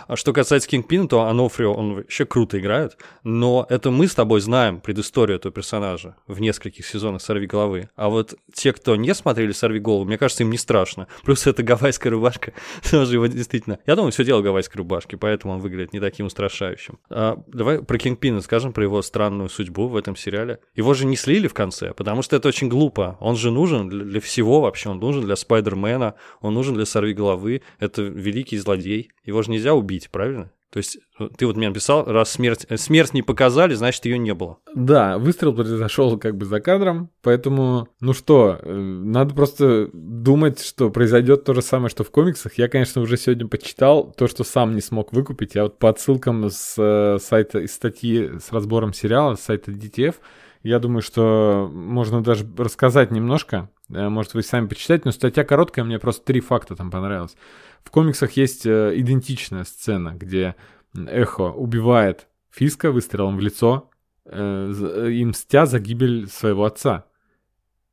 А 0.07 0.15
что 0.15 0.33
касается 0.33 0.69
Кингпина, 0.69 1.07
то 1.07 1.21
Анофрио, 1.23 1.73
он 1.73 1.95
вообще 1.95 2.25
круто 2.25 2.59
играет, 2.59 2.97
но 3.23 3.65
это 3.69 3.91
мы 3.91 4.07
с 4.07 4.15
тобой 4.15 4.41
знаем 4.41 4.79
предысторию 4.79 5.37
этого 5.37 5.53
персонажа 5.53 6.15
в 6.27 6.39
нескольких 6.39 6.85
сезонах 6.85 7.21
«Сорви 7.21 7.47
головы». 7.47 7.89
А 7.95 8.09
вот 8.09 8.35
те, 8.53 8.73
кто 8.73 8.95
не 8.95 9.13
смотрели 9.15 9.51
«Сорви 9.51 9.79
голову», 9.79 10.05
мне 10.05 10.17
кажется, 10.17 10.43
им 10.43 10.51
не 10.51 10.57
страшно. 10.57 11.07
Плюс 11.23 11.47
это 11.47 11.63
гавайская 11.63 12.11
рубашка, 12.11 12.53
тоже 12.91 13.15
его 13.15 13.25
действительно... 13.27 13.79
Я 13.87 13.95
думаю, 13.95 14.11
все 14.11 14.23
дело 14.23 14.39
в 14.41 14.43
гавайской 14.43 14.77
рубашке, 14.77 15.17
поэтому 15.17 15.55
он 15.55 15.59
выглядит 15.59 15.93
не 15.93 15.99
таким 15.99 16.27
устрашающим. 16.27 16.99
А, 17.09 17.41
давай 17.47 17.81
про 17.83 17.97
Кингпина 17.97 18.41
скажем, 18.43 18.73
про 18.73 18.83
его 18.83 19.01
странную 19.01 19.49
судьбу 19.49 19.87
в 19.87 19.95
этом 19.95 20.15
сериале. 20.15 20.59
Его 20.75 20.93
же 20.93 21.05
не 21.05 21.15
слили 21.15 21.47
в 21.47 21.53
конце, 21.53 21.93
потому 21.93 22.21
что 22.21 22.35
это 22.35 22.47
очень 22.47 22.69
глупо. 22.69 23.17
Он 23.19 23.35
же 23.35 23.49
нужен 23.49 23.89
для, 23.89 24.21
всего 24.21 24.61
вообще. 24.61 24.89
Он 24.89 24.99
нужен 24.99 25.23
для 25.23 25.35
Спайдермена, 25.35 26.15
он 26.41 26.53
нужен 26.53 26.75
для 26.75 26.85
«Сорви 26.85 27.13
головы». 27.13 27.61
Это 27.79 28.01
великий 28.03 28.57
злодей. 28.57 29.09
Его 29.25 29.41
же 29.41 29.51
нельзя 29.51 29.73
убить, 29.73 29.82
правильно? 30.09 30.51
То 30.73 30.77
есть 30.77 30.97
э, 31.19 31.29
ты 31.37 31.45
вот 31.45 31.55
мне 31.55 31.69
написал, 31.69 32.03
раз 32.03 32.31
смерть, 32.31 32.65
э, 32.67 32.77
смерть 32.77 33.13
не 33.13 33.21
показали, 33.21 33.75
значит 33.75 34.05
ее 34.05 34.17
не 34.17 34.33
было. 34.33 34.57
Да, 34.73 35.19
выстрел 35.19 35.53
произошел 35.53 36.17
как 36.17 36.35
бы 36.35 36.47
за 36.47 36.61
кадром, 36.61 37.11
поэтому, 37.21 37.89
ну 38.01 38.13
что, 38.13 38.57
э, 38.59 38.73
надо 38.73 39.35
просто 39.35 39.91
думать, 39.93 40.59
что 40.63 40.89
произойдет 40.89 41.43
то 41.43 41.53
же 41.53 41.61
самое, 41.61 41.89
что 41.89 42.03
в 42.03 42.09
комиксах. 42.09 42.57
Я, 42.57 42.69
конечно, 42.69 43.03
уже 43.03 43.17
сегодня 43.17 43.47
почитал 43.47 44.11
то, 44.17 44.27
что 44.27 44.43
сам 44.43 44.73
не 44.73 44.81
смог 44.81 45.13
выкупить. 45.13 45.53
Я 45.53 45.63
вот 45.63 45.77
по 45.77 45.89
отсылкам 45.89 46.49
с 46.49 46.73
э, 46.79 47.19
сайта, 47.21 47.59
из 47.59 47.71
статьи 47.71 48.31
с 48.39 48.51
разбором 48.51 48.93
сериала, 48.93 49.35
с 49.35 49.41
сайта 49.41 49.69
DTF, 49.71 50.15
я 50.63 50.79
думаю, 50.79 51.03
что 51.03 51.69
можно 51.71 52.23
даже 52.23 52.47
рассказать 52.57 53.11
немножко. 53.11 53.69
Э, 53.89 54.09
Может, 54.09 54.33
вы 54.33 54.43
сами 54.43 54.67
почитать, 54.67 55.05
но 55.05 55.11
статья 55.11 55.43
короткая, 55.43 55.85
мне 55.85 55.99
просто 55.99 56.25
три 56.25 56.39
факта 56.41 56.75
там 56.75 56.91
понравилось. 56.91 57.35
В 57.83 57.91
комиксах 57.91 58.31
есть 58.33 58.65
э, 58.65 58.93
идентичная 58.95 59.63
сцена, 59.63 60.13
где 60.15 60.55
Эхо 60.95 61.43
убивает 61.51 62.27
Фиска 62.51 62.91
выстрелом 62.91 63.37
в 63.37 63.39
лицо, 63.41 63.89
э, 64.25 64.69
за- 64.71 65.09
и 65.09 65.25
мстя 65.25 65.65
за 65.65 65.79
гибель 65.79 66.27
своего 66.29 66.65
отца. 66.65 67.05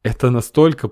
Это 0.03 0.31
настолько 0.31 0.91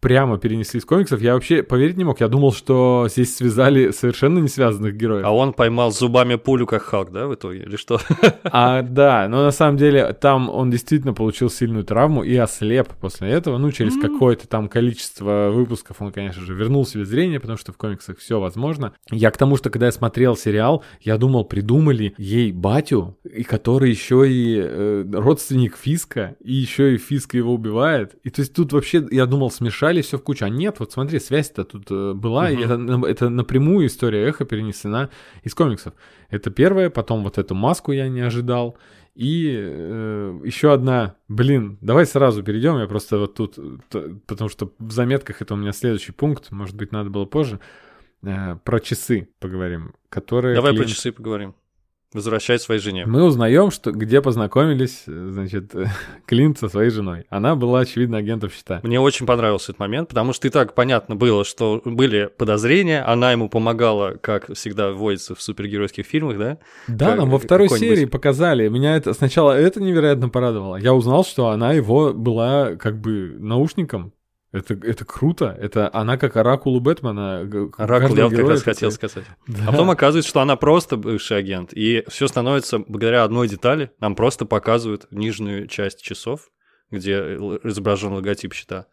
прямо 0.00 0.38
перенесли 0.38 0.80
из 0.80 0.84
комиксов. 0.84 1.20
Я 1.20 1.34
вообще 1.34 1.62
поверить 1.62 1.96
не 1.96 2.04
мог. 2.04 2.20
Я 2.20 2.28
думал, 2.28 2.52
что 2.52 3.06
здесь 3.10 3.36
связали 3.36 3.90
совершенно 3.90 4.38
не 4.38 4.48
связанных 4.48 4.96
героев. 4.96 5.24
А 5.24 5.30
он 5.30 5.52
поймал 5.52 5.92
зубами 5.92 6.36
пулю, 6.36 6.66
как 6.66 6.82
Халк, 6.82 7.10
да, 7.10 7.26
в 7.26 7.34
итоге? 7.34 7.60
Или 7.60 7.76
что? 7.76 8.00
А, 8.52 8.82
да, 8.82 9.28
но 9.28 9.44
на 9.44 9.50
самом 9.50 9.76
деле 9.76 10.12
там 10.12 10.50
он 10.50 10.70
действительно 10.70 11.12
получил 11.12 11.50
сильную 11.50 11.84
травму 11.84 12.22
и 12.22 12.34
ослеп 12.36 12.88
после 13.00 13.28
этого. 13.28 13.58
Ну, 13.58 13.70
через 13.70 13.96
какое-то 14.00 14.48
там 14.48 14.68
количество 14.68 15.50
выпусков 15.52 16.00
он, 16.00 16.10
конечно 16.10 16.44
же, 16.44 16.54
вернул 16.54 16.86
себе 16.86 17.04
зрение, 17.04 17.38
потому 17.38 17.58
что 17.58 17.72
в 17.72 17.76
комиксах 17.76 18.18
все 18.18 18.40
возможно. 18.40 18.92
Я 19.10 19.30
к 19.30 19.36
тому, 19.36 19.56
что 19.56 19.70
когда 19.70 19.86
я 19.86 19.92
смотрел 19.92 20.36
сериал, 20.36 20.82
я 21.00 21.16
думал, 21.16 21.44
придумали 21.44 22.14
ей 22.16 22.52
батю, 22.52 23.18
и 23.24 23.42
который 23.42 23.90
еще 23.90 24.28
и 24.28 24.60
э, 24.60 25.04
родственник 25.12 25.76
Фиска, 25.76 26.36
и 26.40 26.54
еще 26.54 26.94
и 26.94 26.98
Фиска 26.98 27.36
его 27.36 27.52
убивает. 27.52 28.14
И 28.24 28.30
то 28.30 28.40
есть 28.40 28.54
тут 28.54 28.72
вообще, 28.72 29.06
я 29.10 29.26
думал, 29.26 29.50
смешали 29.90 30.02
все 30.02 30.16
в 30.18 30.22
кучу. 30.22 30.44
А 30.44 30.48
нет, 30.48 30.80
вот 30.80 30.92
смотри, 30.92 31.18
связь-то 31.20 31.64
тут 31.64 31.86
э, 31.90 32.12
была, 32.14 32.50
и 32.50 32.56
это, 32.56 33.06
это 33.06 33.28
напрямую 33.28 33.86
история 33.86 34.24
эхо 34.28 34.44
перенесена 34.44 35.08
из 35.44 35.54
комиксов. 35.54 35.92
Это 36.30 36.50
первое, 36.50 36.90
потом 36.90 37.24
вот 37.24 37.38
эту 37.38 37.54
маску 37.54 37.92
я 37.92 38.08
не 38.08 38.20
ожидал. 38.20 38.76
И 39.16 39.52
э, 39.60 40.40
еще 40.46 40.72
одна, 40.72 41.14
блин, 41.28 41.76
давай 41.80 42.06
сразу 42.06 42.42
перейдем, 42.42 42.78
я 42.78 42.86
просто 42.86 43.18
вот 43.18 43.34
тут, 43.34 43.58
э, 43.58 43.78
т- 43.90 44.14
потому 44.26 44.48
что 44.50 44.72
в 44.78 44.92
заметках 44.92 45.42
это 45.42 45.54
у 45.54 45.56
меня 45.56 45.72
следующий 45.72 46.12
пункт, 46.12 46.52
может 46.52 46.76
быть, 46.76 46.92
надо 46.92 47.10
было 47.10 47.26
позже, 47.26 47.58
Э, 48.22 48.56
про 48.64 48.80
часы 48.80 49.28
поговорим, 49.38 49.94
которые... 50.10 50.54
Давай 50.54 50.72
про 50.72 50.82
клиент- 50.82 50.94
часы 50.94 51.10
поговорим. 51.10 51.54
Возвращай 52.12 52.58
своей 52.58 52.80
жене. 52.80 53.06
Мы 53.06 53.22
узнаем, 53.22 53.70
что 53.70 53.92
где 53.92 54.20
познакомились, 54.20 55.04
э, 55.06 55.28
значит, 55.30 55.72
Клинт 56.26 56.58
со 56.58 56.68
своей 56.68 56.90
женой. 56.90 57.24
Она 57.30 57.54
была, 57.54 57.80
очевидно, 57.80 58.18
агентом 58.18 58.50
счета. 58.50 58.80
Мне 58.82 58.98
очень 58.98 59.26
понравился 59.26 59.70
этот 59.70 59.78
момент, 59.78 60.08
потому 60.08 60.32
что 60.32 60.48
и 60.48 60.50
так 60.50 60.74
понятно 60.74 61.14
было, 61.14 61.44
что 61.44 61.80
были 61.84 62.28
подозрения, 62.36 63.02
она 63.02 63.30
ему 63.30 63.48
помогала, 63.48 64.16
как 64.20 64.52
всегда 64.54 64.90
водится 64.90 65.36
в 65.36 65.42
супергеройских 65.42 66.04
фильмах, 66.04 66.36
да? 66.38 66.58
Да, 66.88 67.10
Как- 67.10 67.18
нам 67.18 67.30
во 67.30 67.38
второй 67.38 67.68
серии 67.68 68.06
показали. 68.06 68.68
Меня 68.68 68.96
это 68.96 69.14
сначала 69.14 69.52
это 69.52 69.80
невероятно 69.80 70.28
порадовало. 70.28 70.76
Я 70.76 70.94
узнал, 70.94 71.24
что 71.24 71.48
она 71.50 71.72
его 71.72 72.12
была 72.12 72.74
как 72.74 73.00
бы 73.00 73.36
наушником. 73.38 74.12
Это, 74.52 74.74
это 74.74 75.04
круто. 75.04 75.56
Это 75.60 75.88
она 75.92 76.16
как 76.16 76.36
оракул 76.36 76.80
Бэтмена. 76.80 77.48
Оракул, 77.78 78.16
я 78.16 78.24
вот 78.24 78.34
как 78.36 78.48
раз 78.48 78.62
хотел 78.62 78.90
сказать. 78.90 79.24
Да. 79.46 79.64
А 79.68 79.70
потом 79.70 79.90
оказывается, 79.90 80.28
что 80.28 80.40
она 80.40 80.56
просто 80.56 80.96
бывший 80.96 81.38
агент, 81.38 81.72
и 81.72 82.04
все 82.08 82.26
становится 82.26 82.80
благодаря 82.80 83.22
одной 83.22 83.46
детали. 83.48 83.92
Нам 84.00 84.16
просто 84.16 84.46
показывают 84.46 85.06
нижнюю 85.12 85.68
часть 85.68 86.02
часов, 86.02 86.50
где 86.90 87.12
л- 87.14 87.60
изображен 87.62 88.12
логотип 88.12 88.52
щита. 88.54 88.86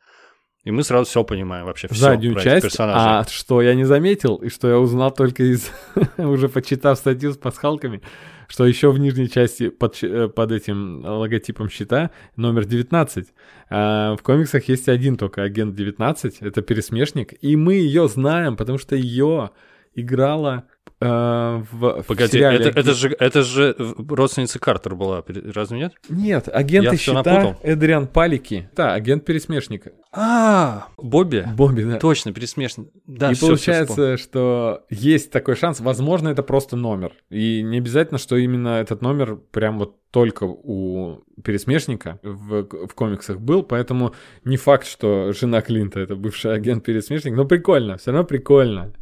И 0.68 0.72
мы 0.72 0.84
сразу 0.84 1.10
все 1.10 1.24
понимаем 1.24 1.66
вообще, 1.66 1.88
все 1.88 1.98
заднюю 1.98 2.34
про 2.34 2.44
часть, 2.44 2.64
персонажей. 2.64 3.02
а 3.02 3.26
что 3.30 3.62
я 3.62 3.74
не 3.74 3.86
заметил, 3.86 4.36
и 4.36 4.50
что 4.50 4.68
я 4.68 4.78
узнал 4.78 5.12
только 5.12 5.44
из, 5.44 5.72
уже 6.18 6.50
почитав 6.50 6.98
статью 6.98 7.32
с 7.32 7.38
пасхалками, 7.38 8.02
что 8.50 8.66
еще 8.66 8.92
в 8.92 9.00
нижней 9.00 9.30
части 9.30 9.70
под, 9.70 10.04
э, 10.04 10.28
под 10.28 10.52
этим 10.52 11.06
логотипом 11.06 11.70
щита 11.70 12.12
номер 12.36 12.66
19. 12.66 13.28
А 13.70 14.18
в 14.18 14.24
комиксах 14.24 14.68
есть 14.68 14.90
один 14.90 15.16
только 15.16 15.42
агент 15.42 15.74
19, 15.74 16.40
это 16.42 16.62
пересмешник, 16.62 17.34
и 17.42 17.56
мы 17.56 17.76
ее 17.76 18.10
знаем, 18.10 18.58
потому 18.58 18.78
что 18.78 18.98
ее 18.98 19.52
играла 19.96 20.66
э, 21.00 21.64
в, 21.72 22.02
в 22.02 22.06
Погоди, 22.06 22.34
сериале 22.34 22.66
это, 22.66 22.80
это 22.80 22.94
же, 22.94 23.10
это 23.10 23.42
же 23.44 23.76
родственница 24.10 24.60
Картер 24.60 24.96
была, 24.96 25.24
разве 25.54 25.78
нет? 25.78 25.94
Нет, 26.10 26.50
агенты 26.52 26.92
Я 26.92 26.98
всё 26.98 27.12
щита 27.12 27.24
напутал. 27.24 27.60
Эдриан 27.64 28.08
Палики. 28.08 28.70
Да, 28.76 28.94
агент 28.94 29.26
пересмешника. 29.26 29.92
А, 30.12 30.88
Бобби. 30.98 31.46
Бобби, 31.56 31.84
да. 31.84 31.98
Точно, 31.98 32.34
пересмешный. 32.34 32.90
Да, 33.06 33.32
и 33.32 33.36
всё 33.36 33.48
получается, 33.48 33.94
вспомнил. 33.94 34.18
что 34.18 34.86
есть 34.90 35.32
такой 35.32 35.56
шанс. 35.56 35.80
Возможно, 35.80 36.30
это 36.30 36.44
просто 36.44 36.76
номер. 36.76 37.14
И 37.30 37.62
не 37.62 37.78
обязательно, 37.78 38.18
что 38.18 38.36
именно 38.36 38.80
этот 38.80 39.02
номер 39.02 39.36
прям 39.52 39.78
вот 39.78 39.96
только 40.12 40.46
у 40.46 41.24
пересмешника 41.44 42.20
в, 42.24 42.88
в 42.88 42.94
комиксах 42.96 43.40
был. 43.40 43.64
Поэтому 43.64 44.16
не 44.44 44.58
факт, 44.58 44.88
что 44.88 45.32
жена 45.34 45.62
Клинта 45.62 46.00
это 46.00 46.16
бывший 46.16 46.54
агент 46.54 46.84
пересмешник. 46.84 47.36
Но 47.36 47.46
прикольно, 47.46 47.98
все 47.98 48.12
равно 48.12 48.26
прикольно, 48.26 48.94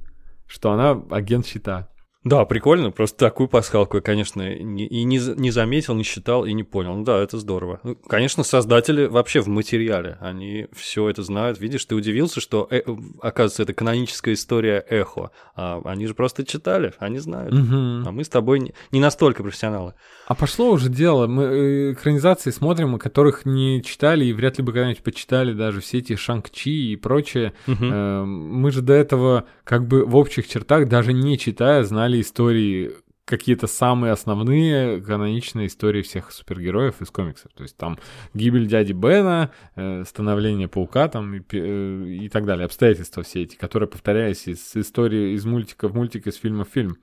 что 0.47 0.71
она 0.71 0.91
агент 1.09 1.45
щита. 1.45 1.89
Да, 2.25 2.43
прикольно, 2.45 2.89
просто 2.89 3.19
такую 3.19 3.47
пасхалку 3.47 3.97
я, 3.97 4.01
конечно, 4.01 4.41
не, 4.57 4.87
и 4.87 5.03
не, 5.03 5.19
не 5.37 5.51
заметил, 5.51 5.93
не 5.93 6.03
считал 6.03 6.43
и 6.43 6.53
не 6.53 6.63
понял. 6.63 6.95
Ну 6.95 7.03
да, 7.03 7.21
это 7.21 7.37
здорово. 7.37 7.79
Ну, 7.83 7.95
конечно, 7.95 8.43
создатели 8.43 9.05
вообще 9.05 9.41
в 9.41 9.47
материале, 9.47 10.17
они 10.19 10.65
все 10.73 11.07
это 11.07 11.21
знают. 11.21 11.59
Видишь, 11.59 11.85
ты 11.85 11.93
удивился, 11.93 12.41
что, 12.41 12.67
э, 12.71 12.81
оказывается, 13.21 13.61
это 13.61 13.73
каноническая 13.73 14.33
история 14.33 14.83
Эхо. 14.89 15.29
А 15.55 15.81
они 15.85 16.07
же 16.07 16.15
просто 16.15 16.43
читали, 16.43 16.93
они 16.97 17.19
знают. 17.19 17.53
Мгм. 17.53 18.07
А 18.07 18.11
мы 18.11 18.23
с 18.23 18.29
тобой 18.29 18.59
не, 18.59 18.73
не 18.91 18.99
настолько 18.99 19.43
профессионалы. 19.43 19.93
А 20.25 20.33
пошло 20.33 20.71
уже 20.71 20.89
дело. 20.89 21.27
Мы 21.27 21.43
э, 21.43 21.93
экранизации 21.93 22.49
смотрим, 22.49 22.95
о 22.95 22.97
которых 22.97 23.45
не 23.45 23.83
читали 23.83 24.25
и 24.25 24.33
вряд 24.33 24.57
ли 24.57 24.63
бы 24.63 24.73
когда-нибудь 24.73 25.03
почитали 25.03 25.53
даже 25.53 25.79
все 25.79 25.99
эти 25.99 26.15
Шанг-Чи 26.15 26.93
и 26.93 26.95
прочее. 26.95 27.53
Э, 27.67 28.23
Мы 28.23 28.71
же 28.71 28.81
до 28.81 28.93
этого 28.93 29.43
как 29.63 29.87
бы 29.87 30.05
в 30.05 30.15
общих 30.15 30.47
чертах, 30.47 30.87
даже 30.87 31.13
не 31.13 31.37
читая, 31.37 31.83
знали 31.83 32.14
истории 32.21 32.93
какие-то 33.25 33.65
самые 33.65 34.13
основные 34.13 35.01
каноничные 35.01 35.67
истории 35.67 36.03
всех 36.03 36.31
супергероев 36.31 37.01
из 37.01 37.09
комиксов. 37.09 37.51
То 37.53 37.63
есть 37.63 37.75
там 37.75 37.97
гибель 38.33 38.67
дяди 38.67 38.93
Бена, 38.93 39.51
э, 39.75 40.03
становление 40.05 40.67
паука 40.67 41.07
там 41.07 41.33
и, 41.33 41.41
э, 41.51 42.05
и 42.07 42.29
так 42.29 42.45
далее. 42.45 42.65
Обстоятельства 42.65 43.23
все 43.23 43.43
эти, 43.43 43.55
которые, 43.55 43.89
повторяясь 43.89 44.47
из 44.47 44.75
истории 44.75 45.33
из 45.33 45.43
мультика 45.45 45.87
в 45.87 45.95
мультик, 45.95 46.27
из 46.27 46.35
фильма 46.35 46.65
в 46.65 46.69
фильм. 46.69 46.97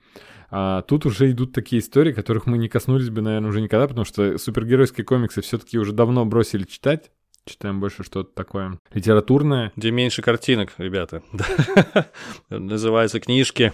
А 0.49 0.81
тут 0.83 1.05
уже 1.05 1.29
идут 1.31 1.51
такие 1.51 1.81
истории, 1.81 2.13
которых 2.13 2.45
мы 2.45 2.57
не 2.57 2.69
коснулись 2.69 3.09
бы, 3.09 3.21
наверное, 3.21 3.49
уже 3.49 3.59
никогда, 3.59 3.87
потому 3.87 4.05
что 4.05 4.37
супергеройские 4.37 5.03
комиксы 5.03 5.41
все-таки 5.41 5.77
уже 5.77 5.91
давно 5.91 6.25
бросили 6.25 6.63
читать. 6.63 7.11
Читаем 7.45 7.81
больше 7.81 8.03
что-то 8.03 8.31
такое 8.33 8.79
литературное. 8.93 9.73
Где 9.75 9.91
меньше 9.91 10.21
картинок, 10.21 10.71
ребята. 10.77 11.21
Называются 12.49 13.19
книжки. 13.19 13.73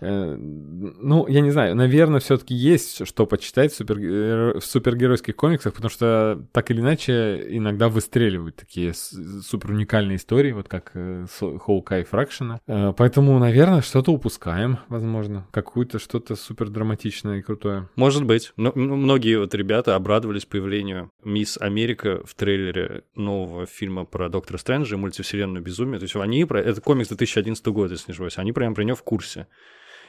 Ну, 0.00 1.26
я 1.28 1.40
не 1.40 1.50
знаю, 1.50 1.74
наверное, 1.74 2.20
все-таки 2.20 2.54
есть 2.54 3.06
что 3.06 3.26
почитать 3.26 3.72
в, 3.72 3.80
супергеро- 3.80 4.58
в 4.58 4.64
супергеройских 4.64 5.36
комиксах, 5.36 5.74
потому 5.74 5.90
что 5.90 6.42
так 6.52 6.70
или 6.70 6.80
иначе 6.80 7.44
иногда 7.48 7.88
выстреливают 7.88 8.56
такие 8.56 8.92
супер 8.94 9.70
уникальные 9.70 10.16
истории, 10.16 10.52
вот 10.52 10.68
как 10.68 10.92
э, 10.94 11.26
с 11.30 11.58
Хоукай 11.58 12.04
Фракшена. 12.04 12.60
Э, 12.66 12.92
Поэтому, 12.96 13.38
наверное, 13.38 13.82
что-то 13.82 14.12
упускаем, 14.12 14.78
возможно, 14.88 15.46
какую-то 15.50 15.98
что-то 15.98 16.36
супер 16.36 16.68
драматичное 16.68 17.38
и 17.38 17.42
крутое. 17.42 17.88
Может 17.96 18.24
быть. 18.24 18.52
Но 18.56 18.72
многие 18.74 19.38
вот 19.38 19.54
ребята 19.54 19.94
обрадовались 19.94 20.44
появлению 20.44 21.10
Мисс 21.24 21.58
Америка 21.58 22.22
в 22.24 22.34
трейлере 22.34 23.04
нового 23.14 23.66
фильма 23.66 24.04
про 24.04 24.28
Доктора 24.28 24.58
Стрэнджа 24.58 24.96
и 24.96 24.98
мультивселенную 24.98 25.62
безумие. 25.62 25.98
То 25.98 26.04
есть 26.04 26.16
они 26.16 26.44
про... 26.44 26.60
Это 26.60 26.80
комикс 26.80 27.08
2011 27.08 27.66
года, 27.68 27.92
если 27.92 28.10
не 28.10 28.12
ошибаюсь. 28.12 28.38
Они 28.38 28.52
прям 28.52 28.74
про 28.74 28.82
него 28.82 28.96
в 28.96 29.02
курсе. 29.02 29.46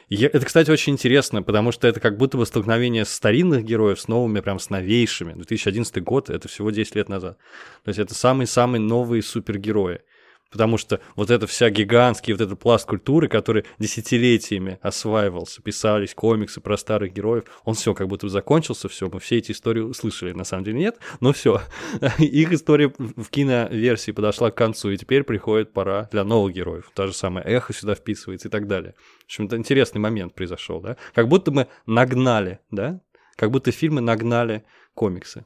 Я- 0.08 0.28
Это, 0.28 0.46
кстати, 0.46 0.70
очень 0.70 0.94
интересно, 0.94 1.42
потому 1.42 1.70
что 1.70 1.86
это 1.86 2.00
как 2.00 2.16
будто 2.16 2.38
бы 2.38 2.46
столкновение 2.46 3.04
старинных 3.04 3.64
героев 3.64 4.00
с 4.00 4.08
новыми, 4.08 4.40
прям 4.40 4.58
с 4.58 4.70
новейшими. 4.70 5.34
2011 5.34 6.00
год— 6.00 6.30
это 6.30 6.48
всего 6.48 6.70
10 6.70 6.96
лет 6.96 7.10
назад. 7.10 7.36
То 7.84 7.88
есть 7.90 7.98
это 7.98 8.14
самые-самые 8.14 8.80
новые 8.80 9.22
супергерои. 9.22 10.00
Потому 10.50 10.78
что 10.78 11.00
вот 11.14 11.30
это 11.30 11.46
вся 11.46 11.68
гигантский 11.70 12.32
вот 12.32 12.40
этот 12.40 12.58
пласт 12.58 12.86
культуры, 12.86 13.28
который 13.28 13.64
десятилетиями 13.78 14.78
осваивался, 14.80 15.62
писались 15.62 16.14
комиксы 16.14 16.60
про 16.60 16.76
старых 16.76 17.12
героев, 17.12 17.44
он 17.64 17.74
все 17.74 17.94
как 17.94 18.08
будто 18.08 18.28
закончился, 18.28 18.88
все, 18.88 19.08
мы 19.12 19.20
все 19.20 19.38
эти 19.38 19.52
истории 19.52 19.80
услышали, 19.80 20.32
на 20.32 20.44
самом 20.44 20.64
деле 20.64 20.78
нет, 20.78 20.98
но 21.20 21.32
все. 21.32 21.60
Их 22.18 22.52
история 22.52 22.92
в 22.98 23.28
киноверсии 23.28 24.12
подошла 24.12 24.50
к 24.50 24.54
концу, 24.54 24.90
и 24.90 24.96
теперь 24.96 25.24
приходит 25.24 25.72
пора 25.72 26.08
для 26.12 26.24
новых 26.24 26.54
героев. 26.54 26.90
Та 26.94 27.06
же 27.06 27.12
самая 27.12 27.44
эхо 27.44 27.72
сюда 27.72 27.94
вписывается 27.94 28.48
и 28.48 28.50
так 28.50 28.66
далее. 28.66 28.94
В 29.20 29.24
общем, 29.24 29.46
это 29.46 29.56
интересный 29.56 30.00
момент 30.00 30.34
произошел, 30.34 30.80
да? 30.80 30.96
Как 31.14 31.28
будто 31.28 31.50
мы 31.50 31.68
нагнали, 31.86 32.60
да? 32.70 33.00
Как 33.36 33.50
будто 33.50 33.70
фильмы 33.70 34.00
нагнали 34.00 34.64
комиксы. 34.98 35.44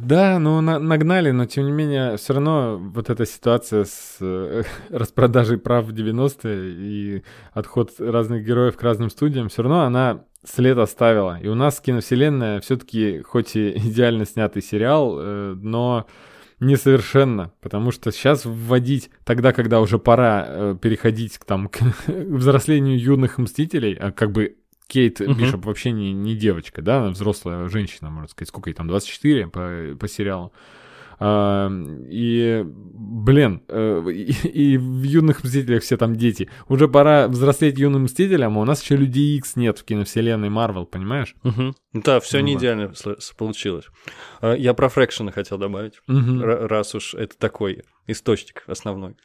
Да, 0.00 0.38
ну 0.38 0.60
на- 0.60 0.78
нагнали, 0.78 1.32
но 1.32 1.46
тем 1.46 1.64
не 1.64 1.72
менее, 1.72 2.16
все 2.16 2.34
равно 2.34 2.78
вот 2.78 3.10
эта 3.10 3.26
ситуация 3.26 3.84
с 3.84 4.18
э, 4.20 4.62
распродажей 4.90 5.58
прав 5.58 5.86
в 5.86 5.94
90-е 5.94 6.70
и 6.70 7.22
отход 7.52 7.90
разных 7.98 8.44
героев 8.44 8.76
к 8.76 8.82
разным 8.82 9.10
студиям, 9.10 9.48
все 9.48 9.62
равно 9.62 9.80
она 9.82 10.24
след 10.44 10.78
оставила. 10.78 11.40
И 11.40 11.48
у 11.48 11.54
нас 11.54 11.80
киновселенная 11.80 12.60
все-таки, 12.60 13.22
хоть 13.22 13.56
и 13.56 13.70
идеально 13.76 14.24
снятый 14.24 14.62
сериал, 14.62 15.16
э, 15.18 15.54
но 15.60 16.06
несовершенно, 16.60 17.50
потому 17.60 17.90
что 17.90 18.12
сейчас 18.12 18.44
вводить 18.44 19.10
тогда, 19.24 19.52
когда 19.52 19.80
уже 19.80 19.98
пора 19.98 20.46
э, 20.46 20.76
переходить 20.80 21.38
к, 21.38 21.44
там, 21.44 21.68
к 21.68 21.80
взрослению 22.06 23.00
юных 23.00 23.38
мстителей, 23.38 23.94
а 23.94 24.12
как 24.12 24.30
бы 24.30 24.58
Кейт 24.92 25.20
Мгм. 25.20 25.38
Бишоп 25.38 25.64
вообще 25.64 25.90
не, 25.90 26.12
не 26.12 26.36
девочка, 26.36 26.82
да, 26.82 26.98
она 26.98 27.10
взрослая 27.12 27.66
женщина, 27.68 28.10
можно 28.10 28.28
сказать, 28.28 28.50
сколько 28.50 28.68
ей 28.68 28.74
там, 28.74 28.88
24 28.88 29.46
по, 29.46 29.96
по 29.98 30.06
сериалу. 30.06 30.52
А, 31.18 31.70
и, 32.10 32.62
блин, 32.66 33.62
э, 33.68 34.04
и, 34.12 34.32
и 34.48 34.76
в 34.76 35.02
юных 35.04 35.44
мстителях 35.44 35.82
все 35.82 35.96
там 35.96 36.14
дети. 36.14 36.50
Уже 36.68 36.88
пора 36.88 37.28
взрослеть 37.28 37.78
юным 37.78 38.02
мстителям, 38.02 38.58
а 38.58 38.60
у 38.60 38.64
нас 38.66 38.82
еще 38.82 38.96
Людей 38.96 39.38
Икс 39.38 39.56
нет 39.56 39.78
в 39.78 39.84
киновселенной 39.84 40.50
Марвел, 40.50 40.84
понимаешь? 40.84 41.36
Мгм. 41.42 41.74
Да, 41.92 42.20
все 42.20 42.38
Ну 42.38 42.46
не 42.46 42.54
вот. 42.54 42.60
идеально 42.60 42.92
получилось. 43.36 43.86
А, 44.40 44.54
Я 44.54 44.72
про 44.74 44.88
Фрэкшена 44.88 45.30
хотел 45.32 45.58
добавить. 45.58 46.00
Р- 46.08 46.66
раз 46.66 46.94
уж 46.94 47.14
это 47.14 47.36
такой 47.36 47.82
источник 48.06 48.64
основной. 48.66 49.16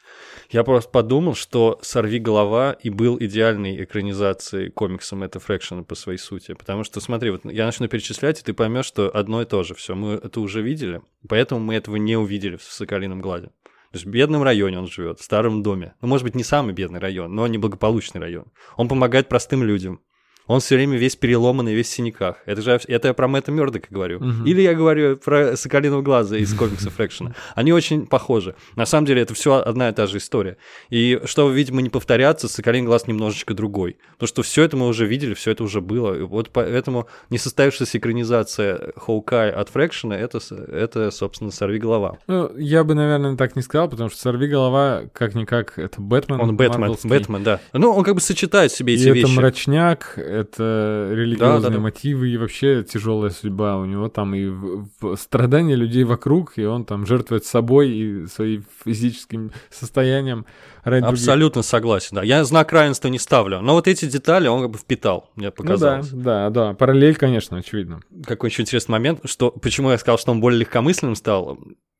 Я 0.49 0.63
просто 0.63 0.89
подумал, 0.91 1.33
что 1.33 1.79
«Сорви 1.81 2.19
голова» 2.19 2.73
и 2.73 2.89
был 2.89 3.17
идеальной 3.19 3.83
экранизацией 3.83 4.69
комиксом 4.69 5.23
это 5.23 5.39
Фрэкшена 5.39 5.83
по 5.83 5.95
своей 5.95 6.19
сути. 6.19 6.53
Потому 6.53 6.83
что, 6.83 6.99
смотри, 6.99 7.29
вот 7.31 7.45
я 7.45 7.65
начну 7.65 7.87
перечислять, 7.87 8.41
и 8.41 8.43
ты 8.43 8.53
поймешь, 8.53 8.85
что 8.85 9.09
одно 9.15 9.41
и 9.41 9.45
то 9.45 9.63
же. 9.63 9.73
Все, 9.73 9.95
мы 9.95 10.13
это 10.15 10.39
уже 10.41 10.61
видели, 10.61 11.01
поэтому 11.27 11.61
мы 11.61 11.75
этого 11.75 11.95
не 11.95 12.17
увидели 12.17 12.57
в 12.57 12.63
«Соколином 12.63 13.21
глазе». 13.21 13.47
То 13.91 13.95
есть 13.95 14.05
в 14.05 14.09
бедном 14.09 14.43
районе 14.43 14.77
он 14.79 14.87
живет, 14.87 15.19
в 15.19 15.23
старом 15.23 15.63
доме. 15.63 15.95
Ну, 16.01 16.09
может 16.09 16.25
быть, 16.25 16.35
не 16.35 16.43
самый 16.43 16.73
бедный 16.73 16.99
район, 16.99 17.33
но 17.33 17.47
неблагополучный 17.47 18.19
район. 18.19 18.51
Он 18.75 18.89
помогает 18.89 19.29
простым 19.29 19.63
людям. 19.63 20.01
Он 20.47 20.59
все 20.59 20.75
время 20.75 20.97
весь 20.97 21.15
переломанный, 21.15 21.75
весь 21.75 21.87
в 21.87 21.91
синяках. 21.91 22.37
Это 22.45 22.61
же 22.61 22.79
это 22.87 23.07
я 23.09 23.13
про 23.13 23.27
Мэтта 23.27 23.51
Мёрдока 23.51 23.87
говорю. 23.89 24.19
Мгм. 24.19 24.45
Или 24.45 24.61
я 24.61 24.73
говорю 24.73 25.17
про 25.17 25.55
Соколиного 25.55 26.01
глаза 26.01 26.37
из 26.37 26.53
комикса 26.57 26.89
Фрэкшена. 26.89 27.35
Они 27.55 27.73
очень 27.73 28.07
похожи. 28.07 28.55
На 28.75 28.85
самом 28.85 29.05
деле 29.05 29.21
это 29.21 29.33
все 29.33 29.55
одна 29.55 29.89
и 29.89 29.93
та 29.93 30.07
же 30.07 30.17
история. 30.17 30.57
И 30.89 31.21
чтобы, 31.25 31.53
видимо, 31.53 31.81
не 31.81 31.89
повторяться, 31.89 32.47
Соколиный 32.47 32.87
глаз 32.87 33.07
немножечко 33.07 33.53
другой. 33.53 33.97
Потому 34.13 34.27
что 34.27 34.43
все 34.43 34.63
это 34.63 34.77
мы 34.77 34.87
уже 34.87 35.05
видели, 35.05 35.33
все 35.33 35.51
это 35.51 35.63
уже 35.63 35.81
было. 35.81 36.17
И 36.17 36.21
вот 36.21 36.49
поэтому 36.51 37.07
несостоявшаяся 37.29 37.97
экранизация 37.97 38.93
Хоукай 38.95 39.51
от 39.51 39.69
Фрэкшена 39.69 40.17
это, 40.17 40.39
это, 40.71 41.11
собственно, 41.11 41.51
сорви 41.51 41.79
голова. 41.79 42.17
Ну, 42.27 42.51
я 42.57 42.83
бы, 42.83 42.95
наверное, 42.95 43.35
так 43.35 43.55
не 43.55 43.61
сказал, 43.61 43.89
потому 43.89 44.09
что 44.09 44.19
«Сорви 44.19 44.47
голова», 44.47 45.03
как-никак, 45.13 45.77
это 45.77 46.01
Бэтмен. 46.01 46.39
Он 46.39 46.55
Бэтмен. 46.55 46.95
Бэтмен, 47.03 47.43
да. 47.43 47.59
Ну, 47.73 47.91
он 47.91 48.03
как 48.03 48.15
бы 48.15 48.21
сочетает 48.21 48.71
в 48.71 48.75
себе 48.77 48.93
И 48.93 48.97
эти 48.97 49.09
это 49.09 49.17
вещи. 49.19 49.35
мрачняк, 49.35 50.17
это 50.41 51.09
религиозные 51.11 51.61
Да, 51.61 51.69
да, 51.69 51.75
да. 51.75 51.79
мотивы 51.81 52.29
и 52.29 52.37
вообще 52.37 52.83
тяжелая 52.83 53.31
судьба. 53.31 53.77
У 53.77 53.85
него 53.85 54.07
там 54.09 54.35
и 54.35 54.45
в- 54.47 54.87
в- 55.01 55.15
страдания 55.15 55.75
людей 55.75 56.03
вокруг, 56.03 56.53
и 56.57 56.65
он 56.65 56.85
там 56.85 57.05
жертвует 57.05 57.45
собой 57.45 57.89
и 57.89 58.25
своим 58.27 58.63
физическим 58.85 59.51
состоянием 59.69 60.45
ради 60.83 61.03
других. 61.03 61.19
Абсолютно 61.19 61.61
согласен, 61.63 62.15
да. 62.15 62.23
Я 62.23 62.43
знак 62.43 62.71
равенства 62.71 63.07
не 63.09 63.19
ставлю, 63.19 63.61
но 63.61 63.73
вот 63.73 63.87
эти 63.87 64.05
детали 64.05 64.47
он 64.47 64.61
как 64.61 64.71
бы 64.71 64.77
впитал, 64.77 65.29
мне 65.35 65.47
Ну 65.47 65.51
да, 65.51 65.63
показалось. 65.63 66.09
да, 66.11 66.49
да. 66.49 66.73
Параллель, 66.73 67.15
конечно, 67.15 67.57
очевидно. 67.57 67.99
Какой 68.25 68.49
еще 68.49 68.61
интересный 68.61 68.91
момент, 68.93 69.21
что 69.25 69.51
почему 69.51 69.91
я 69.91 69.97
сказал, 69.97 70.17
что 70.17 70.31
он 70.31 70.39
более 70.39 70.59
легкомысленным 70.61 71.15
стал, 71.15 71.57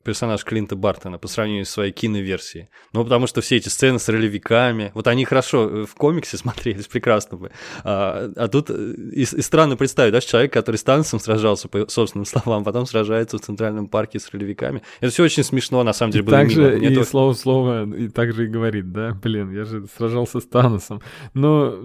персонаж 0.07 0.45
Клинта 0.45 0.77
Бартона 0.77 1.17
по 1.17 1.27
сравнению 1.27 1.65
с 1.65 1.69
своей 1.69 1.91
киноверсией. 1.91 2.69
Ну, 2.93 3.03
потому 3.03 3.27
что 3.27 3.41
все 3.41 3.57
эти 3.57 3.67
сцены 3.67 3.99
с 3.99 4.07
ролевиками, 4.07 4.91
вот 4.93 5.05
они 5.07 5.25
хорошо 5.25 5.69
э, 5.69 5.85
в 5.85 5.95
комиксе 5.95 6.37
смотрелись, 6.43 6.87
прекрасно 6.87 7.37
бы. 7.37 7.51
А, 7.83 8.31
а 8.37 8.47
тут 8.47 8.69
э, 8.69 8.93
и, 9.11 9.23
и 9.23 9.41
странно 9.41 9.75
представить, 9.75 10.13
да, 10.13 10.21
человек, 10.21 10.53
который 10.53 10.77
с 10.77 10.83
танцем 10.83 11.19
сражался, 11.19 11.67
по 11.67 11.89
собственным 11.89 12.25
словам, 12.33 12.63
потом 12.63 12.85
сражается 12.85 13.37
в 13.37 13.41
Центральном 13.41 13.89
парке 13.89 14.17
с 14.17 14.31
ролевиками. 14.31 14.81
Это 15.01 15.11
все 15.11 15.23
очень 15.23 15.43
смешно, 15.43 15.83
на 15.83 15.91
самом 15.91 16.13
деле, 16.13 16.23
было 16.23 16.37
Также 16.37 16.61
мило. 16.61 16.77
Мне 16.77 16.87
и 16.87 16.93
это- 16.93 17.03
слово 17.03 17.33
в 17.33 17.37
слово 17.37 17.93
и 17.93 18.07
так 18.07 18.31
же 18.33 18.45
и 18.45 18.47
говорит, 18.47 18.93
да, 18.93 19.13
блин, 19.13 19.51
я 19.51 19.65
же 19.65 19.85
сражался 19.97 20.39
с 20.39 20.45
Таносом. 20.45 21.01
Но 21.33 21.75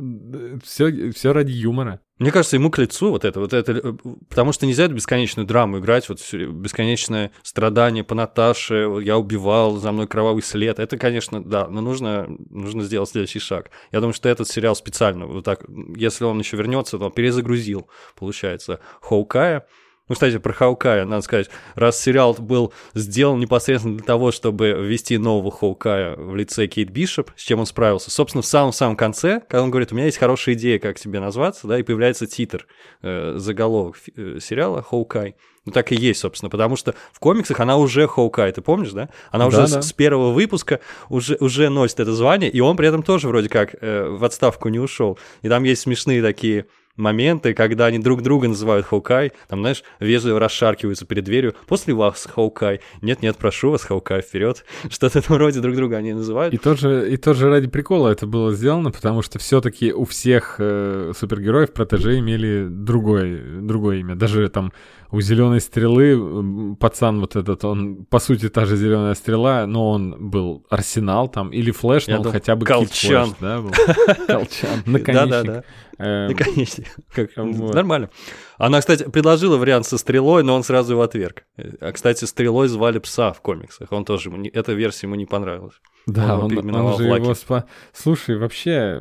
все, 0.63 1.11
все 1.11 1.33
ради 1.33 1.51
юмора. 1.51 1.99
Мне 2.23 2.31
кажется, 2.31 2.55
ему 2.55 2.71
к 2.71 2.79
лицу 2.79 3.11
вот 3.11 3.25
это, 3.25 3.41
вот 3.41 3.53
это, 3.53 3.73
э, 3.73 3.93
потому 4.29 4.53
что 4.53 4.65
нельзя 4.65 4.85
эту 4.85 4.95
бесконечную 4.95 5.45
драму 5.45 5.81
играть, 5.81 6.09
вот 6.09 6.21
время 6.31 6.53
бесконечное 6.53 7.33
страдание 7.43 8.05
по 8.05 8.15
Наташе, 8.15 9.01
я 9.03 9.19
убивал, 9.19 9.79
за 9.79 9.91
мной 9.91 10.07
кровавый 10.07 10.41
след. 10.45 10.79
Это, 10.79 10.97
конечно, 10.97 11.43
да, 11.43 11.67
но 11.67 11.81
нужно, 11.81 12.29
нужно 12.49 12.85
сделать 12.85 13.11
следующий 13.11 13.41
шаг. 13.41 13.71
Я 13.91 13.99
думаю, 13.99 14.15
что 14.15 14.29
этот 14.29 14.47
сериал 14.47 14.77
специально, 14.77 15.27
вот 15.27 15.45
так, 15.45 15.65
если 15.97 16.23
он 16.23 16.39
еще 16.39 16.57
вернется, 16.57 16.97
то 16.97 17.07
он 17.07 17.11
перезагрузил, 17.11 17.89
получается, 18.15 18.79
Хоукая. 19.01 19.67
Ну, 20.13 20.15
кстати, 20.15 20.37
про 20.37 20.53
Хаукая, 20.53 21.07
надо 21.07 21.23
сказать, 21.23 21.49
раз 21.75 21.99
сериал 21.99 22.35
был 22.35 22.75
сделан 22.93 23.41
непосредственно 23.41 23.97
для 23.97 24.05
того, 24.05 24.31
чтобы 24.31 24.73
ввести 24.73 25.17
нового 25.17 25.51
Хаукая 25.51 26.17
в 26.17 26.37
лице 26.37 26.67
Кейт 26.67 26.91
Бишоп, 26.91 27.31
с 27.35 27.41
чем 27.41 27.61
он 27.61 27.65
справился. 27.65 28.11
Собственно, 28.11 28.43
в 28.43 28.47
самом-самом 28.47 28.95
конце, 28.95 29.41
когда 29.41 29.63
он 29.63 29.71
говорит, 29.71 29.91
у 29.91 29.95
меня 29.95 30.05
есть 30.05 30.19
хорошая 30.19 30.55
идея, 30.55 30.79
как 30.79 31.01
тебе 31.01 31.19
назваться, 31.19 31.67
да, 31.67 31.79
и 31.79 31.83
появляется 31.83 32.27
титр, 32.27 32.67
э, 33.01 33.37
заголовок 33.39 33.97
э, 34.15 34.37
сериала 34.39 34.83
Хаукай. 34.83 35.35
Ну, 35.65 35.73
так 35.73 35.93
и 35.93 35.95
есть, 35.95 36.21
собственно, 36.21 36.51
потому 36.51 36.77
что 36.77 36.95
в 37.11 37.19
комиксах 37.19 37.61
она 37.61 37.79
уже 37.79 38.07
Хоукай, 38.07 38.53
ты 38.53 38.61
помнишь, 38.61 38.91
да? 38.91 39.09
Она 39.31 39.47
уже 39.47 39.59
да, 39.59 39.67
с, 39.67 39.89
с 39.89 39.93
первого 39.95 40.33
выпуска 40.33 40.81
уже, 41.09 41.39
уже 41.41 41.71
носит 41.71 42.01
это 42.01 42.13
звание, 42.13 42.51
и 42.51 42.61
он 42.61 42.77
при 42.77 42.87
этом 42.87 43.03
тоже 43.03 43.29
вроде 43.29 43.49
как 43.49 43.77
э, 43.81 44.09
в 44.11 44.23
отставку 44.25 44.69
не 44.69 44.79
ушел. 44.79 45.19
И 45.41 45.49
там 45.49 45.63
есть 45.63 45.81
смешные 45.81 46.21
такие 46.21 46.67
моменты, 46.97 47.55
когда 47.55 47.87
они 47.87 47.99
друг 47.99 48.23
друга 48.23 48.49
называют 48.49 48.87
Hawkeye, 48.87 49.33
там, 49.49 49.61
знаешь, 49.61 49.83
вежливо 50.01 50.39
расшаркиваются 50.39 51.07
перед 51.07 51.25
дверью. 51.25 51.55
После 51.67 51.95
вас, 51.95 52.29
Hawkeye. 52.33 52.81
Нет-нет, 53.01 53.37
прошу 53.37 53.71
вас, 53.71 53.83
Hawkeye, 53.83 54.21
вперед. 54.21 54.65
Что-то 54.91 55.23
вроде 55.29 55.61
друг 55.61 55.77
друга 55.77 55.97
они 55.97 56.13
называют. 56.13 56.55
И 56.55 56.59
тоже, 56.59 57.11
и 57.11 57.17
тоже 57.17 57.49
ради 57.49 57.69
прикола 57.69 58.11
это 58.11 58.27
было 58.27 58.53
сделано, 58.53 58.91
потому 58.91 59.23
что 59.23 59.39
все-таки 59.39 59.93
у 59.93 60.05
всех 60.05 60.57
э, 60.59 61.13
супергероев 61.17 61.73
протеже 61.73 62.19
имели 62.19 62.67
другое, 62.69 63.61
другое 63.61 63.99
имя. 63.99 64.15
Даже 64.15 64.49
там 64.49 64.73
у 65.13 65.21
зеленой 65.21 65.61
стрелы 65.61 66.75
пацан 66.77 67.21
вот 67.21 67.37
этот, 67.37 67.65
он 67.65 68.07
по 68.07 68.19
сути 68.19 68.49
та 68.49 68.65
же 68.65 68.77
зеленая 68.77 69.15
стрела, 69.15 69.67
но 69.67 69.91
он 69.91 70.31
был 70.31 70.65
арсенал 70.71 71.29
там, 71.29 71.51
или 71.51 71.71
флэш, 71.71 72.07
но 72.07 72.17
он 72.17 72.23
думал, 72.23 72.33
хотя 72.33 72.57
бы 72.57 72.65
Колчан. 72.65 73.35
Флэш, 73.35 73.39
да, 73.41 73.61
был. 73.61 73.71
Колчан, 74.27 74.83
наконечник. 74.87 75.65
Эм, 76.03 76.29
наконечник. 76.33 76.89
Нормально. 77.37 78.11
Она, 78.59 78.81
кстати, 78.81 79.05
предложила 79.05 79.57
вариант 79.57 79.87
со 79.87 79.99
стрелой, 79.99 80.43
но 80.43 80.57
он 80.57 80.65
сразу 80.65 80.95
его 80.95 81.03
отверг. 81.03 81.45
А, 81.81 81.93
кстати, 81.93 82.25
стрелой 82.25 82.67
звали 82.67 82.99
пса 82.99 83.33
в 83.33 83.41
комиксах. 83.41 83.93
Он 83.93 84.05
тоже, 84.05 84.31
эта 84.53 84.73
версия 84.73 85.07
ему 85.07 85.15
не 85.15 85.27
понравилась. 85.27 85.75
Да, 86.07 86.39
он, 86.39 86.59
он 86.59 86.99
же 86.99 87.05
его 87.05 87.35
спа... 87.35 87.67
Слушай, 87.93 88.37
вообще, 88.37 89.01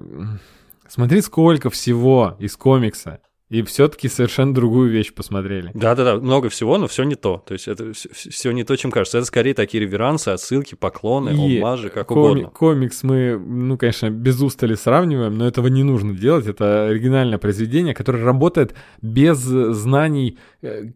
смотри, 0.88 1.22
сколько 1.22 1.72
всего 1.72 2.36
из 2.38 2.56
комикса 2.56 3.20
и 3.52 3.64
все-таки 3.64 4.08
совершенно 4.08 4.54
другую 4.54 4.89
вещь 4.89 5.14
посмотрели. 5.14 5.72
Да-да-да, 5.74 6.16
много 6.16 6.47
всего, 6.47 6.78
но 6.78 6.88
все 6.88 7.04
не 7.04 7.16
то. 7.16 7.43
То 7.45 7.54
есть 7.54 7.68
это 7.68 7.91
все 7.91 8.52
не 8.52 8.64
то, 8.64 8.78
чем 8.78 8.91
кажется. 8.91 9.18
Это 9.18 9.28
скорее 9.28 9.54
такие 9.54 9.84
реверансы, 9.84 10.30
отсылки, 10.30 10.76
поклоны, 10.76 11.32
и 11.32 11.60
омажи, 11.60 11.89
как 11.89 12.08
коми- 12.08 12.20
угодно. 12.30 12.49
Комикс 12.49 13.04
мы, 13.04 13.38
ну, 13.38 13.78
конечно, 13.78 14.10
без 14.10 14.41
устали 14.41 14.76
сравниваем, 14.76 15.38
но 15.38 15.45
этого 15.45 15.68
не 15.68 15.84
нужно 15.84 16.14
делать. 16.14 16.47
Это 16.47 16.86
оригинальное 16.88 17.38
произведение, 17.39 17.93
которое 17.93 18.24
работает 18.24 18.74
без 19.02 19.39
знаний 19.39 20.38
э, 20.62 20.91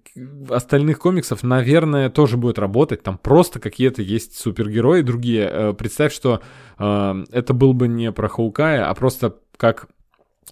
остальных 0.49 0.99
комиксов, 0.99 1.43
наверное, 1.43 2.09
тоже 2.09 2.37
будет 2.37 2.57
работать. 2.57 3.03
Там 3.03 3.17
просто 3.17 3.59
какие-то 3.59 4.01
есть 4.01 4.39
супергерои 4.39 5.01
другие. 5.01 5.49
Э, 5.51 5.73
представь, 5.73 6.13
что 6.13 6.39
э, 6.79 7.23
это 7.33 7.53
был 7.53 7.73
бы 7.73 7.89
не 7.89 8.13
про 8.13 8.29
Хаукая, 8.29 8.89
а 8.89 8.95
просто 8.95 9.35
как 9.57 9.89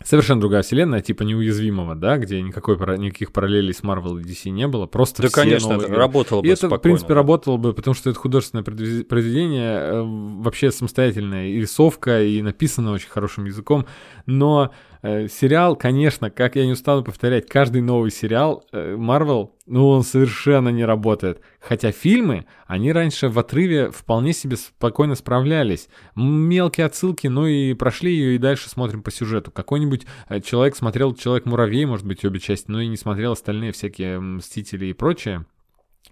Совершенно 0.04 0.41
другая 0.41 0.64
вселенная, 0.64 1.02
типа 1.02 1.22
неуязвимого, 1.22 1.96
да, 1.96 2.18
где 2.18 2.41
никакой, 2.41 2.78
никаких 2.98 3.32
параллелей 3.32 3.74
с 3.74 3.82
Marvel 3.84 4.20
и 4.20 4.24
DC 4.24 4.50
не 4.50 4.68
было, 4.68 4.88
просто 4.88 5.22
Да, 5.22 5.30
конечно, 5.30 5.74
это 5.74 5.88
работало 5.88 6.41
бы 6.41 6.48
И 6.48 6.52
это, 6.52 6.68
в 6.68 6.78
принципе, 6.80 7.10
да. 7.10 7.16
работало 7.16 7.58
бы, 7.58 7.74
потому 7.74 7.94
что 7.94 8.10
это 8.10 8.18
художественное 8.18 8.64
произведение, 8.64 9.78
э, 9.78 10.02
вообще 10.04 10.72
самостоятельная 10.72 11.50
и 11.50 11.60
рисовка, 11.60 12.24
и 12.24 12.41
написано 12.41 12.91
очень 12.91 13.10
хорошим 13.10 13.46
языком, 13.46 13.86
но 14.26 14.72
сериал, 15.04 15.76
конечно, 15.76 16.30
как 16.30 16.56
я 16.56 16.66
не 16.66 16.72
устану 16.72 17.04
повторять, 17.04 17.49
каждый 17.49 17.82
новый 17.82 18.10
сериал 18.10 18.66
э, 18.72 18.95
Marvel, 18.95 19.51
ну, 19.66 19.89
он 19.89 20.04
совершенно 20.04 20.70
не 20.70 20.86
работает. 20.86 21.41
Хотя 21.60 21.91
фильмы, 21.91 22.45
они 22.68 22.93
раньше 22.93 23.28
в 23.28 23.38
отрыве 23.38 23.91
вполне 23.91 24.32
себе 24.32 24.56
спокойно 24.56 25.16
справлялись. 25.16 25.89
Мелкие 26.16 26.86
отсылки, 26.86 27.28
ну 27.28 27.45
и 27.45 27.74
прошли 27.74 28.14
ее 28.14 28.36
и 28.36 28.38
дальше 28.38 28.70
смотрим 28.70 29.04
по 29.04 29.12
сюжету. 29.12 29.51
Какой-нибудь 29.51 30.06
э, 30.30 30.39
человек 30.39 30.76
смотрел 30.78 31.14
«Человек-муравей», 31.14 31.84
может 31.84 32.06
быть, 32.06 32.24
обе 32.24 32.39
части, 32.39 32.72
но 32.72 32.80
и 32.80 32.88
не 32.88 32.97
смотрел 32.97 33.34
остальные 33.34 33.74
всякие 33.74 34.22
«Мстители» 34.22 34.86
и 34.86 34.93
прочее. 34.93 35.45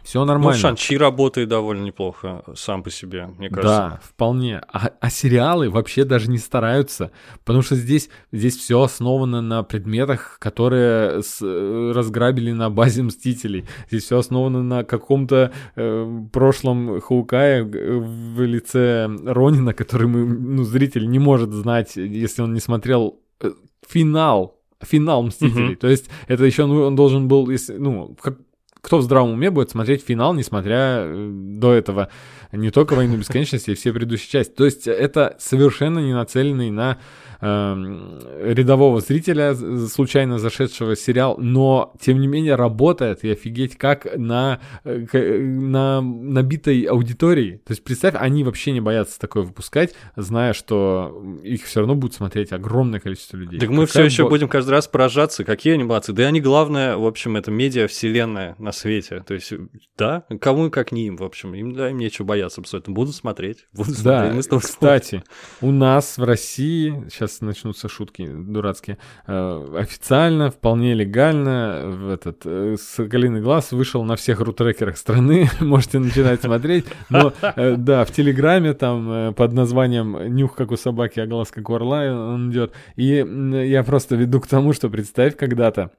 Все 0.04 0.26
нормально. 0.26 0.54
Ну, 0.54 0.58
Шанчи 0.58 0.98
работает 0.98 1.50
довольно 1.50 1.84
неплохо 1.84 2.44
сам 2.56 2.82
по 2.82 2.90
себе, 2.90 3.28
мне 3.38 3.50
кажется. 3.50 3.78
Да, 3.78 4.00
вполне. 4.02 4.62
А, 4.72 4.92
а 5.00 5.10
сериалы 5.10 5.70
вообще 5.70 6.06
даже 6.06 6.30
не 6.30 6.38
стараются, 6.38 7.12
потому 7.44 7.62
что 7.62 7.76
здесь, 7.76 8.10
здесь 8.32 8.58
все 8.58 8.82
основано 8.82 9.42
на 9.42 9.64
предметах, 9.64 10.38
которые 10.40 11.22
с, 11.22 11.40
э, 11.42 11.92
разграбили 11.94 12.52
на 12.52 12.70
базе 12.70 13.04
Мстителей. 13.04 13.66
Здесь 13.90 14.06
все 14.06 14.18
основано 14.18 14.64
на 14.64 14.84
каком-то 14.84 15.52
э, 15.76 16.22
прошлом 16.32 17.00
Хаукая 17.02 17.64
в 17.64 18.42
лице 18.42 19.08
Ронина, 19.26 19.74
который 19.74 20.08
мы, 20.08 20.26
ну, 20.26 20.64
зритель 20.64 21.08
не 21.10 21.20
может 21.20 21.52
знать, 21.52 21.96
если 21.96 22.42
он 22.42 22.54
не 22.54 22.60
смотрел 22.60 23.20
э, 23.40 23.52
финал 23.88 24.58
финал 24.82 25.22
Мстителей. 25.22 25.74
Mm-hmm. 25.74 25.76
То 25.76 25.88
есть 25.88 26.10
это 26.28 26.44
еще 26.44 26.66
ну, 26.66 26.82
он 26.82 26.96
должен 26.96 27.28
был, 27.28 27.52
если, 27.52 27.78
ну, 27.78 28.18
как, 28.20 28.40
кто 28.82 28.98
в 28.98 29.04
здравом 29.04 29.34
уме 29.34 29.52
будет 29.52 29.70
смотреть 29.70 30.04
финал, 30.04 30.34
несмотря 30.34 31.04
э, 31.04 31.30
до 31.32 31.74
этого 31.74 32.10
не 32.52 32.72
только 32.72 32.96
«Войну 32.96 33.18
бесконечности», 33.18 33.72
и 33.72 33.76
все 33.76 33.94
предыдущие 33.94 34.30
части. 34.30 34.52
То 34.52 34.66
есть 34.66 34.88
это 34.88 35.38
совершенно 35.40 36.00
не 36.00 36.14
нацеленный 36.14 36.72
на 36.72 36.98
э, 37.42 38.54
рядового 38.54 39.02
зрителя, 39.02 39.56
случайно 39.88 40.40
зашедшего 40.40 40.96
сериал, 40.96 41.38
но, 41.38 41.94
тем 42.00 42.20
не 42.20 42.28
менее, 42.28 42.56
работает, 42.56 43.24
и 43.24 43.32
офигеть, 43.32 43.78
как 43.78 44.08
на, 44.18 44.60
э, 44.84 45.40
на 45.40 46.02
набитой 46.02 46.84
аудитории. 46.84 47.62
То 47.66 47.72
есть, 47.72 47.84
представь, 47.84 48.16
они 48.18 48.44
вообще 48.44 48.72
не 48.72 48.82
боятся 48.82 49.20
такое 49.20 49.44
выпускать, 49.44 49.96
зная, 50.16 50.54
что 50.54 51.24
их 51.44 51.66
все 51.66 51.82
равно 51.82 51.96
будет 51.96 52.14
смотреть 52.14 52.52
огромное 52.52 53.00
количество 53.00 53.38
людей. 53.38 53.60
Так 53.60 53.70
мы 53.70 53.86
все 53.86 54.04
еще 54.04 54.24
бо... 54.24 54.30
будем 54.30 54.48
каждый 54.48 54.72
раз 54.72 54.88
поражаться, 54.88 55.44
какие 55.44 55.74
анимации. 55.74 56.14
Да 56.14 56.24
и 56.24 56.26
они, 56.26 56.42
главное, 56.42 56.98
в 56.98 57.06
общем, 57.06 57.36
это 57.38 57.52
медиа-вселенная 57.52 58.56
на 58.58 58.72
свете. 58.72 59.24
То 59.28 59.34
есть, 59.34 59.54
да, 59.98 60.26
кому 60.40 60.70
как 60.70 60.92
не 60.92 61.08
им, 61.08 61.18
в 61.18 61.24
общем, 61.24 61.54
им, 61.54 61.74
да, 61.74 61.90
им 61.90 61.98
нечего 61.98 62.26
бояться 62.26 62.62
абсолютно. 62.62 62.94
Буду 62.94 63.12
смотреть, 63.12 63.68
буду 63.74 63.92
да, 64.04 64.32
смотреть. 64.32 64.52
Мы 64.52 64.60
кстати, 64.60 65.24
у 65.62 65.72
нас 65.72 66.18
в 66.18 66.24
России, 66.24 67.04
сейчас 67.10 67.31
сейчас 67.32 67.42
начнутся 67.42 67.90
шутки 67.90 68.28
дурацкие. 68.28 68.98
Э, 69.28 69.76
официально, 69.78 70.52
вполне 70.52 70.94
легально, 70.94 71.84
в 71.86 72.10
этот 72.10 72.42
э, 72.46 72.76
«Соколиный 72.80 73.42
глаз» 73.42 73.72
вышел 73.72 74.04
на 74.04 74.16
всех 74.16 74.40
рутрекерах 74.42 74.98
страны, 74.98 75.50
можете 75.60 76.00
начинать 76.00 76.42
смотреть. 76.42 76.86
Но 77.10 77.34
э, 77.42 77.76
да, 77.78 78.06
в 78.06 78.12
Телеграме 78.12 78.74
там 78.74 79.34
под 79.34 79.54
названием 79.54 80.36
«Нюх, 80.36 80.56
как 80.56 80.72
у 80.72 80.78
собаки, 80.78 81.20
а 81.20 81.28
глаз, 81.28 81.52
как 81.52 81.70
у 81.70 81.76
орла» 81.76 82.02
он 82.02 82.52
идет. 82.52 82.74
И 82.96 83.26
я 83.68 83.84
просто 83.84 84.16
веду 84.16 84.42
к 84.42 84.48
тому, 84.48 84.74
что 84.74 84.90
представь 84.90 85.36
когда-то, 85.36 85.92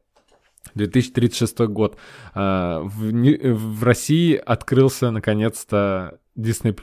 2036 0.74 1.58
год. 1.62 1.98
В, 2.34 2.82
в 2.82 3.84
России 3.84 4.36
открылся 4.36 5.10
наконец-то 5.10 6.18
Disney+. 6.38 6.74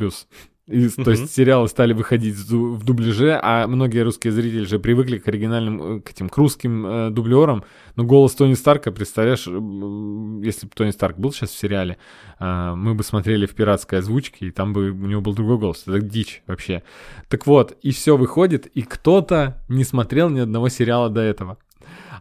И, 0.70 0.86
mm-hmm. 0.86 1.04
То 1.04 1.12
есть 1.12 1.34
сериалы 1.34 1.68
стали 1.68 1.94
выходить 1.94 2.36
в 2.36 2.84
дубляже, 2.84 3.40
а 3.42 3.66
многие 3.66 4.04
русские 4.04 4.32
зрители 4.32 4.66
же 4.66 4.78
привыкли 4.78 5.18
к 5.18 5.28
оригинальным, 5.28 5.98
э, 5.98 6.02
к 6.02 6.12
этим 6.12 6.30
к 6.30 6.38
русским 6.38 6.86
э, 6.86 7.10
дублерам. 7.10 7.64
Но 7.96 8.04
голос 8.04 8.36
Тони 8.36 8.54
Старка, 8.54 8.92
представляешь, 8.92 9.48
если 9.48 10.68
бы 10.68 10.72
Тони 10.76 10.92
Старк 10.92 11.18
был 11.18 11.34
сейчас 11.34 11.50
в 11.50 11.58
сериале, 11.58 11.98
э, 12.40 12.74
мы 12.76 12.94
бы 12.94 13.04
смотрели 13.04 13.48
в 13.48 13.56
пиратской 13.56 13.98
озвучке, 13.98 14.46
и 14.46 14.52
там 14.52 14.74
бы 14.74 14.92
у 14.92 15.08
него 15.08 15.22
был 15.22 15.34
другой 15.34 15.58
голос. 15.58 15.84
Это 15.88 16.02
дичь 16.02 16.44
вообще. 16.46 16.84
Так 17.30 17.48
вот, 17.48 17.76
и 17.82 17.90
все 17.90 18.16
выходит, 18.16 18.68
и 18.68 18.84
кто-то 18.84 19.58
не 19.70 19.84
смотрел 19.84 20.30
ни 20.30 20.40
одного 20.40 20.70
сериала 20.70 21.10
до 21.10 21.22
этого. 21.22 21.58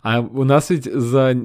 А 0.02 0.20
у 0.20 0.44
нас 0.44 0.70
ведь 0.70 0.84
за 0.84 1.36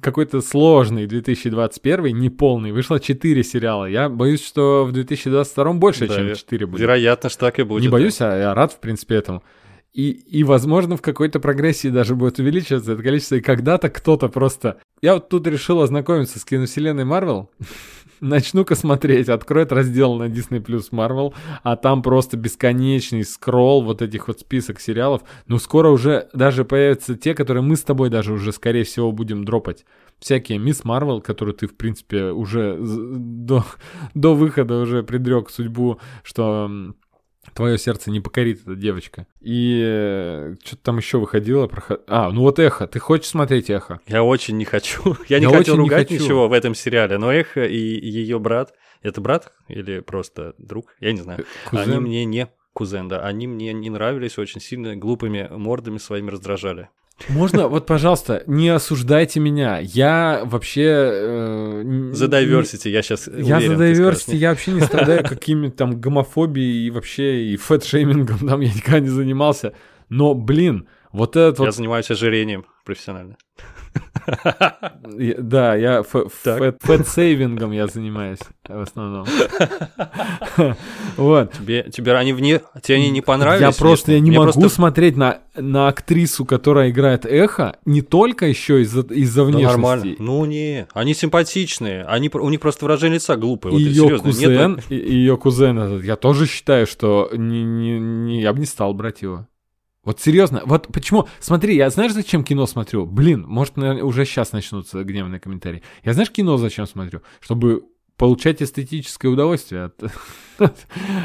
какой-то 0.00 0.40
сложный 0.40 1.06
2021, 1.06 2.16
неполный, 2.16 2.72
вышло 2.72 2.98
4 2.98 3.42
сериала. 3.44 3.86
Я 3.86 4.08
боюсь, 4.08 4.44
что 4.44 4.84
в 4.84 4.92
2022 4.92 5.72
больше, 5.74 6.08
да, 6.08 6.16
чем 6.16 6.34
4 6.34 6.66
будет. 6.66 6.80
Вероятно, 6.80 7.28
что 7.28 7.40
так 7.40 7.58
и 7.58 7.62
будет. 7.62 7.82
Не 7.82 7.88
боюсь, 7.88 8.20
а 8.20 8.36
я 8.36 8.54
рад, 8.54 8.72
в 8.72 8.80
принципе, 8.80 9.16
этому. 9.16 9.42
И, 9.92 10.10
и, 10.10 10.42
возможно, 10.42 10.96
в 10.96 11.02
какой-то 11.02 11.38
прогрессии 11.38 11.88
даже 11.88 12.14
будет 12.14 12.38
увеличиваться 12.38 12.92
это 12.92 13.02
количество. 13.02 13.34
И 13.34 13.40
когда-то 13.40 13.90
кто-то 13.90 14.28
просто... 14.28 14.78
Я 15.02 15.14
вот 15.14 15.28
тут 15.28 15.46
решил 15.46 15.82
ознакомиться 15.82 16.38
с 16.38 16.44
киновселенной 16.46 17.04
Марвел. 17.04 17.50
Начну-ка 18.22 18.76
смотреть, 18.76 19.28
откроет 19.28 19.72
раздел 19.72 20.14
на 20.14 20.28
Disney 20.28 20.64
Plus 20.64 20.92
Marvel, 20.92 21.34
а 21.64 21.74
там 21.74 22.02
просто 22.02 22.36
бесконечный 22.36 23.24
скролл 23.24 23.82
вот 23.82 24.00
этих 24.00 24.28
вот 24.28 24.38
список 24.38 24.78
сериалов. 24.78 25.22
Ну, 25.48 25.58
скоро 25.58 25.88
уже 25.88 26.28
даже 26.32 26.64
появятся 26.64 27.16
те, 27.16 27.34
которые 27.34 27.64
мы 27.64 27.74
с 27.74 27.82
тобой 27.82 28.10
даже 28.10 28.32
уже, 28.32 28.52
скорее 28.52 28.84
всего, 28.84 29.10
будем 29.10 29.44
дропать. 29.44 29.84
Всякие 30.20 30.58
Мисс 30.58 30.84
Марвел, 30.84 31.20
которую 31.20 31.54
ты, 31.54 31.66
в 31.66 31.74
принципе, 31.76 32.26
уже 32.26 32.78
до, 32.78 33.64
до 34.14 34.36
выхода 34.36 34.78
уже 34.78 35.02
предрек 35.02 35.50
судьбу, 35.50 35.98
что 36.22 36.70
Твое 37.54 37.76
сердце 37.76 38.10
не 38.10 38.20
покорит 38.20 38.62
эта 38.62 38.74
девочка. 38.76 39.26
И 39.40 40.54
что-то 40.64 40.82
там 40.82 40.96
еще 40.98 41.18
выходило. 41.18 41.66
Проход... 41.66 42.02
А, 42.06 42.30
ну 42.30 42.42
вот 42.42 42.58
эхо. 42.58 42.86
Ты 42.86 42.98
хочешь 42.98 43.28
смотреть 43.28 43.68
эхо? 43.68 44.00
Я 44.06 44.22
очень 44.22 44.56
не 44.56 44.64
хочу. 44.64 45.16
Я 45.28 45.38
не 45.38 45.44
Я 45.44 45.50
хотел 45.50 45.60
очень 45.60 45.72
не 45.74 45.78
ругать 45.78 46.08
хочу. 46.08 46.22
ничего 46.22 46.48
в 46.48 46.52
этом 46.52 46.74
сериале, 46.74 47.18
но 47.18 47.32
Эхо 47.32 47.64
и 47.64 47.76
ее 47.78 48.38
брат... 48.38 48.74
Это 49.02 49.20
брат 49.20 49.52
или 49.68 50.00
просто 50.00 50.54
друг? 50.58 50.94
Я 51.00 51.12
не 51.12 51.20
знаю. 51.20 51.44
Они 51.70 51.84
Кузен? 51.84 52.02
мне 52.02 52.24
не... 52.24 52.48
Кузен, 52.72 53.08
да. 53.08 53.20
Они 53.26 53.46
мне 53.46 53.72
не 53.72 53.90
нравились 53.90 54.38
очень 54.38 54.60
сильно, 54.60 54.96
глупыми 54.96 55.48
мордами 55.50 55.98
своими 55.98 56.30
раздражали. 56.30 56.88
Можно, 57.28 57.68
вот, 57.68 57.86
пожалуйста, 57.86 58.42
не 58.46 58.68
осуждайте 58.68 59.38
меня. 59.40 59.78
Я 59.80 60.42
вообще... 60.44 60.82
э, 60.84 62.10
За 62.12 62.26
diversity 62.26 62.88
я 62.90 63.02
сейчас 63.02 63.28
Я 63.28 63.60
за 63.60 63.74
diversity, 63.74 64.36
я 64.36 64.50
вообще 64.50 64.72
не 64.72 64.80
страдаю 64.80 65.22
какими-то 65.24 65.76
там 65.76 66.00
гомофобией 66.00 66.86
и 66.86 66.90
вообще 66.90 67.44
и 67.44 67.56
фэт-шеймингом, 67.56 68.46
там 68.48 68.60
я 68.60 68.72
никогда 68.72 69.00
не 69.00 69.08
занимался. 69.08 69.74
Но, 70.08 70.34
блин, 70.34 70.88
вот 71.12 71.36
этот 71.36 71.58
Я 71.60 71.66
вот... 71.66 71.74
занимаюсь 71.74 72.10
ожирением 72.10 72.66
профессионально. 72.84 73.36
Да, 75.38 75.74
я 75.74 76.02
фэт-сейвингом 76.02 77.72
я 77.72 77.86
занимаюсь 77.86 78.38
в 78.68 78.80
основном. 78.80 79.26
Вот. 81.16 81.52
Тебе, 81.52 81.84
тебе 81.90 82.14
они 82.14 82.32
вне... 82.32 82.60
Тебе 82.82 82.96
они 82.96 83.10
не 83.10 83.20
понравились? 83.20 83.60
Я 83.60 83.72
просто 83.72 84.12
я 84.12 84.20
не 84.20 84.30
могу 84.30 84.68
смотреть 84.68 85.16
на, 85.16 85.38
на 85.56 85.88
актрису, 85.88 86.44
которая 86.44 86.90
играет 86.90 87.26
эхо, 87.26 87.76
не 87.84 88.02
только 88.02 88.46
еще 88.46 88.82
из-за 88.82 89.02
Да 89.02 89.14
внешности. 89.44 89.64
нормально. 89.64 90.14
Ну 90.18 90.44
не, 90.44 90.86
они 90.94 91.14
симпатичные. 91.14 92.04
Они, 92.04 92.30
у 92.32 92.48
них 92.48 92.60
просто 92.60 92.84
выражение 92.84 93.16
лица 93.16 93.36
глупое. 93.36 93.76
Ее 93.76 94.18
кузен, 94.18 94.80
ее 94.88 95.36
кузен 95.36 96.00
я 96.02 96.16
тоже 96.16 96.46
считаю, 96.46 96.86
что 96.86 97.28
не- 97.32 98.40
я 98.40 98.52
бы 98.52 98.60
не 98.60 98.66
стал 98.66 98.94
брать 98.94 99.22
его. 99.22 99.46
Вот 100.04 100.20
серьезно, 100.20 100.62
вот 100.64 100.88
почему? 100.92 101.28
Смотри, 101.38 101.76
я 101.76 101.88
знаешь, 101.88 102.12
зачем 102.12 102.42
кино 102.42 102.66
смотрю? 102.66 103.06
Блин, 103.06 103.44
может, 103.46 103.76
наверное, 103.76 104.02
уже 104.02 104.24
сейчас 104.24 104.52
начнутся 104.52 105.04
гневные 105.04 105.38
комментарии. 105.38 105.82
Я 106.02 106.12
знаешь, 106.12 106.30
кино 106.30 106.56
зачем 106.56 106.86
смотрю? 106.86 107.22
Чтобы 107.40 107.84
получать 108.16 108.62
эстетическое 108.62 109.30
удовольствие 109.30 109.84
от, 109.84 110.02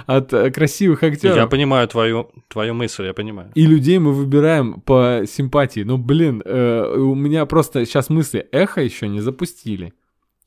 от, 0.05 0.33
э, 0.33 0.51
красивых 0.51 1.03
актеров. 1.03 1.37
Я 1.37 1.47
понимаю 1.47 1.87
твою, 1.87 2.31
твою 2.47 2.73
мысль, 2.73 3.05
я 3.05 3.13
понимаю. 3.13 3.51
И 3.55 3.65
людей 3.65 3.99
мы 3.99 4.13
выбираем 4.13 4.81
по 4.81 5.23
симпатии. 5.27 5.81
Ну, 5.81 5.97
блин, 5.97 6.41
э, 6.45 6.95
у 6.97 7.15
меня 7.15 7.45
просто 7.45 7.85
сейчас 7.85 8.09
мысли 8.09 8.47
эхо 8.51 8.81
еще 8.81 9.07
не 9.07 9.21
запустили. 9.21 9.93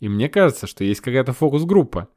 И 0.00 0.08
мне 0.08 0.28
кажется, 0.28 0.66
что 0.66 0.82
есть 0.82 1.00
какая-то 1.00 1.32
фокус-группа. 1.32 2.08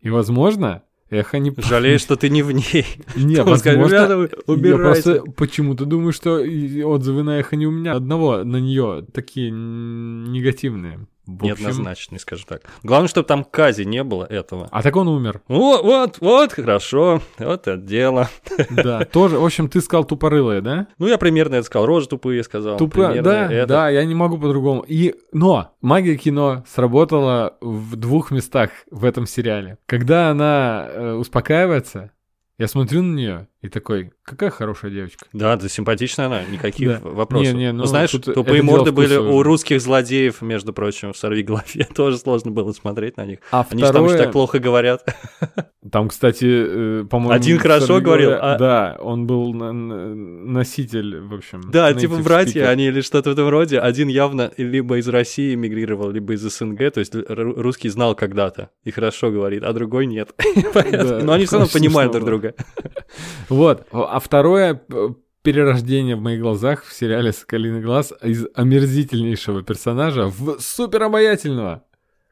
И, 0.00 0.10
возможно, 0.10 0.82
эхо 1.10 1.38
не... 1.38 1.52
Жалею, 1.56 1.98
что 1.98 2.16
ты 2.16 2.30
не 2.30 2.42
в 2.42 2.52
ней. 2.52 2.86
Не, 3.16 3.42
возможно, 3.42 3.86
«Ребята, 3.86 4.16
вы 4.16 4.30
я 4.32 4.52
убирайте». 4.54 5.12
просто 5.12 5.32
почему-то 5.32 5.84
думаю, 5.84 6.12
что 6.12 6.36
отзывы 6.36 7.22
на 7.22 7.38
эхо 7.38 7.56
не 7.56 7.66
у 7.66 7.70
меня 7.70 7.94
одного, 7.94 8.44
на 8.44 8.58
нее 8.58 9.04
такие 9.12 9.50
негативные. 9.50 11.06
В 11.38 11.44
общем- 11.44 11.64
Неоднозначный, 11.66 12.18
скажем 12.18 12.46
так. 12.48 12.62
Главное, 12.82 13.08
чтобы 13.08 13.26
там 13.26 13.44
Кази 13.44 13.84
не 13.84 14.02
было 14.02 14.24
этого. 14.24 14.68
А 14.70 14.82
так 14.82 14.96
он 14.96 15.08
умер. 15.08 15.42
Вот, 15.48 15.84
вот, 15.84 16.18
вот, 16.20 16.52
хорошо, 16.52 17.22
вот 17.38 17.66
это 17.66 17.76
дело. 17.76 18.28
Да, 18.70 19.04
тоже. 19.04 19.38
В 19.38 19.44
общем, 19.44 19.68
ты 19.68 19.80
сказал 19.80 20.04
тупорылые, 20.04 20.60
да? 20.60 20.86
Ну, 20.98 21.06
я 21.06 21.18
примерно 21.18 21.56
это 21.56 21.66
сказал, 21.66 21.86
рожи 21.86 22.08
тупые 22.08 22.42
сказал. 22.42 22.76
Тупо, 22.76 23.14
да, 23.22 23.50
это. 23.50 23.66
да, 23.66 23.88
я 23.90 24.04
не 24.04 24.14
могу 24.14 24.38
по-другому. 24.38 24.84
И, 24.86 25.14
но 25.32 25.74
магия 25.80 26.16
кино 26.16 26.64
сработала 26.68 27.56
в 27.60 27.96
двух 27.96 28.30
местах 28.30 28.70
в 28.90 29.04
этом 29.04 29.26
сериале. 29.26 29.78
Когда 29.86 30.30
она 30.30 30.86
э, 30.88 31.12
успокаивается, 31.14 32.10
я 32.58 32.68
смотрю 32.68 33.02
на 33.02 33.14
нее 33.14 33.48
и 33.62 33.68
такой, 33.68 34.10
какая 34.24 34.48
хорошая 34.48 34.90
девочка. 34.90 35.26
Да, 35.34 35.54
да, 35.56 35.68
симпатичная 35.68 36.26
она, 36.26 36.42
никаких 36.44 36.88
Да. 36.88 37.00
вопросов. 37.02 37.52
Не, 37.52 37.58
не, 37.58 37.72
ну, 37.72 37.80
ну, 37.80 37.84
знаешь, 37.84 38.10
тупые 38.10 38.62
морды 38.62 38.90
были 38.90 39.16
у 39.16 39.42
русских 39.42 39.82
злодеев, 39.82 40.40
между 40.40 40.72
прочим, 40.72 41.12
в 41.12 41.16
«Сорви 41.18 41.42
голове». 41.42 41.86
Тоже 41.94 42.16
сложно 42.16 42.52
было 42.52 42.72
смотреть 42.72 43.18
на 43.18 43.26
них. 43.26 43.40
А 43.50 43.66
Они 43.68 43.82
же 43.82 43.92
там 43.92 44.04
второе, 44.04 44.16
так 44.18 44.32
плохо 44.32 44.60
говорят. 44.60 45.04
там, 45.92 46.08
кстати, 46.08 46.46
э, 46.46 47.04
по-моему... 47.04 47.34
Один 47.34 47.58
хорошо 47.58 47.86
«Сорви 47.86 48.04
говорил, 48.04 48.30
говоря», 48.30 48.54
а- 48.54 48.58
Да, 48.58 48.96
он 49.00 49.26
был 49.26 49.52
носитель, 49.52 51.20
в 51.20 51.34
общем. 51.34 51.70
Да, 51.70 51.92
типа 51.92 52.16
братья, 52.16 52.68
они 52.68 52.86
или 52.86 53.02
что-то 53.02 53.30
в 53.30 53.32
этом 53.34 53.48
роде. 53.50 53.78
Один 53.78 54.08
явно 54.08 54.52
либо 54.56 54.96
из 54.96 55.08
России 55.08 55.52
эмигрировал, 55.54 56.10
либо 56.10 56.32
из 56.32 56.40
СНГ, 56.40 56.92
то 56.92 57.00
есть 57.00 57.12
русский 57.14 57.90
знал 57.90 58.14
когда-то 58.14 58.70
и 58.84 58.90
хорошо 58.90 59.30
говорит, 59.30 59.64
а 59.64 59.72
другой 59.74 60.06
нет. 60.06 60.30
Но 61.22 61.32
они 61.34 61.44
все 61.44 61.58
равно 61.58 61.70
понимают 61.70 62.12
друг 62.12 62.24
друга. 62.24 62.54
Вот. 63.50 63.86
А 63.92 64.18
второе 64.20 64.80
перерождение 65.42 66.16
в 66.16 66.20
моих 66.20 66.40
глазах 66.40 66.84
в 66.84 66.92
сериале 66.92 67.32
«Соколиный 67.32 67.82
глаз» 67.82 68.12
из 68.22 68.46
омерзительнейшего 68.54 69.62
персонажа 69.62 70.26
в 70.26 70.60
суперобаятельного. 70.60 71.84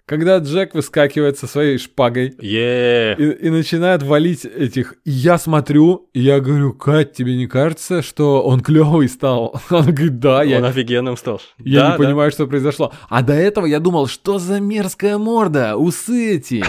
Когда 0.08 0.38
Джек 0.38 0.74
выскакивает 0.74 1.36
со 1.36 1.46
своей 1.46 1.76
шпагой 1.76 2.34
Е, 2.40 3.14
и, 3.18 3.46
и 3.46 3.50
начинает 3.50 4.02
валить 4.02 4.46
этих. 4.46 4.94
И 5.04 5.10
я 5.10 5.36
смотрю, 5.36 6.08
и 6.14 6.20
я 6.20 6.40
говорю, 6.40 6.72
Кать, 6.72 7.12
тебе 7.12 7.36
не 7.36 7.46
кажется, 7.46 8.00
что 8.00 8.42
он 8.42 8.60
клевый 8.60 9.08
стал? 9.10 9.60
Он 9.70 9.84
говорит, 9.84 10.18
да, 10.18 10.42
я, 10.42 10.58
он 10.58 10.64
офигенным 10.64 11.16
стал. 11.18 11.42
я 11.58 11.80
Да, 11.80 11.86
не 11.86 11.92
да. 11.92 11.96
понимаю, 11.98 12.30
что 12.30 12.46
произошло. 12.46 12.90
А 13.10 13.22
до 13.22 13.34
этого 13.34 13.66
я 13.66 13.80
думал, 13.80 14.06
что 14.06 14.38
за 14.38 14.60
мерзкая 14.60 15.18
морда, 15.18 15.76
усы 15.76 16.36
эти. 16.36 16.64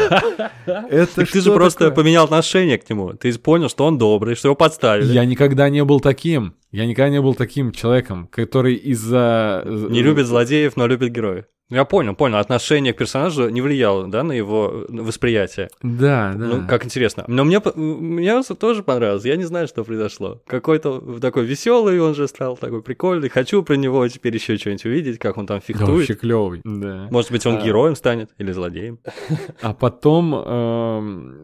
Это 0.66 1.26
ты 1.26 1.42
же 1.42 1.54
просто 1.54 1.92
поменял 1.92 2.26
отношение 2.26 2.78
к 2.78 2.90
нему. 2.90 3.14
Ты 3.14 3.32
понял, 3.40 3.70
что 3.70 3.86
он 3.86 3.98
добрый, 3.98 4.36
что 4.36 4.50
его 4.50 4.56
подставили. 4.56 5.14
Я 5.14 5.24
никогда 5.24 5.70
не 5.70 5.84
был 5.86 6.02
таким. 6.02 6.56
Я 6.72 6.86
никогда 6.86 7.10
не 7.10 7.22
был 7.22 7.36
таким 7.36 7.72
человеком, 7.72 8.28
который 8.28 8.76
из-за... 8.76 9.64
Не 9.66 10.04
любит 10.04 10.28
злодеев, 10.28 10.76
но 10.76 10.88
любит 10.88 11.12
героев. 11.14 11.46
Ну, 11.70 11.76
Я 11.76 11.86
понял, 11.86 12.16
понял. 12.16 12.38
Отношение 12.38 12.94
к 12.94 12.98
персонажу 12.98 13.48
не 13.50 13.62
влияло, 13.62 14.08
да, 14.08 14.24
на 14.24 14.32
его 14.32 14.86
восприятие. 14.90 15.70
Да, 15.84 16.34
да. 16.36 16.46
Ну, 16.46 16.68
как 16.68 16.84
интересно. 16.84 17.26
Но 17.28 17.44
мне, 17.44 17.62
мне 17.76 18.42
тоже 18.60 18.82
понравилось. 18.82 19.24
Я 19.26 19.36
не 19.36 19.44
знаю, 19.44 19.68
что 19.68 19.84
произошло. 19.84 20.42
Какой-то 20.48 21.20
такой 21.20 21.46
веселый 21.46 22.00
он 22.02 22.16
же 22.16 22.28
стал, 22.28 22.58
такой 22.58 22.82
прикольный. 22.82 23.30
Хочу 23.30 23.62
про 23.62 23.76
него 23.76 24.08
теперь 24.08 24.34
еще 24.34 24.58
что-нибудь 24.58 24.86
увидеть, 24.86 25.20
как 25.20 25.38
он 25.38 25.46
там 25.46 25.60
Да, 25.60 25.64
фехтует. 25.66 25.90
вообще 25.90 26.16
клевый. 26.16 26.62
Да. 26.64 27.08
Может 27.12 27.32
быть, 27.32 27.46
он 27.46 27.58
А. 27.58 27.62
героем 27.62 27.96
станет 27.96 28.32
или 28.38 28.52
злодеем. 28.52 29.00
А 29.62 29.74
потом 29.74 30.32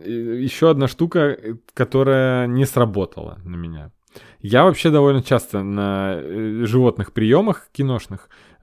еще 0.05 0.69
одна 0.71 0.87
штука, 0.87 1.19
э, 1.19 1.53
которая 1.73 2.47
не 2.47 2.65
сработала 2.65 3.39
на 3.43 3.55
меня. 3.55 3.91
Я 4.39 4.63
вообще 4.63 4.91
довольно 4.91 5.21
часто 5.23 5.63
на 5.63 6.15
э, 6.17 6.65
животных 6.65 7.11
приемах 7.13 7.67
киношных 7.71 8.29
э, 8.29 8.54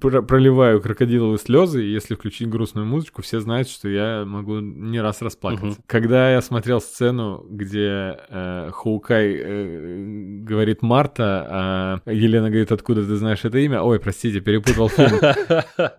проливаю 0.00 0.80
крокодиловые 0.80 1.38
слезы, 1.38 1.84
и 1.84 1.90
если 1.92 2.14
включить 2.14 2.48
грустную 2.48 2.86
музычку, 2.86 3.22
все 3.22 3.40
знают, 3.40 3.68
что 3.68 3.88
я 3.88 4.24
могу 4.26 4.58
не 4.60 5.00
раз 5.00 5.22
расплакаться. 5.22 5.66
Мгм. 5.66 5.76
Когда 5.86 6.32
я 6.32 6.40
смотрел 6.42 6.80
сцену, 6.80 7.44
где 7.48 8.18
э, 8.28 8.70
Хоукай 8.72 9.34
э, 9.38 10.40
говорит 10.42 10.82
Марта, 10.82 11.46
а 11.50 12.00
Елена 12.10 12.48
говорит, 12.50 12.72
откуда 12.72 13.04
ты 13.04 13.16
знаешь 13.16 13.44
это 13.44 13.58
имя? 13.58 13.82
Ой, 13.82 13.98
простите, 14.00 14.40
перепутал 14.40 14.88
фильм. 14.88 15.18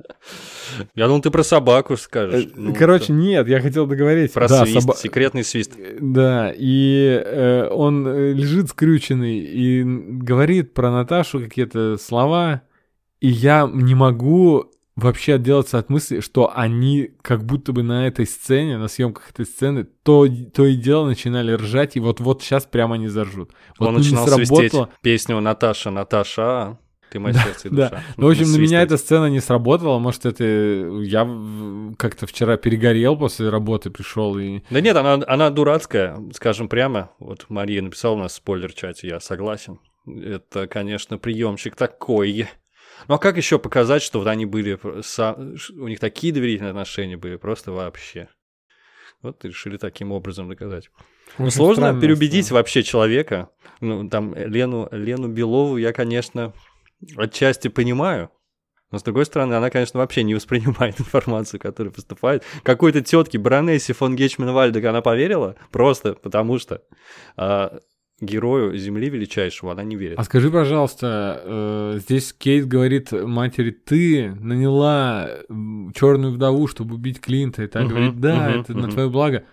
Я 0.95 1.07
думал, 1.07 1.21
ты 1.21 1.31
про 1.31 1.43
собаку 1.43 1.97
скажешь. 1.97 2.47
Ну, 2.55 2.71
Э, 2.71 2.75
Короче, 2.77 3.05
это- 3.05 3.13
нет, 3.13 3.47
я 3.49 3.59
хотел 3.59 3.87
договорить. 3.87 4.31
про 4.33 4.47
свист, 4.47 4.97
секретный 4.97 5.43
свист. 5.43 5.73
Э, 5.77 5.97
Да, 5.99 6.53
и 6.55 7.21
э, 7.25 7.67
он 7.69 8.07
э, 8.07 8.31
лежит 8.33 8.69
скрюченный 8.69 9.39
и 9.39 9.83
говорит 9.83 10.73
про 10.73 10.91
Наташу 10.91 11.39
какие-то 11.41 11.97
слова, 11.97 12.61
и 13.21 13.29
я 13.29 13.69
не 13.71 13.95
могу 13.95 14.71
вообще 14.95 15.35
отделаться 15.35 15.77
от 15.77 15.89
мысли, 15.89 16.19
что 16.19 16.51
они 16.53 17.11
как 17.21 17.45
будто 17.45 17.71
бы 17.71 17.83
на 17.83 18.07
этой 18.07 18.25
сцене, 18.25 18.77
на 18.77 18.87
съемках 18.87 19.29
этой 19.29 19.45
сцены, 19.45 19.85
то, 20.03 20.27
то 20.53 20.65
и 20.65 20.75
дело 20.75 21.05
начинали 21.05 21.53
ржать, 21.53 21.95
и 21.95 21.99
вот-вот 21.99 22.41
сейчас 22.43 22.65
прямо 22.65 22.95
они 22.95 23.07
заржут. 23.07 23.51
Вот 23.79 23.87
Он 23.87 23.93
ну, 23.93 23.99
начинал 23.99 24.27
свистеть 24.27 24.73
песню 25.01 25.39
«Наташа, 25.39 25.91
Наташа, 25.91 26.77
ты 27.09 27.19
мое 27.19 27.33
сердце 27.45 27.67
и 27.69 27.71
Да. 27.71 27.89
душа». 27.89 28.03
Ну, 28.17 28.27
в 28.27 28.31
общем, 28.31 28.51
на 28.51 28.57
меня 28.57 28.81
эта 28.81 28.97
сцена 28.97 29.27
не 29.27 29.39
сработала. 29.39 29.97
Может, 29.99 30.25
это 30.25 30.43
я 30.43 31.27
как-то 31.97 32.27
вчера 32.27 32.57
перегорел 32.57 33.17
после 33.17 33.49
работы, 33.49 33.91
пришел 33.91 34.37
и 34.37 34.61
Да 34.69 34.81
нет, 34.81 34.97
она, 34.97 35.23
она 35.25 35.49
дурацкая, 35.51 36.17
скажем 36.33 36.67
прямо. 36.67 37.11
Вот 37.19 37.45
Мария 37.49 37.81
написала 37.81 38.15
у 38.15 38.19
нас 38.19 38.33
в 38.33 38.35
спойлер-чате, 38.35 39.07
я 39.07 39.19
согласен. 39.19 39.79
Это, 40.07 40.67
конечно, 40.67 41.17
приемчик 41.17 41.75
такой. 41.75 42.47
Ну 43.07 43.15
а 43.15 43.17
как 43.17 43.37
еще 43.37 43.59
показать, 43.59 44.01
что 44.01 44.19
вот 44.19 44.27
они 44.27 44.45
были, 44.45 44.79
у 44.83 45.87
них 45.87 45.99
такие 45.99 46.33
доверительные 46.33 46.71
отношения 46.71 47.17
были, 47.17 47.35
просто 47.35 47.71
вообще. 47.71 48.27
Вот 49.21 49.43
решили 49.45 49.77
таким 49.77 50.11
образом 50.11 50.49
доказать. 50.49 50.89
Очень 51.37 51.51
сложно 51.51 51.83
странная 51.83 52.01
переубедить 52.01 52.45
сцена. 52.45 52.59
вообще 52.59 52.83
человека. 52.83 53.49
Ну, 53.79 54.09
там 54.09 54.33
Лену, 54.35 54.87
Лену 54.91 55.27
Белову 55.27 55.77
я, 55.77 55.93
конечно, 55.93 56.53
отчасти 57.15 57.67
понимаю. 57.67 58.31
Но, 58.91 58.97
с 58.97 59.03
другой 59.03 59.25
стороны, 59.25 59.53
она, 59.53 59.69
конечно, 59.69 59.99
вообще 59.99 60.23
не 60.23 60.35
воспринимает 60.35 60.99
информацию, 60.99 61.59
которая 61.59 61.93
поступает. 61.93 62.43
Какой-то 62.63 63.01
тетке 63.01 63.37
баронессе 63.37 63.93
фон 63.93 64.15
Гечмен 64.15 64.51
Вальдек 64.51 64.83
она 64.85 65.01
поверила, 65.01 65.55
просто 65.71 66.13
потому 66.13 66.59
что 66.59 66.83
а, 67.37 67.79
герою 68.21 68.77
Земли 68.77 69.09
величайшего 69.09 69.71
она 69.71 69.83
не 69.83 69.95
верит. 69.95 70.19
А 70.19 70.23
скажи, 70.23 70.49
пожалуйста, 70.51 71.41
э, 71.43 71.99
здесь 71.99 72.33
Кейт 72.33 72.67
говорит 72.67 73.11
матери, 73.11 73.71
ты 73.71 74.33
наняла 74.39 75.29
черную 75.93 76.31
вдову, 76.33 76.67
чтобы 76.67 76.95
убить 76.95 77.19
Клинта, 77.19 77.63
и 77.63 77.67
так 77.67 77.83
Мгм, 77.83 77.89
говорит, 77.89 78.19
да, 78.19 78.49
мгм, 78.49 78.61
это 78.61 78.73
на 78.73 78.79
мгм. 78.81 78.91
твое 78.91 79.09
благо. 79.09 79.43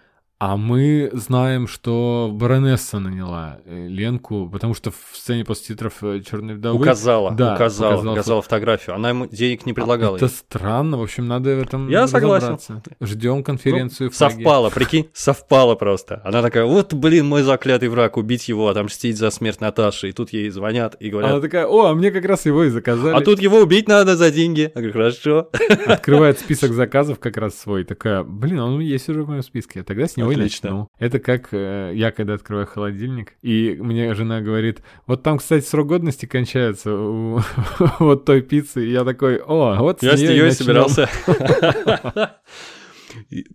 А 0.41 0.57
мы 0.57 1.11
знаем, 1.15 1.67
что 1.67 2.31
баронесса 2.33 3.01
наняла 3.01 3.59
э, 3.65 3.89
Ленку, 3.89 4.49
потому 4.49 4.73
что 4.73 4.93
в 4.93 4.97
сцене 5.13 5.45
после 5.45 5.75
титров 5.75 5.95
э, 6.03 6.21
черной 6.21 6.55
вдовы... 6.55 6.79
Указала, 6.79 7.33
Да, 7.33 7.55
указала, 7.55 7.95
указала, 7.95 8.13
указала 8.13 8.43
фотографию. 8.43 8.95
Она 8.95 9.09
ему 9.09 9.27
денег 9.27 9.67
не 9.67 9.73
предлагала. 9.73 10.15
Это 10.15 10.27
ей. 10.27 10.31
странно, 10.31 10.97
в 10.97 11.03
общем, 11.03 11.27
надо 11.27 11.57
в 11.57 11.61
этом 11.61 11.89
Я 11.89 12.07
согласен. 12.07 12.61
Ждем 13.01 13.43
конференцию 13.43 14.11
Ну, 14.11 14.15
совпало, 14.15 14.71
прикинь, 14.71 15.09
совпало 15.13 15.75
просто. 15.75 16.23
Она 16.25 16.41
такая, 16.41 16.67
вот, 16.67 16.95
блин, 16.95 17.27
мой 17.27 17.43
заклятый 17.43 17.89
враг, 17.89 18.17
убить 18.17 18.49
его, 18.49 18.69
отомстить 18.69 19.19
за 19.19 19.31
смерть 19.31 19.61
Наташи. 19.61 20.11
И 20.11 20.13
тут 20.13 20.33
ей 20.33 20.51
звонят 20.51 20.95
и 21.01 21.11
Она 21.11 21.21
говорят, 21.21 21.43
такая, 21.43 21.67
о, 21.67 21.87
а 21.87 21.95
мне 21.97 22.13
как 22.13 22.25
раз 22.25 22.47
его 22.47 22.63
и 22.63 22.69
заказали. 22.69 23.17
а 23.17 23.23
тут 23.23 23.41
его 23.41 23.59
убить 23.59 23.89
надо 23.89 24.17
за 24.17 24.31
деньги. 24.31 24.71
Я 24.73 24.81
говорю, 24.81 24.93
хорошо. 24.93 25.49
Открывает 25.87 26.39
список 26.39 26.75
заказов 26.75 27.19
как 27.19 27.37
раз 27.39 27.59
свой. 27.59 27.83
Такая, 27.83 28.23
блин, 28.23 28.61
он 28.61 28.79
есть 28.79 29.09
уже 29.09 29.25
в 29.25 29.29
моем 29.29 29.43
списке. 29.43 29.83
Тогда 29.83 30.07
с 30.07 30.17
него 30.17 30.28
и 30.31 30.35
Отлично. 30.35 30.71
начну. 30.71 30.89
Это 30.99 31.19
как 31.19 31.49
э, 31.53 31.93
я, 31.95 32.11
когда 32.13 32.35
открываю 32.35 32.67
холодильник, 32.67 33.35
и 33.43 33.77
мне 33.81 34.15
жена 34.15 34.41
говорит, 34.41 34.83
вот 35.07 35.23
там, 35.23 35.39
кстати, 35.39 35.65
срок 35.65 35.89
годности 35.89 36.27
кончается 36.27 36.93
у 36.95 37.41
вот 37.99 38.25
той 38.25 38.43
пиццы. 38.43 38.87
И 38.87 38.91
я 38.91 39.05
такой, 39.05 39.37
о, 39.39 39.77
вот 39.81 40.03
Я 40.03 40.17
с 40.17 40.21
нее 40.21 40.37
и 40.39 40.43
начнём». 40.43 40.53
собирался. 40.89 41.09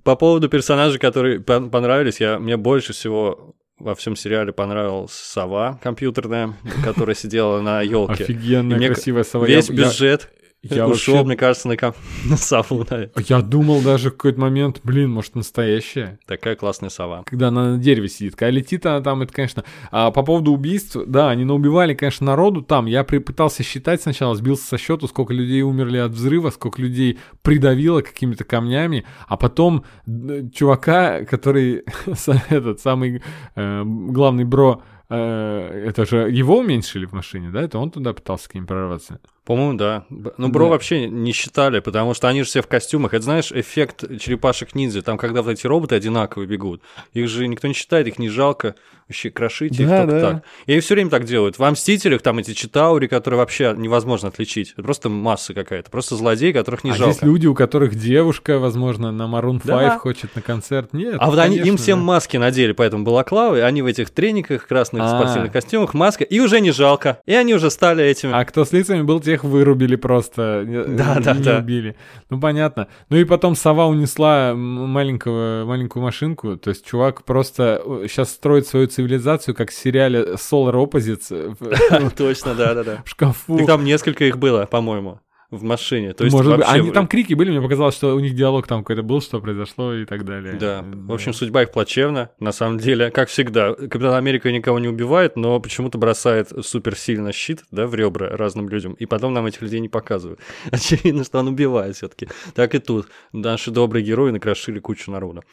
По 0.04 0.16
поводу 0.16 0.50
персонажей, 0.50 1.00
которые 1.00 1.40
пон- 1.40 1.70
понравились, 1.70 2.20
я, 2.20 2.40
мне 2.40 2.58
больше 2.58 2.94
всего 2.94 3.56
во 3.80 3.96
всем 3.96 4.16
сериале 4.16 4.52
понравилась 4.52 5.12
сова 5.12 5.80
компьютерная, 5.82 6.54
которая 6.84 7.16
сидела 7.16 7.62
на 7.62 7.82
елке. 7.82 8.24
Офигенная, 8.24 8.78
мне 8.78 8.88
красивая 8.88 9.24
сова. 9.24 9.46
Весь 9.46 9.70
я- 9.70 9.76
бюджет 9.76 10.30
я 10.64 10.88
ушел, 10.88 11.16
вообще- 11.16 11.28
мне 11.28 11.36
кажется, 11.36 11.68
на, 11.68 11.78
ком- 11.78 11.94
на 12.30 12.38
сову. 12.38 12.86
наверное. 12.90 13.12
Я 13.28 13.42
думал 13.42 13.82
даже 13.82 14.10
в 14.10 14.14
какой-то 14.14 14.40
момент, 14.40 14.80
блин, 14.84 15.12
может, 15.12 15.36
настоящая. 15.36 16.20
Такая 16.26 16.56
классная 16.56 16.90
сова. 16.90 17.24
когда 17.26 17.50
она 17.50 17.72
на 17.72 17.78
дереве 17.78 18.08
сидит. 18.08 18.36
Когда 18.36 18.50
летит 18.52 18.86
она 18.86 19.02
там, 19.02 19.22
это, 19.22 19.34
конечно... 19.34 19.64
А 19.92 20.12
по 20.12 20.24
поводу 20.24 20.52
убийств, 20.52 20.98
да, 21.06 21.30
они 21.30 21.44
наубивали, 21.44 21.94
конечно, 21.94 22.26
народу 22.26 22.62
там. 22.62 22.86
Я 22.86 23.04
пытался 23.04 23.64
считать 23.64 24.02
сначала, 24.02 24.36
сбился 24.36 24.66
со 24.66 24.78
счету, 24.78 25.08
сколько 25.08 25.34
людей 25.34 25.62
умерли 25.62 25.98
от 25.98 26.12
взрыва, 26.14 26.50
сколько 26.50 26.82
людей 26.82 27.20
придавило 27.42 28.02
какими-то 28.02 28.44
камнями, 28.44 29.06
а 29.28 29.38
потом 29.38 29.84
э, 30.08 30.44
чувака, 30.54 31.26
который 31.26 31.84
этот 32.50 32.80
самый 32.80 33.22
э, 33.56 33.84
главный 33.86 34.46
бро, 34.46 34.82
э, 35.10 35.86
это 35.88 36.06
же 36.06 36.30
его 36.30 36.60
уменьшили 36.60 37.06
в 37.06 37.14
машине, 37.14 37.50
да? 37.50 37.62
Это 37.62 37.78
он 37.80 37.92
туда 37.92 38.14
пытался 38.14 38.50
к 38.50 38.56
ним 38.56 38.66
прорваться. 38.66 39.20
По-моему, 39.46 39.74
да. 39.78 40.06
Ну, 40.38 40.48
Бро 40.48 40.66
Да. 40.66 40.72
вообще 40.72 41.08
не 41.10 41.34
считали, 41.34 41.80
потому 41.80 42.14
что 42.14 42.30
они 42.30 42.44
же 42.44 42.48
все 42.48 42.62
в 42.62 42.68
костюмах. 42.68 43.14
Это 43.14 43.24
знаешь, 43.26 43.52
эффект 43.52 44.06
черепашек-ниндзя, 44.20 45.02
там, 45.02 45.18
когда 45.18 45.42
вот 45.42 45.52
эти 45.52 45.68
роботы 45.68 45.96
одинаковые 45.96 46.48
бегут. 46.48 46.82
Их 47.14 47.28
же 47.28 47.48
никто 47.48 47.68
не 47.68 47.74
считает, 47.74 48.08
их 48.08 48.20
не 48.20 48.30
жалко. 48.30 48.76
Вообще 49.10 49.30
крошить 49.30 49.78
их 49.78 49.88
Да, 49.90 50.04
только 50.06 50.20
да. 50.22 50.32
так. 50.36 50.44
И 50.66 50.80
все 50.80 50.94
время 50.96 51.10
так 51.10 51.26
делают. 51.26 51.60
В 51.60 51.70
«Мстителях» 51.70 52.22
там 52.22 52.38
эти 52.40 52.54
читаури, 52.54 53.08
которые 53.08 53.38
вообще 53.38 53.76
невозможно 53.78 54.30
отличить. 54.30 54.72
Это 54.72 54.82
просто 54.84 55.10
масса 55.10 55.54
какая-то. 55.54 55.92
Просто 55.92 56.16
злодеи, 56.16 56.54
которых 56.54 56.86
не 56.86 56.92
а 56.92 56.96
жалко. 56.96 57.12
здесь 57.14 57.24
люди, 57.24 57.46
у 57.46 57.54
которых 57.54 57.96
девушка, 57.96 58.60
возможно, 58.60 59.12
на 59.12 59.24
Maroon 59.24 59.60
5 59.62 59.66
Да. 59.66 60.00
хочет 60.00 60.34
на 60.38 60.42
концерт. 60.42 60.94
Нет, 60.94 61.18
А 61.20 61.30
вот 61.30 61.38
они, 61.38 61.58
им 61.58 61.76
всем 61.76 62.00
да. 62.00 62.06
маски 62.06 62.38
надели, 62.38 62.72
поэтому 62.72 63.04
балаклавы, 63.04 63.62
они 63.62 63.82
в 63.82 63.88
этих 63.88 64.10
трениках, 64.10 64.66
красных 64.68 65.04
А. 65.04 65.10
спортивных 65.20 65.52
костюмах, 65.52 65.94
маска, 65.94 66.24
и 66.24 66.40
уже 66.40 66.62
не 66.62 66.72
жалко. 66.72 67.20
И 67.26 67.34
они 67.34 67.54
уже 67.54 67.70
стали 67.72 68.06
этими. 68.06 68.32
А 68.34 68.46
кто 68.46 68.64
с 68.64 68.72
лицами 68.72 69.02
был, 69.02 69.20
тех 69.34 69.44
вырубили 69.44 69.96
просто. 69.96 70.64
не- 70.66 70.84
Да, 70.84 71.20
да, 71.20 71.34
не 71.34 71.44
да. 71.44 71.58
убили. 71.60 71.96
Ну, 72.30 72.40
понятно. 72.40 72.88
Ну 73.10 73.18
и 73.18 73.24
потом 73.26 73.56
сова 73.56 73.88
унесла 73.88 74.54
маленького, 74.56 75.66
маленькую 75.66 76.04
машинку. 76.04 76.56
То 76.58 76.70
есть 76.70 76.86
чувак 76.86 77.24
просто 77.24 77.82
сейчас 78.08 78.30
строит 78.32 78.68
свою 78.68 78.88
цивилизацию, 78.88 79.56
как 79.56 79.70
в 79.72 79.74
сериале 79.74 80.34
Solar 80.36 80.74
Opposites 80.76 81.28
э, 81.32 82.10
Точно, 82.18 82.54
да-да-да. 82.54 83.02
в 83.06 83.10
шкафу. 83.10 83.66
Там 83.66 83.84
несколько 83.84 84.26
их 84.26 84.38
было, 84.38 84.66
по-моему, 84.66 85.20
в 85.54 85.64
машине. 85.64 86.14
То 86.14 86.24
есть 86.24 86.36
Может 86.36 86.52
быть, 86.52 86.66
вообще... 86.66 86.82
они 86.82 86.92
там 86.92 87.08
крики 87.08 87.34
были, 87.34 87.52
мне 87.52 87.62
показалось, 87.62 87.96
что 87.96 88.16
у 88.16 88.20
них 88.20 88.34
диалог 88.34 88.68
там 88.68 88.80
какой-то 88.84 89.04
был, 89.04 89.22
что 89.22 89.40
произошло 89.40 89.94
и 89.94 90.06
так 90.06 90.26
далее. 90.26 90.54
Да, 90.54 90.84
в 90.84 91.14
общем, 91.14 91.34
судьба 91.34 91.64
их 91.64 91.72
плачевна, 91.72 92.30
на 92.40 92.52
самом 92.52 92.80
деле. 92.80 93.12
Как 93.12 93.30
всегда, 93.30 93.74
Капитан 93.74 94.16
Америка 94.16 94.52
никого 94.52 94.80
не 94.80 94.88
убивает, 94.88 95.36
но 95.36 95.60
почему-то 95.60 95.98
бросает 95.98 96.52
суперсильно 96.66 97.32
щит, 97.32 97.64
да, 97.72 97.88
в 97.88 97.96
ребра 97.96 98.30
разным 98.30 98.70
людям, 98.70 98.94
и 98.94 99.06
потом 99.06 99.34
нам 99.34 99.46
этих 99.46 99.62
людей 99.62 99.80
не 99.80 99.90
показывают. 99.90 100.40
Очевидно, 100.72 101.24
что 101.24 101.40
он 101.40 101.50
убивает 101.50 101.96
все 101.96 102.08
таки 102.08 102.28
Так 102.56 102.76
и 102.76 102.80
тут. 102.80 103.08
Наши 103.32 103.72
добрые 103.72 104.04
герои 104.04 104.32
накрошили 104.32 104.80
кучу 104.80 105.12
народа. 105.12 105.44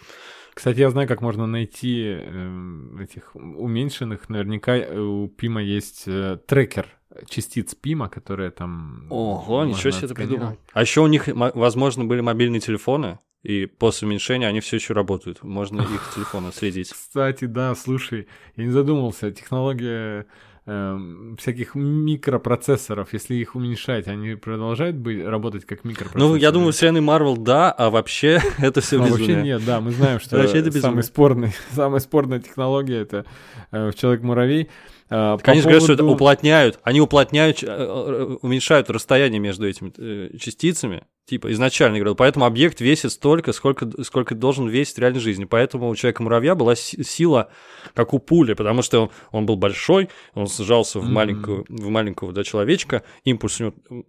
Кстати, 0.60 0.80
я 0.80 0.90
знаю, 0.90 1.08
как 1.08 1.22
можно 1.22 1.46
найти 1.46 2.02
эм, 2.04 2.98
этих 3.00 3.34
уменьшенных. 3.34 4.28
Наверняка 4.28 4.76
э, 4.76 4.94
у 4.94 5.26
Пима 5.26 5.62
есть 5.62 6.02
э, 6.06 6.36
трекер 6.46 6.86
частиц 7.30 7.74
Пима, 7.74 8.10
которые 8.10 8.50
там... 8.50 9.06
Ого, 9.08 9.64
ничего 9.64 9.90
себе 9.90 10.00
ты 10.00 10.06
отсканировать. 10.08 10.18
придумал. 10.18 10.58
А 10.74 10.82
еще 10.82 11.00
у 11.00 11.06
них, 11.06 11.28
мо- 11.28 11.50
возможно, 11.54 12.04
были 12.04 12.20
мобильные 12.20 12.60
телефоны, 12.60 13.20
и 13.42 13.64
после 13.64 14.06
уменьшения 14.06 14.48
они 14.48 14.60
все 14.60 14.76
еще 14.76 14.92
работают. 14.92 15.42
Можно 15.42 15.80
их 15.80 16.12
телефоны 16.14 16.52
следить. 16.54 16.92
Кстати, 16.92 17.46
да, 17.46 17.74
слушай, 17.74 18.28
я 18.56 18.64
не 18.64 18.70
задумался, 18.70 19.30
технология 19.30 20.26
всяких 21.38 21.74
микропроцессоров, 21.74 23.12
если 23.12 23.34
их 23.34 23.56
уменьшать, 23.56 24.06
они 24.06 24.34
продолжают 24.36 24.96
быть, 24.96 25.24
работать 25.24 25.64
как 25.64 25.84
микропроцессоры? 25.84 26.32
Ну, 26.32 26.36
я 26.36 26.52
думаю, 26.52 26.72
вселенной 26.72 27.00
Марвел 27.00 27.36
да, 27.36 27.72
а 27.72 27.90
вообще 27.90 28.40
это 28.58 28.80
все 28.80 28.98
А 28.98 29.00
вообще 29.00 29.18
безумие. 29.18 29.42
нет, 29.42 29.64
да, 29.64 29.80
мы 29.80 29.90
знаем, 29.90 30.20
что 30.20 30.36
Вообще 30.36 30.70
самый 30.70 31.02
спорный, 31.02 31.52
самая 31.72 32.00
спорная 32.00 32.40
технология 32.40 32.98
это 32.98 33.24
э, 33.72 33.90
А, 35.12 35.36
по 35.36 35.42
Конечно, 35.42 35.68
говорят, 35.70 35.82
что 35.82 35.92
это 35.92 36.02
поводу- 36.02 36.14
уплотняют. 36.14 36.78
Они 36.84 37.00
уплотняют, 37.00 37.62
э, 37.64 37.66
э, 37.66 38.36
уменьшают 38.42 38.88
расстояние 38.90 39.40
между 39.40 39.68
этими 39.68 39.92
э, 39.98 40.36
частицами. 40.38 41.04
Типа 41.26 41.50
изначально 41.52 41.98
говорил, 41.98 42.14
поэтому 42.14 42.44
объект 42.44 42.80
весит 42.80 43.10
столько, 43.12 43.52
сколько, 43.52 43.88
сколько 44.04 44.34
должен 44.34 44.68
весить 44.68 44.96
в 44.96 44.98
реальной 45.00 45.20
жизни. 45.20 45.44
Поэтому 45.44 45.88
у 45.88 45.96
человека-муравья 45.96 46.54
была 46.54 46.76
си- 46.76 47.02
сила, 47.02 47.50
как 47.94 48.14
у 48.14 48.20
пули, 48.20 48.54
потому 48.54 48.82
что 48.82 49.02
он, 49.02 49.10
он 49.32 49.46
был 49.46 49.56
большой, 49.56 50.08
он 50.34 50.46
сжался 50.46 51.00
в 51.00 51.04
маленькую, 51.08 51.66
в 51.68 51.88
маленького 51.88 52.32
да, 52.32 52.44
человечка, 52.44 53.02
импульс 53.24 53.60
у 53.60 53.64
него 53.64 54.04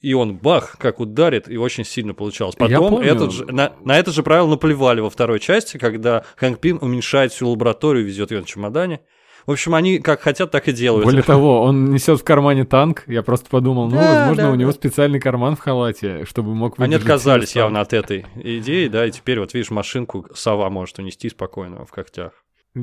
и 0.00 0.14
он 0.14 0.36
бах, 0.36 0.76
как 0.78 1.00
ударит, 1.00 1.48
и 1.48 1.56
очень 1.56 1.84
сильно 1.84 2.14
получалось. 2.14 2.54
Потом 2.54 3.00
этот 3.00 3.32
же, 3.32 3.46
на, 3.46 3.72
на 3.84 3.98
это 3.98 4.12
же 4.12 4.22
правило 4.22 4.46
наплевали 4.46 5.00
во 5.00 5.10
второй 5.10 5.40
части, 5.40 5.76
когда 5.76 6.24
Хэнк 6.36 6.60
Пим 6.60 6.78
уменьшает 6.80 7.32
всю 7.32 7.48
лабораторию, 7.48 8.04
везет 8.04 8.30
ее 8.30 8.40
на 8.40 8.46
чемодане. 8.46 9.00
В 9.46 9.50
общем, 9.52 9.74
они 9.74 9.98
как 9.98 10.20
хотят, 10.20 10.50
так 10.50 10.68
и 10.68 10.72
делают. 10.72 11.04
Более 11.04 11.22
того, 11.22 11.62
он 11.62 11.90
несет 11.90 12.20
в 12.20 12.24
кармане 12.24 12.64
танк. 12.64 13.04
Я 13.06 13.22
просто 13.22 13.48
подумал, 13.50 13.88
ну, 13.88 13.96
Да, 13.96 14.18
возможно, 14.20 14.42
да, 14.44 14.50
у 14.50 14.54
него 14.54 14.70
да. 14.70 14.76
специальный 14.76 15.20
карман 15.20 15.56
в 15.56 15.60
халате, 15.60 16.24
чтобы 16.24 16.54
мог 16.54 16.78
Они 16.78 16.94
отказались 16.94 17.56
явно 17.56 17.80
от 17.80 17.92
этой 17.92 18.26
идеи, 18.36 18.88
да, 18.88 19.06
и 19.06 19.10
теперь 19.10 19.40
вот 19.40 19.54
видишь, 19.54 19.70
машинку 19.70 20.26
сова 20.34 20.70
может 20.70 20.98
унести 20.98 21.28
спокойно 21.28 21.84
в 21.84 21.90
когтях. 21.90 22.32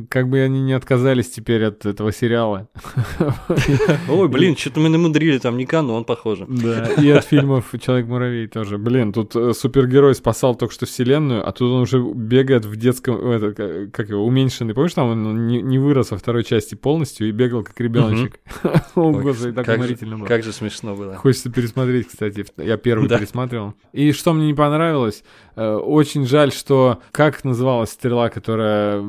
Как 0.08 0.30
бы 0.30 0.40
они 0.40 0.62
не 0.62 0.74
отказались 0.74 1.32
теперь 1.32 1.66
от 1.66 1.84
этого 1.84 2.12
сериала. 2.12 2.70
Ой, 4.08 4.28
блин, 4.28 4.56
что-то 4.56 4.80
мы 4.82 4.90
намудрили, 4.90 5.40
там 5.40 5.58
не 5.58 5.66
канон, 5.66 6.06
похоже. 6.06 6.46
Да, 6.48 6.86
и 6.94 7.10
от 7.10 7.26
фильмов 7.26 7.74
Человек-муравей 7.82 8.48
тоже. 8.48 8.78
Блин, 8.78 9.12
тут 9.12 9.36
э, 9.36 9.52
супергерой 9.54 10.14
спасал 10.14 10.54
только 10.54 10.76
что 10.76 10.86
вселенную, 10.86 11.48
а 11.48 11.52
тут 11.52 11.72
он 11.72 11.82
уже 11.82 12.00
бегает 12.00 12.66
в 12.66 12.76
детском, 12.76 13.16
э, 13.20 13.38
это, 13.38 13.88
как- 13.92 14.10
его, 14.10 14.24
уменьшенный. 14.24 14.76
Помнишь, 14.76 14.94
там 14.94 15.10
он 15.10 15.48
не, 15.48 15.60
не 15.64 15.80
вырос 15.80 16.12
во 16.12 16.18
второй 16.18 16.44
части 16.44 16.76
полностью 16.76 17.28
и 17.28 17.32
бегал 17.32 17.64
как 17.64 17.80
ребеночек. 17.80 18.40
О, 18.96 19.12
господи, 19.12 19.54
так 19.54 19.68
уморительно 19.68 20.20
было. 20.20 20.28
как 20.28 20.44
же 20.44 20.54
смешно 20.54 20.96
было. 20.96 21.16
Хочется 21.16 21.52
пересмотреть, 21.52 22.10
кстати. 22.10 22.46
Я 22.58 22.78
первый 22.78 23.10
пересматривал. 23.10 23.74
И 23.94 24.12
что 24.12 24.34
мне 24.34 24.46
не 24.48 24.54
понравилось, 24.54 25.24
э, 25.56 25.76
очень 25.76 26.28
жаль, 26.28 26.52
что... 26.52 27.00
Как 27.12 27.44
называлась 27.44 27.90
стрела, 27.90 28.30
которая... 28.30 29.02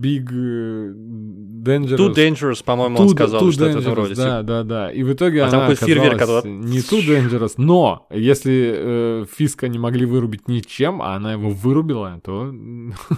Big 0.00 0.28
э, 0.30 0.92
Dangerous... 1.62 1.96
Too 1.96 2.14
Dangerous, 2.14 2.64
по-моему, 2.64 2.98
он 2.98 3.08
сказал, 3.10 3.42
too 3.42 3.52
что-то 3.52 3.78
в 3.78 3.80
этом 3.80 3.92
dangerous, 3.92 3.96
роде. 3.96 4.14
Да, 4.14 4.42
да, 4.42 4.62
да. 4.64 4.90
И 4.90 5.02
в 5.02 5.12
итоге 5.12 5.42
А 5.42 5.50
там 5.50 5.60
она 5.60 5.68
какой-то 5.68 5.84
фейерверк, 5.86 6.14
оказалась 6.16 6.44
который- 6.44 6.58
не 6.58 6.78
too 6.78 7.00
dangerous, 7.06 7.54
но 7.58 8.06
если 8.10 8.74
э, 8.74 9.24
Фиска 9.30 9.68
не 9.68 9.78
могли 9.78 10.06
вырубить 10.06 10.48
ничем, 10.48 11.02
а 11.02 11.14
она 11.16 11.32
его 11.32 11.50
вырубила, 11.50 12.20
то 12.24 12.52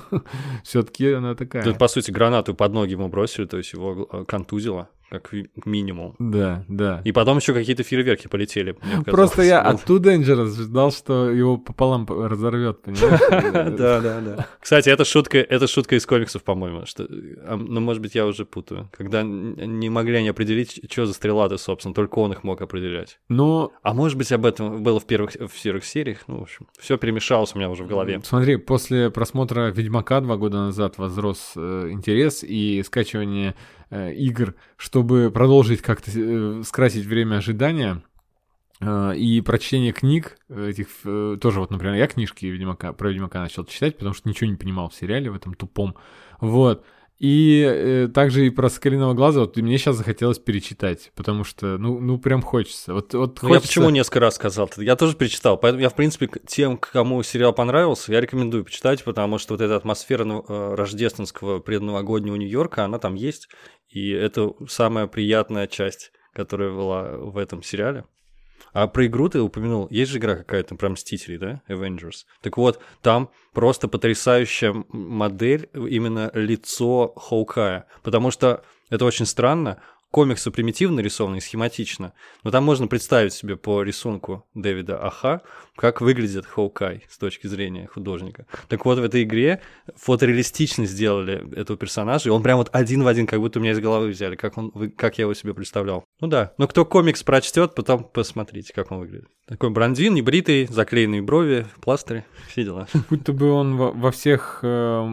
все-таки 0.64 1.12
она 1.12 1.34
такая. 1.34 1.62
Тут, 1.62 1.78
по 1.78 1.88
сути, 1.88 2.10
гранату 2.10 2.54
под 2.54 2.72
ноги 2.72 2.92
ему 2.92 3.08
бросили, 3.08 3.44
то 3.44 3.58
есть 3.58 3.72
его 3.72 4.08
э, 4.10 4.24
контузило. 4.26 4.88
Как 5.20 5.32
минимум. 5.66 6.14
Да, 6.18 6.64
да. 6.68 7.02
И 7.04 7.12
потом 7.12 7.38
еще 7.38 7.52
какие-то 7.52 7.82
фейерверки 7.82 8.28
полетели. 8.28 8.76
Просто 9.06 9.42
я 9.42 9.60
от 9.60 9.84
Too 9.84 9.98
Dangerous 9.98 10.62
ждал, 10.62 10.90
что 10.92 11.30
его 11.30 11.58
пополам 11.58 12.06
разорвет, 12.08 12.82
понимаешь? 12.82 13.20
Да, 13.82 14.00
да, 14.00 14.20
да. 14.24 14.46
Кстати, 14.60 14.88
это 14.88 15.04
шутка, 15.04 15.38
это 15.38 15.66
шутка 15.66 15.96
из 15.96 16.06
комиксов, 16.06 16.42
по-моему. 16.42 16.84
Ну, 16.98 17.80
может 17.80 18.02
быть, 18.02 18.14
я 18.14 18.26
уже 18.26 18.44
путаю. 18.44 18.88
Когда 18.92 19.22
не 19.22 19.90
могли 19.90 20.16
они 20.18 20.28
определить, 20.28 20.80
что 20.90 21.06
за 21.06 21.14
стрела-то, 21.14 21.58
собственно, 21.58 21.94
только 21.94 22.18
он 22.18 22.32
их 22.32 22.44
мог 22.44 22.62
определять. 22.62 23.18
Ну... 23.28 23.72
А 23.82 23.94
может 23.94 24.16
быть, 24.16 24.32
об 24.32 24.46
этом 24.46 24.82
было 24.82 25.00
в 25.00 25.06
первых, 25.06 25.32
в 25.32 25.62
первых 25.62 25.84
сериях? 25.84 26.18
Ну, 26.26 26.38
в 26.38 26.42
общем, 26.42 26.66
все 26.78 26.96
перемешалось 26.96 27.54
у 27.54 27.58
меня 27.58 27.70
уже 27.70 27.84
в 27.84 27.88
голове. 27.88 28.20
Смотри, 28.24 28.56
после 28.56 29.10
просмотра 29.10 29.70
«Ведьмака» 29.70 30.20
два 30.20 30.36
года 30.36 30.58
назад 30.58 30.98
возрос 30.98 31.52
э, 31.56 31.88
интерес 31.90 32.44
и 32.44 32.82
скачивание 32.84 33.54
игр, 33.92 34.54
чтобы 34.76 35.30
продолжить 35.30 35.82
как-то 35.82 36.10
э, 36.14 36.62
скрасить 36.64 37.06
время 37.06 37.36
ожидания. 37.36 38.02
Э, 38.80 39.14
и 39.14 39.40
прочтение 39.40 39.92
книг 39.92 40.38
этих 40.48 40.88
э, 41.04 41.36
тоже 41.40 41.60
вот, 41.60 41.70
например, 41.70 41.94
я 41.94 42.06
книжки 42.06 42.46
Ведьмака, 42.46 42.92
про 42.92 43.10
Ведьмака 43.10 43.40
начал 43.40 43.64
читать, 43.64 43.96
потому 43.96 44.14
что 44.14 44.28
ничего 44.28 44.50
не 44.50 44.56
понимал 44.56 44.88
в 44.88 44.94
сериале 44.94 45.30
в 45.30 45.36
этом 45.36 45.54
тупом. 45.54 45.94
Вот. 46.40 46.84
И 47.18 47.62
э, 47.64 48.08
также 48.12 48.46
и 48.46 48.50
про 48.50 48.68
«Соколиного 48.68 49.14
глаза» 49.14 49.40
вот 49.40 49.56
мне 49.56 49.78
сейчас 49.78 49.96
захотелось 49.96 50.40
перечитать, 50.40 51.12
потому 51.14 51.44
что, 51.44 51.78
ну, 51.78 52.00
ну 52.00 52.18
прям 52.18 52.42
хочется. 52.42 52.94
Вот, 52.94 53.14
вот 53.14 53.38
ну, 53.42 53.48
хочется... 53.48 53.54
Я 53.54 53.60
почему 53.60 53.90
несколько 53.90 54.20
раз 54.20 54.34
сказал? 54.34 54.68
Я 54.78 54.96
тоже 54.96 55.16
перечитал, 55.16 55.56
поэтому 55.56 55.82
я, 55.82 55.88
в 55.88 55.94
принципе, 55.94 56.28
тем, 56.46 56.76
кому 56.76 57.22
сериал 57.22 57.52
понравился, 57.52 58.12
я 58.12 58.20
рекомендую 58.20 58.64
почитать, 58.64 59.04
потому 59.04 59.38
что 59.38 59.54
вот 59.54 59.60
эта 59.60 59.76
атмосфера 59.76 60.24
э, 60.24 60.74
рождественского 60.74 61.60
предновогоднего 61.60 62.34
Нью-Йорка, 62.34 62.84
она 62.84 62.98
там 62.98 63.14
есть, 63.14 63.48
и 63.88 64.10
это 64.10 64.54
самая 64.68 65.06
приятная 65.06 65.68
часть, 65.68 66.10
которая 66.32 66.72
была 66.72 67.18
в 67.18 67.36
этом 67.36 67.62
сериале. 67.62 68.04
А 68.72 68.86
про 68.86 69.06
игру 69.06 69.28
ты 69.28 69.40
упомянул. 69.40 69.86
Есть 69.90 70.10
же 70.10 70.18
игра 70.18 70.36
какая-то 70.36 70.74
про 70.74 70.88
Мстителей, 70.88 71.38
да? 71.38 71.62
Avengers. 71.68 72.24
Так 72.40 72.56
вот, 72.56 72.80
там 73.02 73.30
просто 73.52 73.88
потрясающая 73.88 74.74
модель, 74.88 75.68
именно 75.74 76.30
лицо 76.34 77.12
Хоукая. 77.16 77.86
Потому 78.02 78.30
что 78.30 78.64
это 78.88 79.04
очень 79.04 79.26
странно 79.26 79.82
комиксы 80.12 80.50
примитивно 80.50 81.00
рисованы 81.00 81.38
и 81.38 81.40
схематично, 81.40 82.12
но 82.44 82.50
там 82.52 82.62
можно 82.62 82.86
представить 82.86 83.32
себе 83.32 83.56
по 83.56 83.82
рисунку 83.82 84.46
Дэвида 84.54 85.04
Аха, 85.04 85.40
как 85.74 86.00
выглядит 86.00 86.46
Хоукай 86.46 87.04
с 87.08 87.18
точки 87.18 87.46
зрения 87.46 87.88
художника. 87.88 88.46
Так 88.68 88.84
вот, 88.84 88.98
в 88.98 89.02
этой 89.02 89.24
игре 89.24 89.62
фотореалистично 89.96 90.84
сделали 90.84 91.42
этого 91.56 91.78
персонажа, 91.78 92.28
и 92.28 92.32
он 92.32 92.42
прям 92.42 92.58
вот 92.58 92.68
один 92.72 93.02
в 93.02 93.06
один, 93.06 93.26
как 93.26 93.40
будто 93.40 93.58
у 93.58 93.62
меня 93.62 93.72
из 93.72 93.80
головы 93.80 94.08
взяли, 94.08 94.36
как, 94.36 94.56
он, 94.58 94.70
как 94.92 95.18
я 95.18 95.22
его 95.22 95.34
себе 95.34 95.54
представлял. 95.54 96.04
Ну 96.20 96.28
да, 96.28 96.52
но 96.58 96.68
кто 96.68 96.84
комикс 96.84 97.22
прочтет, 97.22 97.74
потом 97.74 98.04
посмотрите, 98.04 98.72
как 98.74 98.92
он 98.92 98.98
выглядит. 99.00 99.28
Такой 99.48 99.70
брандин, 99.70 100.14
небритый, 100.14 100.66
заклеенные 100.66 101.22
брови, 101.22 101.66
пластыри, 101.80 102.24
все 102.48 102.64
дела. 102.64 102.86
Будто 103.10 103.32
бы 103.32 103.50
он 103.50 103.76
во, 103.76 103.90
во 103.90 104.10
всех 104.10 104.60
э, 104.62 105.06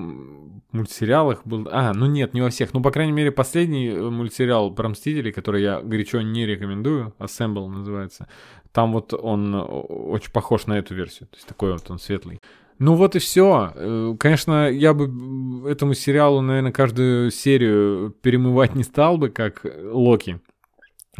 мультсериалах 0.71 1.45
был... 1.45 1.67
А, 1.71 1.93
ну 1.93 2.05
нет, 2.05 2.33
не 2.33 2.41
во 2.41 2.49
всех. 2.49 2.73
Ну, 2.73 2.81
по 2.81 2.91
крайней 2.91 3.11
мере, 3.11 3.31
последний 3.31 3.87
э, 3.87 4.09
мультсериал 4.09 4.73
про 4.73 4.88
Мстителей, 4.89 5.31
который 5.31 5.61
я 5.61 5.81
горячо 5.81 6.21
не 6.21 6.45
рекомендую, 6.45 7.13
Assemble 7.19 7.67
называется, 7.67 8.27
там 8.71 8.93
вот 8.93 9.13
он 9.13 9.55
э, 9.55 9.59
очень 9.59 10.31
похож 10.31 10.67
на 10.67 10.77
эту 10.77 10.95
версию. 10.95 11.27
То 11.29 11.37
есть 11.37 11.47
такой 11.47 11.73
вот 11.73 11.89
он 11.89 11.99
светлый. 11.99 12.39
Ну 12.77 12.95
вот 12.95 13.15
и 13.15 13.19
все. 13.19 13.71
Э, 13.75 14.15
конечно, 14.19 14.69
я 14.69 14.93
бы 14.93 15.69
этому 15.69 15.93
сериалу, 15.93 16.41
наверное, 16.41 16.71
каждую 16.71 17.31
серию 17.31 18.11
перемывать 18.21 18.75
не 18.75 18.83
стал 18.83 19.17
бы, 19.17 19.29
как 19.29 19.65
Локи 19.91 20.39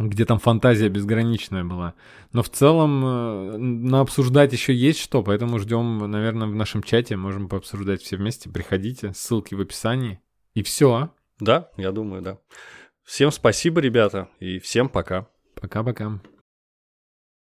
где 0.08 0.24
там 0.24 0.38
фантазия 0.38 0.88
безграничная 0.88 1.64
была. 1.64 1.94
Но 2.32 2.42
в 2.42 2.48
целом 2.48 3.04
э, 3.04 3.56
на 3.58 4.00
обсуждать 4.00 4.52
еще 4.52 4.74
есть 4.74 5.00
что, 5.00 5.22
поэтому 5.22 5.58
ждем, 5.58 5.98
наверное, 6.10 6.48
в 6.48 6.54
нашем 6.54 6.82
чате, 6.82 7.16
можем 7.16 7.48
пообсуждать 7.48 8.02
все 8.02 8.16
вместе. 8.16 8.48
Приходите, 8.48 9.12
ссылки 9.12 9.54
в 9.54 9.60
описании. 9.60 10.20
И 10.54 10.62
все. 10.62 11.10
Да, 11.38 11.70
я 11.76 11.92
думаю, 11.92 12.22
да. 12.22 12.38
Всем 13.10 13.32
спасибо, 13.32 13.80
ребята, 13.80 14.28
и 14.38 14.60
всем 14.60 14.88
пока. 14.88 15.26
Пока-пока. 15.60 16.20